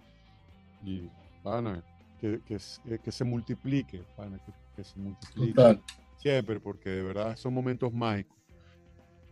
y, 0.83 1.09
pana, 1.43 1.83
que, 2.21 2.41
que, 2.45 2.57
eh, 2.57 2.99
que 3.03 3.13
se 3.13 3.25
multiplique, 3.25 4.03
pana, 4.17 4.39
que, 4.45 4.53
que 4.77 4.85
se 4.85 4.99
multiplique. 4.99 5.55
Total. 5.55 5.81
Siempre, 6.17 6.59
porque 6.59 6.91
de 6.91 7.03
verdad 7.03 7.37
son 7.37 7.55
momentos 7.55 7.93
mágicos. 7.93 8.37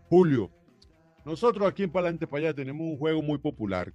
Julio, 0.09 0.51
nosotros 1.25 1.67
aquí 1.69 1.83
en 1.83 1.91
Palante 1.91 2.27
para 2.27 2.45
allá 2.45 2.55
tenemos 2.55 2.83
un 2.83 2.97
juego 2.97 3.23
muy 3.23 3.39
popular. 3.39 3.93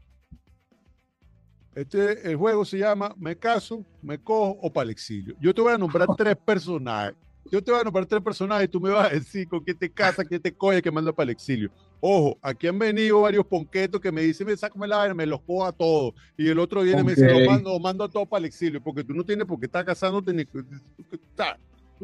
Este, 1.75 2.27
el 2.27 2.35
juego 2.35 2.65
se 2.65 2.79
llama 2.79 3.13
Me 3.17 3.37
caso, 3.37 3.85
me 4.01 4.17
cojo 4.17 4.57
o 4.61 4.73
para 4.73 4.85
el 4.85 4.89
exilio. 4.89 5.35
Yo 5.39 5.53
te 5.53 5.61
voy 5.61 5.73
a 5.73 5.77
nombrar 5.77 6.07
tres 6.17 6.35
personajes. 6.35 7.15
Yo 7.51 7.63
te 7.63 7.71
voy 7.71 7.79
a 7.79 7.83
nombrar 7.83 8.05
tres 8.05 8.21
personajes 8.21 8.65
y 8.65 8.67
tú 8.67 8.81
me 8.81 8.89
vas 8.89 9.11
a 9.11 9.13
decir 9.13 9.47
con 9.47 9.63
quién 9.63 9.77
te 9.77 9.89
casas, 9.89 10.25
quién 10.27 10.41
te 10.41 10.51
coge, 10.51 10.81
quién 10.81 10.93
manda 10.93 11.13
para 11.13 11.25
el 11.25 11.29
exilio. 11.29 11.71
Ojo, 11.99 12.37
aquí 12.41 12.67
han 12.67 12.77
venido 12.77 13.21
varios 13.21 13.45
ponquetos 13.45 13.99
que 13.99 14.11
me 14.11 14.21
dicen, 14.21 14.45
me 14.45 14.55
sácame 14.55 14.87
la 14.87 14.97
vaina, 14.97 15.13
me 15.15 15.25
los 15.25 15.41
cojo 15.41 15.65
a 15.65 15.71
todos. 15.71 16.13
Y 16.37 16.47
el 16.47 16.59
otro 16.59 16.81
viene 16.83 17.01
y 17.01 17.03
me 17.03 17.15
dice, 17.15 17.27
lo 17.39 17.49
mando, 17.49 17.71
lo 17.71 17.79
mando 17.79 18.03
a 18.03 18.09
todos 18.09 18.27
para 18.27 18.39
el 18.39 18.45
exilio, 18.45 18.81
porque 18.83 19.03
tú 19.03 19.13
no 19.13 19.23
tienes 19.23 19.47
por 19.47 19.59
qué 19.59 19.65
estar 19.65 19.83
casándote 19.83 20.31
ni. 20.33 20.45
¿Tú 20.45 20.63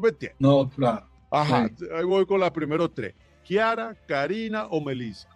me 0.01 0.09
entiendes? 0.09 0.35
No, 0.39 0.69
claro. 0.69 1.07
Ajá, 1.29 1.69
Sí. 1.77 1.85
ahí 1.95 2.03
voy 2.03 2.25
con 2.25 2.39
las 2.39 2.51
primeros 2.51 2.93
tres. 2.93 3.13
Kiara, 3.43 3.95
Karina 4.07 4.65
o 4.67 4.81
Melissa. 4.81 5.27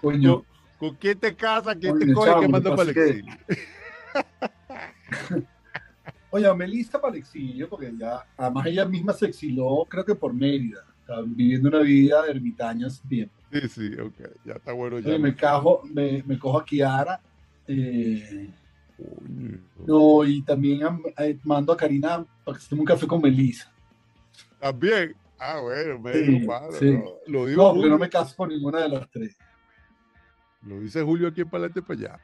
Coño, 0.00 0.44
¿Con 0.78 0.96
quién 0.96 1.18
te 1.18 1.34
casas? 1.34 1.76
¿Quién 1.80 1.98
te 1.98 2.12
coge? 2.12 2.28
chamo, 2.30 2.40
¿Quién 2.40 2.52
lo 2.52 2.58
manda 2.58 2.76
para 2.76 2.88
el 2.90 2.94
que- 2.94 3.08
exilio? 3.08 3.34
oye, 6.34 6.46
a 6.48 6.54
Melissa 6.54 7.00
para 7.00 7.14
el 7.14 7.20
exilio, 7.20 7.68
porque 7.68 7.92
ya, 7.96 8.26
además 8.36 8.66
ella 8.66 8.84
misma 8.86 9.12
se 9.12 9.26
exiló, 9.26 9.86
creo 9.88 10.04
que 10.04 10.16
por 10.16 10.34
Mérida, 10.34 10.84
está 10.98 11.20
viviendo 11.20 11.68
una 11.68 11.78
vida 11.78 12.22
de 12.22 12.30
ermitaña 12.32 12.88
hace 12.88 13.06
tiempo. 13.06 13.34
Sí, 13.52 13.68
sí, 13.68 13.94
ok, 13.94 14.20
ya 14.44 14.54
está 14.54 14.72
bueno 14.72 14.98
ya. 14.98 15.10
Oye, 15.10 15.18
me, 15.20 15.34
cajo, 15.36 15.82
me, 15.92 16.24
me 16.26 16.36
cojo 16.36 16.58
a 16.58 16.64
Kiara. 16.64 17.20
eh, 17.68 18.50
no, 19.86 20.24
y 20.24 20.42
también 20.42 20.82
am- 20.82 21.02
mando 21.44 21.72
a 21.72 21.76
Karina 21.76 22.26
para 22.44 22.56
que 22.58 22.64
se 22.64 22.68
tome 22.70 22.80
un 22.80 22.86
café 22.86 23.06
con 23.06 23.20
Melissa. 23.22 23.72
También. 24.58 25.14
Ah, 25.38 25.60
bueno, 25.60 25.98
me 26.00 26.12
Sí, 26.14 26.46
malo, 26.46 26.72
sí. 26.72 26.90
¿no? 26.90 27.04
Lo 27.26 27.46
digo 27.46 27.62
No, 27.62 27.74
porque 27.74 27.90
no 27.90 27.98
me 27.98 28.08
caso 28.08 28.34
con 28.34 28.48
ninguna 28.48 28.80
de 28.80 28.88
las 28.88 29.08
tres. 29.10 29.36
Lo 30.62 30.80
dice 30.80 31.02
Julio 31.02 31.28
aquí 31.28 31.42
en 31.42 31.50
Palante 31.50 31.80
para 31.82 31.94
allá. 32.00 32.20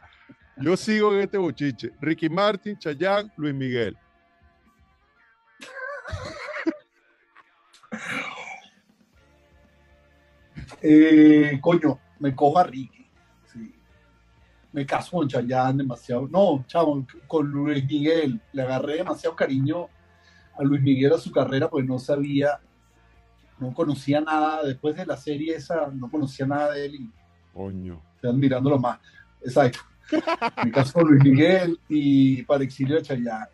Yo 0.60 0.76
sigo 0.76 1.14
en 1.14 1.20
este 1.20 1.38
bochiche. 1.38 1.90
Ricky 2.00 2.28
Martin, 2.28 2.76
Chayanne, 2.78 3.30
Luis 3.36 3.54
Miguel. 3.54 3.96
Eh, 10.82 11.58
coño, 11.60 11.98
me 12.18 12.34
cojo 12.34 12.58
a 12.58 12.64
Ricky. 12.64 13.06
Sí. 13.52 13.74
Me 14.72 14.86
caso 14.86 15.16
con 15.18 15.28
Chayanne 15.28 15.78
demasiado. 15.78 16.28
No, 16.28 16.64
chavo, 16.66 17.06
con 17.26 17.50
Luis 17.50 17.84
Miguel. 17.86 18.40
Le 18.52 18.62
agarré 18.62 18.96
demasiado 18.96 19.36
cariño 19.36 19.88
a 20.56 20.62
Luis 20.62 20.80
Miguel 20.82 21.12
a 21.12 21.18
su 21.18 21.30
carrera 21.30 21.68
porque 21.68 21.86
no 21.86 21.98
sabía, 21.98 22.60
no 23.58 23.74
conocía 23.74 24.20
nada. 24.20 24.62
Después 24.64 24.96
de 24.96 25.06
la 25.06 25.16
serie 25.16 25.54
esa, 25.56 25.88
no 25.88 26.10
conocía 26.10 26.46
nada 26.46 26.72
de 26.72 26.86
él 26.86 26.94
y 26.96 27.10
Coño. 27.52 28.00
estoy 28.14 28.30
admirándolo 28.30 28.78
más. 28.78 28.98
Exacto. 29.42 29.80
Me 30.64 30.70
caso 30.72 30.92
con 30.94 31.08
Luis 31.08 31.22
Miguel 31.24 31.78
y 31.88 32.42
para 32.44 32.64
exilio 32.64 33.00
Chayanne. 33.00 33.46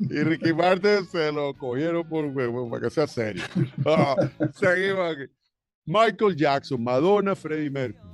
Y 0.00 0.22
Ricky 0.22 0.52
Martin 0.54 1.04
se 1.06 1.30
lo 1.32 1.54
cogieron 1.54 2.08
por, 2.08 2.32
por- 2.32 2.70
para 2.70 2.82
que 2.82 2.90
sea 2.90 3.06
serio. 3.06 3.42
Ah, 3.84 4.16
seguimos 4.54 5.16
aquí. 5.16 5.32
Michael 5.86 6.36
Jackson, 6.36 6.82
Madonna, 6.82 7.34
Freddie 7.34 7.70
Mercury. 7.70 8.08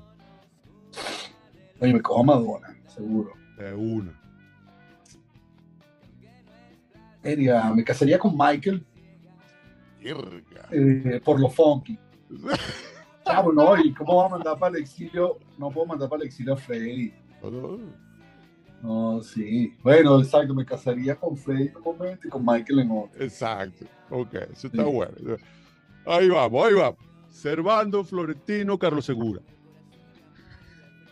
Oye, 1.81 1.93
me 1.95 2.01
cojo 2.01 2.21
a 2.21 2.25
Madonna, 2.25 2.77
seguro. 2.89 3.33
De 3.59 3.75
una. 3.75 4.21
Verga, 7.23 7.75
me 7.75 7.85
casaría 7.85 8.19
con 8.19 8.37
Michael 8.37 8.85
eh, 10.01 11.21
por 11.25 11.41
lo 11.41 11.49
funky. 11.51 11.99
Chavo, 13.27 13.53
no, 13.53 13.77
¿y 13.77 13.93
cómo 13.93 14.17
va 14.19 14.27
a 14.27 14.29
mandar 14.31 14.59
para 14.59 14.77
el 14.77 14.83
exilio? 14.83 15.39
No 15.59 15.71
puedo 15.71 15.87
mandar 15.87 16.09
para 16.09 16.23
el 16.23 16.29
exilio 16.29 16.55
a 16.55 16.57
Freddy. 16.57 17.13
No, 18.83 19.21
sí. 19.23 19.75
Bueno, 19.83 20.21
exacto, 20.21 20.55
me 20.55 20.65
casaría 20.65 21.17
con 21.17 21.37
Freddy 21.37 21.69
en 21.69 21.77
un 21.77 21.83
momento 21.83 22.29
y 22.29 22.31
con 22.31 22.45
Michael 22.45 22.81
en 22.81 22.91
otro. 22.93 23.23
Exacto. 23.23 23.85
Ok, 24.11 24.35
eso 24.53 24.69
está 24.69 24.85
Sí. 24.85 24.91
bueno. 24.93 25.13
Ahí 26.07 26.29
vamos, 26.29 26.67
ahí 26.67 26.75
vamos. 26.75 26.99
Servando, 27.29 28.05
Florentino, 28.05 28.79
Carlos 28.79 29.05
Segura. 29.05 29.41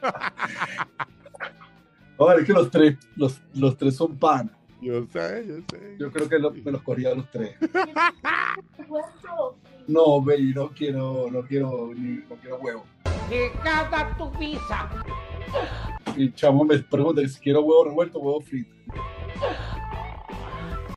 Ahora 2.18 2.40
es 2.40 2.46
que 2.46 2.52
los 2.52 2.70
tres, 2.70 2.96
los, 3.16 3.40
los 3.54 3.76
tres 3.76 3.96
son 3.96 4.16
panas. 4.16 4.54
Yo 4.84 5.06
sé, 5.10 5.46
yo 5.48 5.54
sé. 5.70 5.96
Yo 5.98 6.12
creo 6.12 6.28
que 6.28 6.38
lo- 6.38 6.50
me 6.50 6.70
los 6.70 6.82
corría 6.82 7.12
a 7.12 7.14
los 7.14 7.30
tres. 7.30 7.56
No, 9.86 10.18
baby, 10.22 10.54
no 10.54 10.70
quiero, 10.70 11.26
no 11.30 11.42
quiero, 11.42 11.90
ni, 11.94 12.16
no 12.26 12.36
quiero 12.40 12.56
huevo. 12.56 12.86
Tu 14.16 14.30
visa. 14.38 14.88
Y 16.16 16.32
chamo 16.32 16.64
me 16.64 16.78
pregunta 16.78 17.20
si 17.28 17.38
quiero 17.38 17.60
huevo 17.60 17.84
revuelto 17.84 18.18
o 18.18 18.22
huevo 18.22 18.40
frito. 18.40 18.70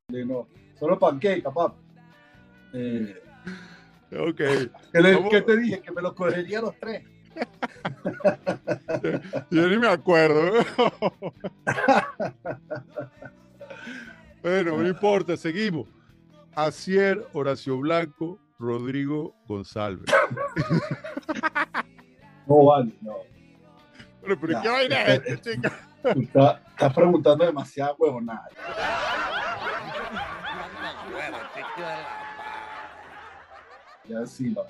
Le 0.10 0.24
no, 0.26 0.48
solo 0.80 0.98
pancake, 0.98 1.44
papá. 1.44 1.76
Eh, 2.74 3.22
Ok. 4.14 4.38
¿qué, 4.38 4.72
le- 5.02 5.16
¿Cómo? 5.16 5.30
qué 5.30 5.42
te 5.42 5.58
dije? 5.58 5.82
Que 5.82 5.92
me 5.92 6.02
los 6.02 6.14
cogería 6.14 6.60
a 6.60 6.62
los 6.62 6.80
tres. 6.80 7.04
Yo 9.52 9.68
ni 9.68 9.78
me 9.78 9.88
acuerdo. 9.90 10.54
bueno, 14.44 14.78
no 14.78 14.88
importa, 14.88 15.36
seguimos. 15.38 15.88
Acier, 16.56 17.26
Horacio 17.34 17.78
Blanco, 17.78 18.40
Rodrigo 18.60 19.36
González. 19.48 20.02
No 22.48 22.64
vale, 22.64 22.94
no. 23.02 23.14
Pero, 24.22 24.40
pero 24.40 24.62
¿qué 24.62 24.70
vaina 24.70 25.04
es 25.04 25.10
este- 25.28 25.34
esta, 25.34 25.52
chica? 25.52 26.62
Estás, 26.78 26.94
preguntando 26.94 27.44
demasiado 27.46 27.94
huevonada. 28.00 28.48
Ya 34.08 34.26
sí, 34.26 34.56
no. 34.56 34.64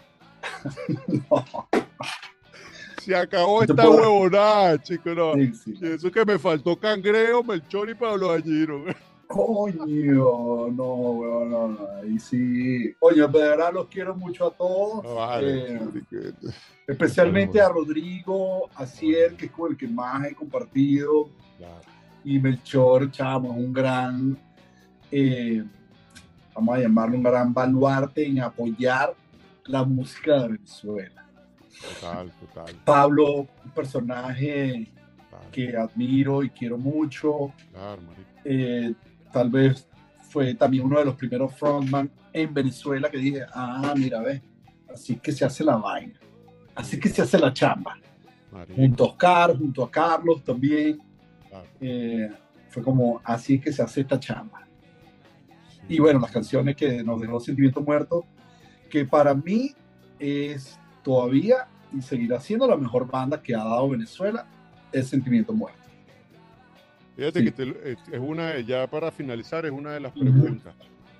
no. 1.29 1.69
Se 3.03 3.15
acabó 3.15 3.61
esta 3.61 3.75
puedo- 3.75 3.91
huevonada, 3.97 4.81
chico. 4.81 5.09
No. 5.11 5.33
Sí, 5.35 5.53
sí. 5.53 5.77
Eso 5.81 6.11
que 6.11 6.25
me 6.25 6.39
faltó 6.39 6.75
cangrejo, 6.77 7.43
melchor 7.43 7.89
y 7.89 7.95
Pablo 7.95 8.29
Gallino. 8.29 8.83
Coño, 9.27 10.69
no, 10.71 10.93
weón, 10.93 11.51
no, 11.51 11.67
no. 11.67 11.87
Ahí 12.01 12.17
sí. 12.17 12.95
Oye, 12.99 13.21
de 13.21 13.27
verdad 13.27 13.73
los 13.73 13.87
quiero 13.87 14.15
mucho 14.15 14.47
a 14.47 14.51
todos. 14.51 15.03
No, 15.03 15.15
vale. 15.15 15.75
eh, 15.75 16.33
especialmente 16.87 17.59
a 17.59 17.67
Rodrigo, 17.69 18.69
a 18.73 18.85
Cier, 18.85 19.35
que 19.35 19.47
es 19.47 19.51
con 19.51 19.71
el 19.71 19.77
que 19.77 19.87
más 19.87 20.25
he 20.25 20.33
compartido. 20.33 21.29
Claro. 21.57 21.81
Y 22.23 22.39
Melchor, 22.39 23.11
chamo, 23.11 23.51
es 23.51 23.57
un 23.57 23.73
gran, 23.73 24.37
eh, 25.11 25.63
vamos 26.55 26.77
a 26.77 26.79
llamarlo 26.79 27.17
un 27.17 27.23
gran 27.23 27.53
baluarte 27.53 28.25
en 28.25 28.39
apoyar 28.39 29.13
la 29.65 29.83
música 29.83 30.41
de 30.41 30.47
Venezuela. 30.49 31.25
Total, 31.99 32.31
total. 32.39 32.75
Pablo, 32.83 33.47
un 33.63 33.71
personaje 33.73 34.91
que 35.51 35.75
admiro 35.75 36.43
y 36.43 36.49
quiero 36.49 36.77
mucho. 36.77 37.53
Claro. 37.71 38.01
Eh, 38.43 38.93
tal 39.37 39.51
vez 39.51 39.87
fue 40.29 40.55
también 40.55 40.83
uno 40.83 40.97
de 40.97 41.05
los 41.05 41.13
primeros 41.13 41.53
frontman 41.53 42.09
en 42.33 42.51
Venezuela 42.51 43.07
que 43.07 43.19
dije, 43.19 43.43
ah, 43.53 43.93
mira, 43.95 44.19
ve, 44.19 44.41
así 44.91 45.17
que 45.17 45.31
se 45.31 45.45
hace 45.45 45.63
la 45.63 45.77
vaina, 45.77 46.19
así 46.73 46.99
que 46.99 47.07
se 47.07 47.21
hace 47.21 47.37
la 47.37 47.53
chamba. 47.53 47.99
Junto 48.75 49.03
a 49.03 49.07
Oscar, 49.07 49.55
junto 49.55 49.83
a 49.83 49.91
Carlos 49.91 50.43
también, 50.43 50.99
claro, 51.47 51.67
eh, 51.79 52.31
fue 52.69 52.81
como, 52.81 53.21
así 53.23 53.55
es 53.55 53.61
que 53.61 53.71
se 53.71 53.83
hace 53.83 54.01
esta 54.01 54.19
chamba. 54.19 54.67
sí. 55.69 55.81
Y 55.89 55.99
bueno, 55.99 56.19
las 56.19 56.31
canciones 56.31 56.75
que 56.75 57.03
nos 57.03 57.21
dejó 57.21 57.39
Sentimiento 57.39 57.81
Muerto, 57.81 58.25
que 58.89 59.05
para 59.05 59.35
mí 59.35 59.75
es 60.17 60.79
todavía 61.03 61.67
y 61.95 62.01
seguirá 62.01 62.39
siendo 62.39 62.67
la 62.67 62.75
mejor 62.75 63.07
banda 63.07 63.39
que 63.39 63.53
ha 63.53 63.63
dado 63.63 63.87
Venezuela, 63.89 64.47
es 64.91 65.07
Sentimiento 65.09 65.53
Muerto. 65.53 65.86
Fíjate 67.17 67.43
que 67.43 67.51
te- 67.51 67.91
es 67.91 67.97
es 68.11 68.19
una, 68.19 68.59
ya 68.59 68.87
para 68.87 69.11
finalizar, 69.11 69.65
es 69.65 69.71
una 69.71 69.91
de 69.91 69.99
las 69.99 70.13
preguntas. 70.13 70.73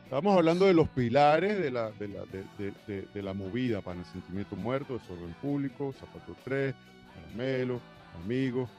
Estamos 0.04 0.38
hablando 0.38 0.66
de 0.66 0.74
los 0.74 0.88
pilares 0.90 1.60
de 1.60 1.70
la, 1.72 1.92
de 1.92 2.08
la, 2.08 2.22
de, 2.26 2.72
de- 2.88 3.08
de- 3.14 3.22
la 3.24 3.34
movida 3.34 3.82
para 3.82 4.00
el 4.00 4.06
sentimiento 4.06 4.56
muerto, 4.56 4.94
desorden 5.00 5.34
público, 5.42 5.94
Zapato 6.00 6.34
3, 6.46 6.74
Caramelo, 7.14 7.82
Amigos. 8.24 8.70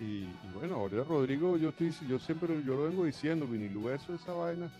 Y, 0.00 0.04
y 0.04 0.28
bueno, 0.54 0.76
ahorita 0.76 1.04
Rodrigo, 1.04 1.56
yo, 1.58 1.68
estoy, 1.68 1.92
yo 2.08 2.18
siempre 2.18 2.48
yo 2.66 2.74
lo 2.76 2.84
vengo 2.84 3.04
diciendo, 3.04 3.46
vinilo 3.46 3.92
eso, 3.92 4.14
esa 4.14 4.32
vaina. 4.32 4.70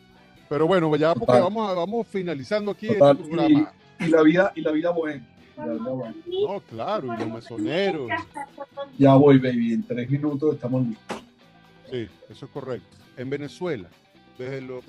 Pero 0.48 0.66
bueno, 0.66 0.94
ya 0.96 1.12
porque 1.14 1.26
Total. 1.26 1.42
vamos, 1.42 1.70
a- 1.70 1.74
vamos 1.74 2.06
finalizando 2.06 2.70
aquí 2.70 2.86
Total, 2.88 3.16
este 3.18 3.28
programa. 3.28 3.72
Y 4.00 4.06
la 4.06 4.22
vida, 4.22 4.52
y 4.56 4.60
la 4.62 4.70
vida 4.72 4.90
buena. 4.90 5.24
y 5.56 5.60
la 5.60 5.66
vida 5.74 5.90
buena. 5.90 6.14
No, 6.26 6.60
claro, 6.60 7.14
y 7.14 7.18
los 7.18 7.28
mesoneros. 7.28 8.08
Ya 8.98 9.14
voy, 9.14 9.38
baby. 9.38 9.74
En 9.74 9.82
tres 9.82 10.08
minutos 10.10 10.54
estamos 10.54 10.86
listos. 10.86 11.21
Sí, 11.92 12.08
eso 12.30 12.46
es 12.46 12.50
correcto. 12.50 12.96
En 13.18 13.28
Venezuela, 13.28 13.86
desde 14.38 14.62
los, 14.62 14.82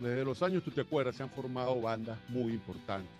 desde 0.00 0.24
los 0.24 0.42
años, 0.42 0.62
tú 0.62 0.70
te 0.70 0.80
acuerdas, 0.80 1.16
se 1.16 1.22
han 1.22 1.28
formado 1.28 1.78
bandas 1.82 2.18
muy 2.30 2.54
importantes. 2.54 3.10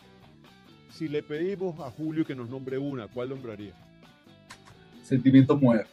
Si 0.91 1.07
le 1.07 1.23
pedimos 1.23 1.79
a 1.81 1.91
Julio 1.91 2.25
que 2.25 2.35
nos 2.35 2.49
nombre 2.49 2.79
una, 2.79 3.07
¿cuál 3.07 3.29
nombraría? 3.29 3.75
Sentimiento 5.03 5.55
muerto. 5.55 5.91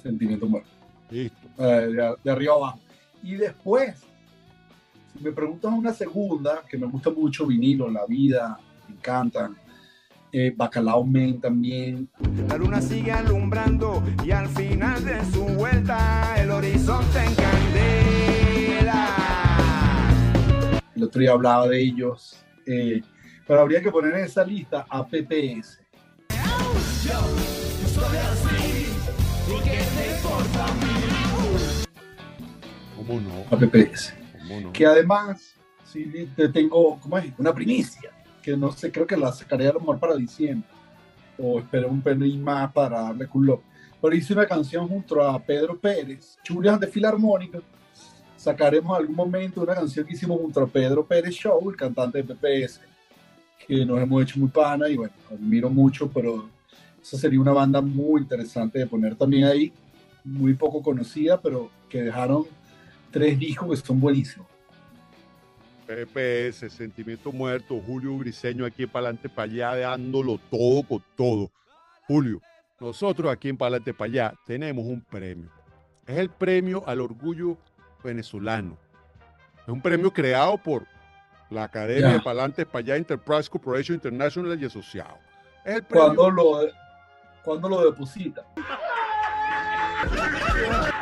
Sentimiento 0.00 0.46
muerto. 0.46 0.70
Listo. 1.10 1.48
Eh, 1.58 1.64
de, 1.64 2.14
de 2.22 2.30
arriba 2.30 2.54
abajo. 2.54 2.78
Y 3.24 3.34
después, 3.34 4.04
si 5.12 5.24
me 5.24 5.32
preguntas 5.32 5.72
una 5.72 5.92
segunda, 5.92 6.62
que 6.70 6.78
me 6.78 6.86
gusta 6.86 7.10
mucho, 7.10 7.44
vinilo, 7.44 7.90
La 7.90 8.06
Vida, 8.06 8.56
me 8.86 8.94
encantan. 8.94 9.63
Eh, 10.36 10.52
Bacalao 10.56 11.04
Men 11.04 11.40
también. 11.40 12.08
La 12.48 12.56
luna 12.56 12.80
sigue 12.80 13.12
alumbrando 13.12 14.02
y 14.24 14.32
al 14.32 14.48
final 14.48 15.04
de 15.04 15.24
su 15.32 15.44
vuelta 15.44 16.34
el 16.42 16.50
horizonte 16.50 17.20
en 17.24 17.34
candela. 17.36 19.14
El 20.96 21.04
otro 21.04 21.20
día 21.20 21.30
hablaba 21.30 21.68
de 21.68 21.80
ellos. 21.80 22.44
eh, 22.66 23.00
pero 23.46 23.60
habría 23.60 23.80
que 23.80 23.92
poner 23.92 24.14
en 24.14 24.24
esa 24.24 24.42
lista 24.44 24.86
a 24.90 25.06
PPS. 25.06 25.78
¿Cómo 32.96 33.20
no? 33.20 33.44
A 33.50 33.58
PPS. 33.58 34.14
¿Cómo 34.38 34.60
no? 34.60 34.72
que 34.72 34.86
además 34.86 35.54
sí 35.84 36.28
te 36.36 36.48
tengo 36.48 36.98
¿cómo 37.00 37.18
es? 37.18 37.32
una 37.38 37.54
primicia 37.54 38.10
que 38.44 38.56
no 38.56 38.70
sé 38.72 38.92
creo 38.92 39.06
que 39.06 39.16
la 39.16 39.32
sacaré 39.32 39.68
a 39.68 39.72
lo 39.72 39.80
mejor 39.80 39.98
para 39.98 40.16
diciembre. 40.16 40.68
O 41.38 41.58
espero 41.58 41.88
un 41.88 42.02
pelín 42.02 42.44
más 42.44 42.70
para 42.72 43.02
darle 43.02 43.26
culo 43.26 43.62
pero 44.00 44.14
hice 44.14 44.34
una 44.34 44.46
canción 44.46 44.86
junto 44.86 45.22
a 45.22 45.42
Pedro 45.42 45.78
Pérez 45.78 46.36
Julian 46.46 46.78
de 46.78 46.86
Filarmónica. 46.86 47.60
Sacaremos 48.36 48.98
algún 48.98 49.16
momento 49.16 49.62
una 49.62 49.74
canción 49.74 50.04
que 50.04 50.12
hicimos 50.12 50.38
junto 50.38 50.60
a 50.60 50.66
Pedro 50.66 51.06
Pérez 51.06 51.34
Show 51.34 51.70
el 51.70 51.76
cantante 51.76 52.22
de 52.22 52.34
PPS 52.34 52.82
que 53.66 53.86
nos 53.86 53.98
hemos 53.98 54.22
hecho 54.22 54.38
muy 54.38 54.50
pana 54.50 54.90
y 54.90 54.96
bueno 54.98 55.14
admiro 55.30 55.70
mucho 55.70 56.10
pero 56.12 56.50
esa 57.02 57.16
sería 57.16 57.40
una 57.40 57.52
banda 57.52 57.80
muy 57.80 58.20
interesante 58.20 58.78
de 58.78 58.86
poner 58.86 59.14
también 59.14 59.44
ahí 59.44 59.72
muy 60.22 60.52
poco 60.52 60.82
conocida 60.82 61.40
pero 61.40 61.70
que 61.88 62.02
dejaron 62.02 62.44
tres 63.10 63.38
discos 63.38 63.80
que 63.80 63.86
son 63.86 63.98
buenísimos 63.98 64.53
PPS, 65.94 66.70
Sentimiento 66.72 67.30
Muerto, 67.32 67.80
Julio 67.86 68.16
Briseño 68.18 68.64
aquí 68.66 68.82
en 68.84 68.88
Palante 68.88 69.28
para 69.28 69.44
allá, 69.50 69.76
dándolo 69.76 70.38
todo 70.50 70.82
con 70.82 71.04
todo. 71.16 71.50
Julio, 72.06 72.40
nosotros 72.80 73.32
aquí 73.32 73.48
en 73.48 73.56
Palante 73.56 73.94
para 73.94 74.10
allá 74.10 74.34
tenemos 74.46 74.84
un 74.84 75.00
premio. 75.00 75.50
Es 76.06 76.18
el 76.18 76.28
premio 76.30 76.82
al 76.86 77.00
orgullo 77.00 77.56
venezolano. 78.02 78.76
Es 79.62 79.68
un 79.68 79.80
premio 79.80 80.12
creado 80.12 80.58
por 80.58 80.86
la 81.50 81.64
Academia 81.64 82.08
Ya. 82.08 82.12
de 82.14 82.20
Palante 82.20 82.66
para 82.66 82.80
allá 82.80 82.96
Enterprise 82.96 83.48
Corporation 83.48 83.94
International 83.94 84.60
y 84.60 84.64
Asociado. 84.66 85.16
Es 85.64 85.76
el 85.76 85.82
premio. 85.84 86.14
cuando 86.16 86.30
lo, 86.30 86.60
cuando 87.44 87.68
lo 87.68 87.90
deposita. 87.90 88.44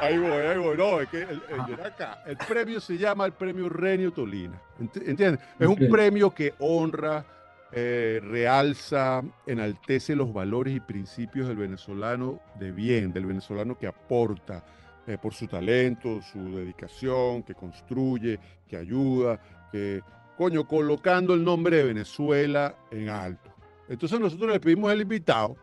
Ahí 0.00 0.18
voy, 0.18 0.30
ahí 0.30 0.58
voy. 0.58 0.76
No, 0.76 1.00
es 1.00 1.08
que 1.08 1.22
el, 1.22 1.42
el- 1.48 1.86
acá. 1.86 2.22
El 2.26 2.36
premio 2.36 2.80
se 2.80 2.98
llama 2.98 3.26
el 3.26 3.32
premio 3.32 3.68
Renio 3.68 4.12
Tolina. 4.12 4.60
Ent- 4.80 5.02
¿Entiendes? 5.08 5.40
Es 5.58 5.66
un 5.68 5.76
premio 5.90 6.30
que 6.30 6.54
honra, 6.58 7.24
eh, 7.72 8.20
realza, 8.22 9.22
enaltece 9.46 10.14
los 10.16 10.32
valores 10.32 10.74
y 10.76 10.80
principios 10.80 11.48
del 11.48 11.56
venezolano 11.56 12.40
de 12.58 12.72
bien, 12.72 13.12
del 13.12 13.26
venezolano 13.26 13.78
que 13.78 13.86
aporta 13.86 14.64
eh, 15.06 15.16
por 15.20 15.32
su 15.34 15.46
talento, 15.46 16.20
su 16.22 16.56
dedicación, 16.56 17.42
que 17.42 17.54
construye, 17.54 18.38
que 18.68 18.76
ayuda, 18.76 19.40
que, 19.70 20.00
coño, 20.36 20.66
colocando 20.66 21.34
el 21.34 21.42
nombre 21.44 21.78
de 21.78 21.84
Venezuela 21.84 22.74
en 22.90 23.08
alto. 23.08 23.50
Entonces 23.88 24.18
nosotros 24.20 24.52
le 24.52 24.60
pedimos 24.60 24.90
al 24.90 25.00
invitado 25.00 25.56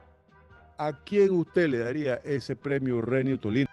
a 0.80 0.94
quién 0.94 1.32
usted 1.32 1.68
le 1.68 1.80
daría 1.80 2.16
ese 2.24 2.56
premio 2.56 3.02
Renio 3.02 3.38
Tolina. 3.38 3.70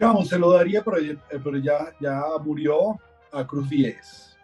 Vamos, 0.00 0.28
se 0.28 0.38
lo 0.38 0.50
daría, 0.50 0.82
pero, 0.82 0.98
ya- 0.98 1.12
eh, 1.30 1.40
pero 1.42 1.56
ya, 1.58 1.92
ya 2.00 2.22
murió 2.44 2.98
a 3.32 3.46
Cruz 3.46 3.70
10. 3.70 4.36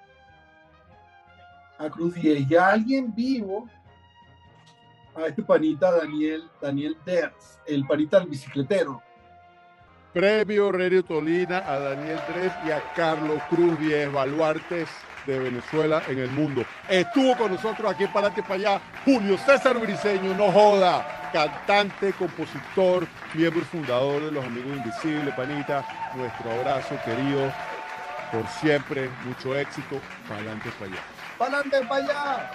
A 1.78 1.90
Cruz 1.90 2.14
10. 2.14 2.48
Y 2.48 2.54
a 2.54 2.68
alguien 2.68 3.12
vivo, 3.14 3.68
a 5.16 5.26
este 5.26 5.42
panita 5.42 5.90
Daniel, 5.90 6.44
Daniel 6.62 6.96
Derz, 7.04 7.58
el 7.66 7.84
panita 7.86 8.20
del 8.20 8.28
bicicletero. 8.28 9.02
Premio 10.12 10.70
Renio 10.70 11.04
Tolina 11.04 11.58
a 11.58 11.78
Daniel 11.80 12.20
Dres 12.32 12.52
y 12.66 12.70
a 12.70 12.80
Carlos 12.94 13.40
Cruz 13.50 13.76
10, 13.80 14.12
baluartes 14.12 14.88
de 15.26 15.38
Venezuela 15.38 16.02
en 16.08 16.18
el 16.18 16.30
mundo. 16.30 16.64
Estuvo 16.88 17.36
con 17.36 17.52
nosotros 17.52 17.92
aquí 17.92 18.04
en 18.04 18.12
Palante 18.12 18.42
para 18.42 18.54
allá 18.54 18.80
Julio 19.04 19.38
César 19.38 19.78
Briseño, 19.78 20.34
no 20.34 20.50
joda, 20.52 21.30
cantante, 21.32 22.12
compositor, 22.12 23.06
miembro 23.34 23.62
fundador 23.64 24.24
de 24.24 24.32
Los 24.32 24.44
Amigos 24.44 24.76
Invisibles, 24.76 25.34
panita. 25.34 25.84
Nuestro 26.14 26.50
abrazo 26.52 26.96
querido, 27.04 27.52
por 28.30 28.46
siempre, 28.60 29.10
mucho 29.24 29.56
éxito, 29.56 30.00
Palante 30.28 30.70
para 30.78 30.90
allá. 30.90 31.00
¡Pa'lante 31.38 31.80
para 31.86 32.04
allá! 32.04 32.50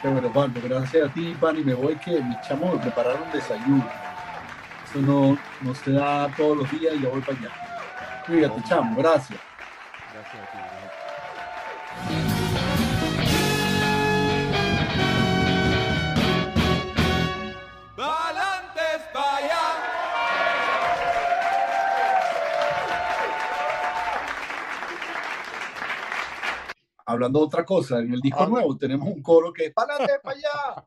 Chévere, 0.00 0.28
Osvaldo, 0.28 0.60
gracias 0.62 1.10
a 1.10 1.12
ti, 1.12 1.36
pan, 1.40 1.58
y 1.58 1.64
me 1.64 1.74
voy 1.74 1.96
que 1.96 2.22
mis 2.22 2.40
chamos 2.42 2.74
me 2.74 2.80
prepararon 2.80 3.30
desayuno. 3.32 3.86
Eso 4.88 5.00
no, 5.00 5.36
no 5.60 5.74
se 5.74 5.92
da 5.92 6.28
todos 6.36 6.58
los 6.58 6.70
días 6.70 6.94
y 6.94 7.02
ya 7.02 7.08
voy 7.08 7.20
para 7.20 7.38
allá. 7.38 7.50
Cuídate, 8.26 8.62
chamo. 8.68 8.96
Gracias 8.96 9.49
hablando 27.12 27.38
de 27.40 27.44
otra 27.46 27.64
cosa, 27.64 27.98
en 28.00 28.12
el 28.14 28.20
disco 28.20 28.42
Ah. 28.42 28.46
nuevo 28.48 28.76
tenemos 28.76 29.08
un 29.08 29.22
coro 29.22 29.52
que 29.52 29.66
es 29.66 29.72
¡Pa'lante, 29.74 30.12
para 30.22 30.36
allá! 30.36 30.86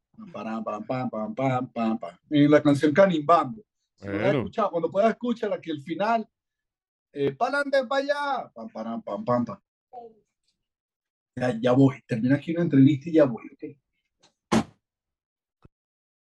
En 2.30 2.52
la 2.52 2.62
canción 2.62 2.94
Canimbambo. 2.94 3.64
Si 3.95 4.08
no 4.08 4.14
Bueno. 4.14 4.38
escuchado, 4.40 4.72
cuando 4.72 4.91
puedas 4.91 5.12
escucharla, 5.12 5.60
que 5.62 5.72
el 5.72 5.82
final, 5.82 6.28
eh, 7.12 7.32
¡Pa'lante, 7.36 7.86
para 7.86 8.02
allá! 8.04 8.52
Pam, 8.54 8.70
pam, 8.70 9.02
pam, 9.02 9.26
pam, 9.26 9.45
pam. 9.45 9.60
Ya, 11.36 11.60
ya 11.60 11.72
voy. 11.72 12.02
Termina 12.06 12.36
aquí 12.36 12.52
una 12.52 12.62
entrevista 12.62 13.10
y 13.10 13.14
ya 13.14 13.26
voy, 13.26 13.44
¿ok? 13.54 13.78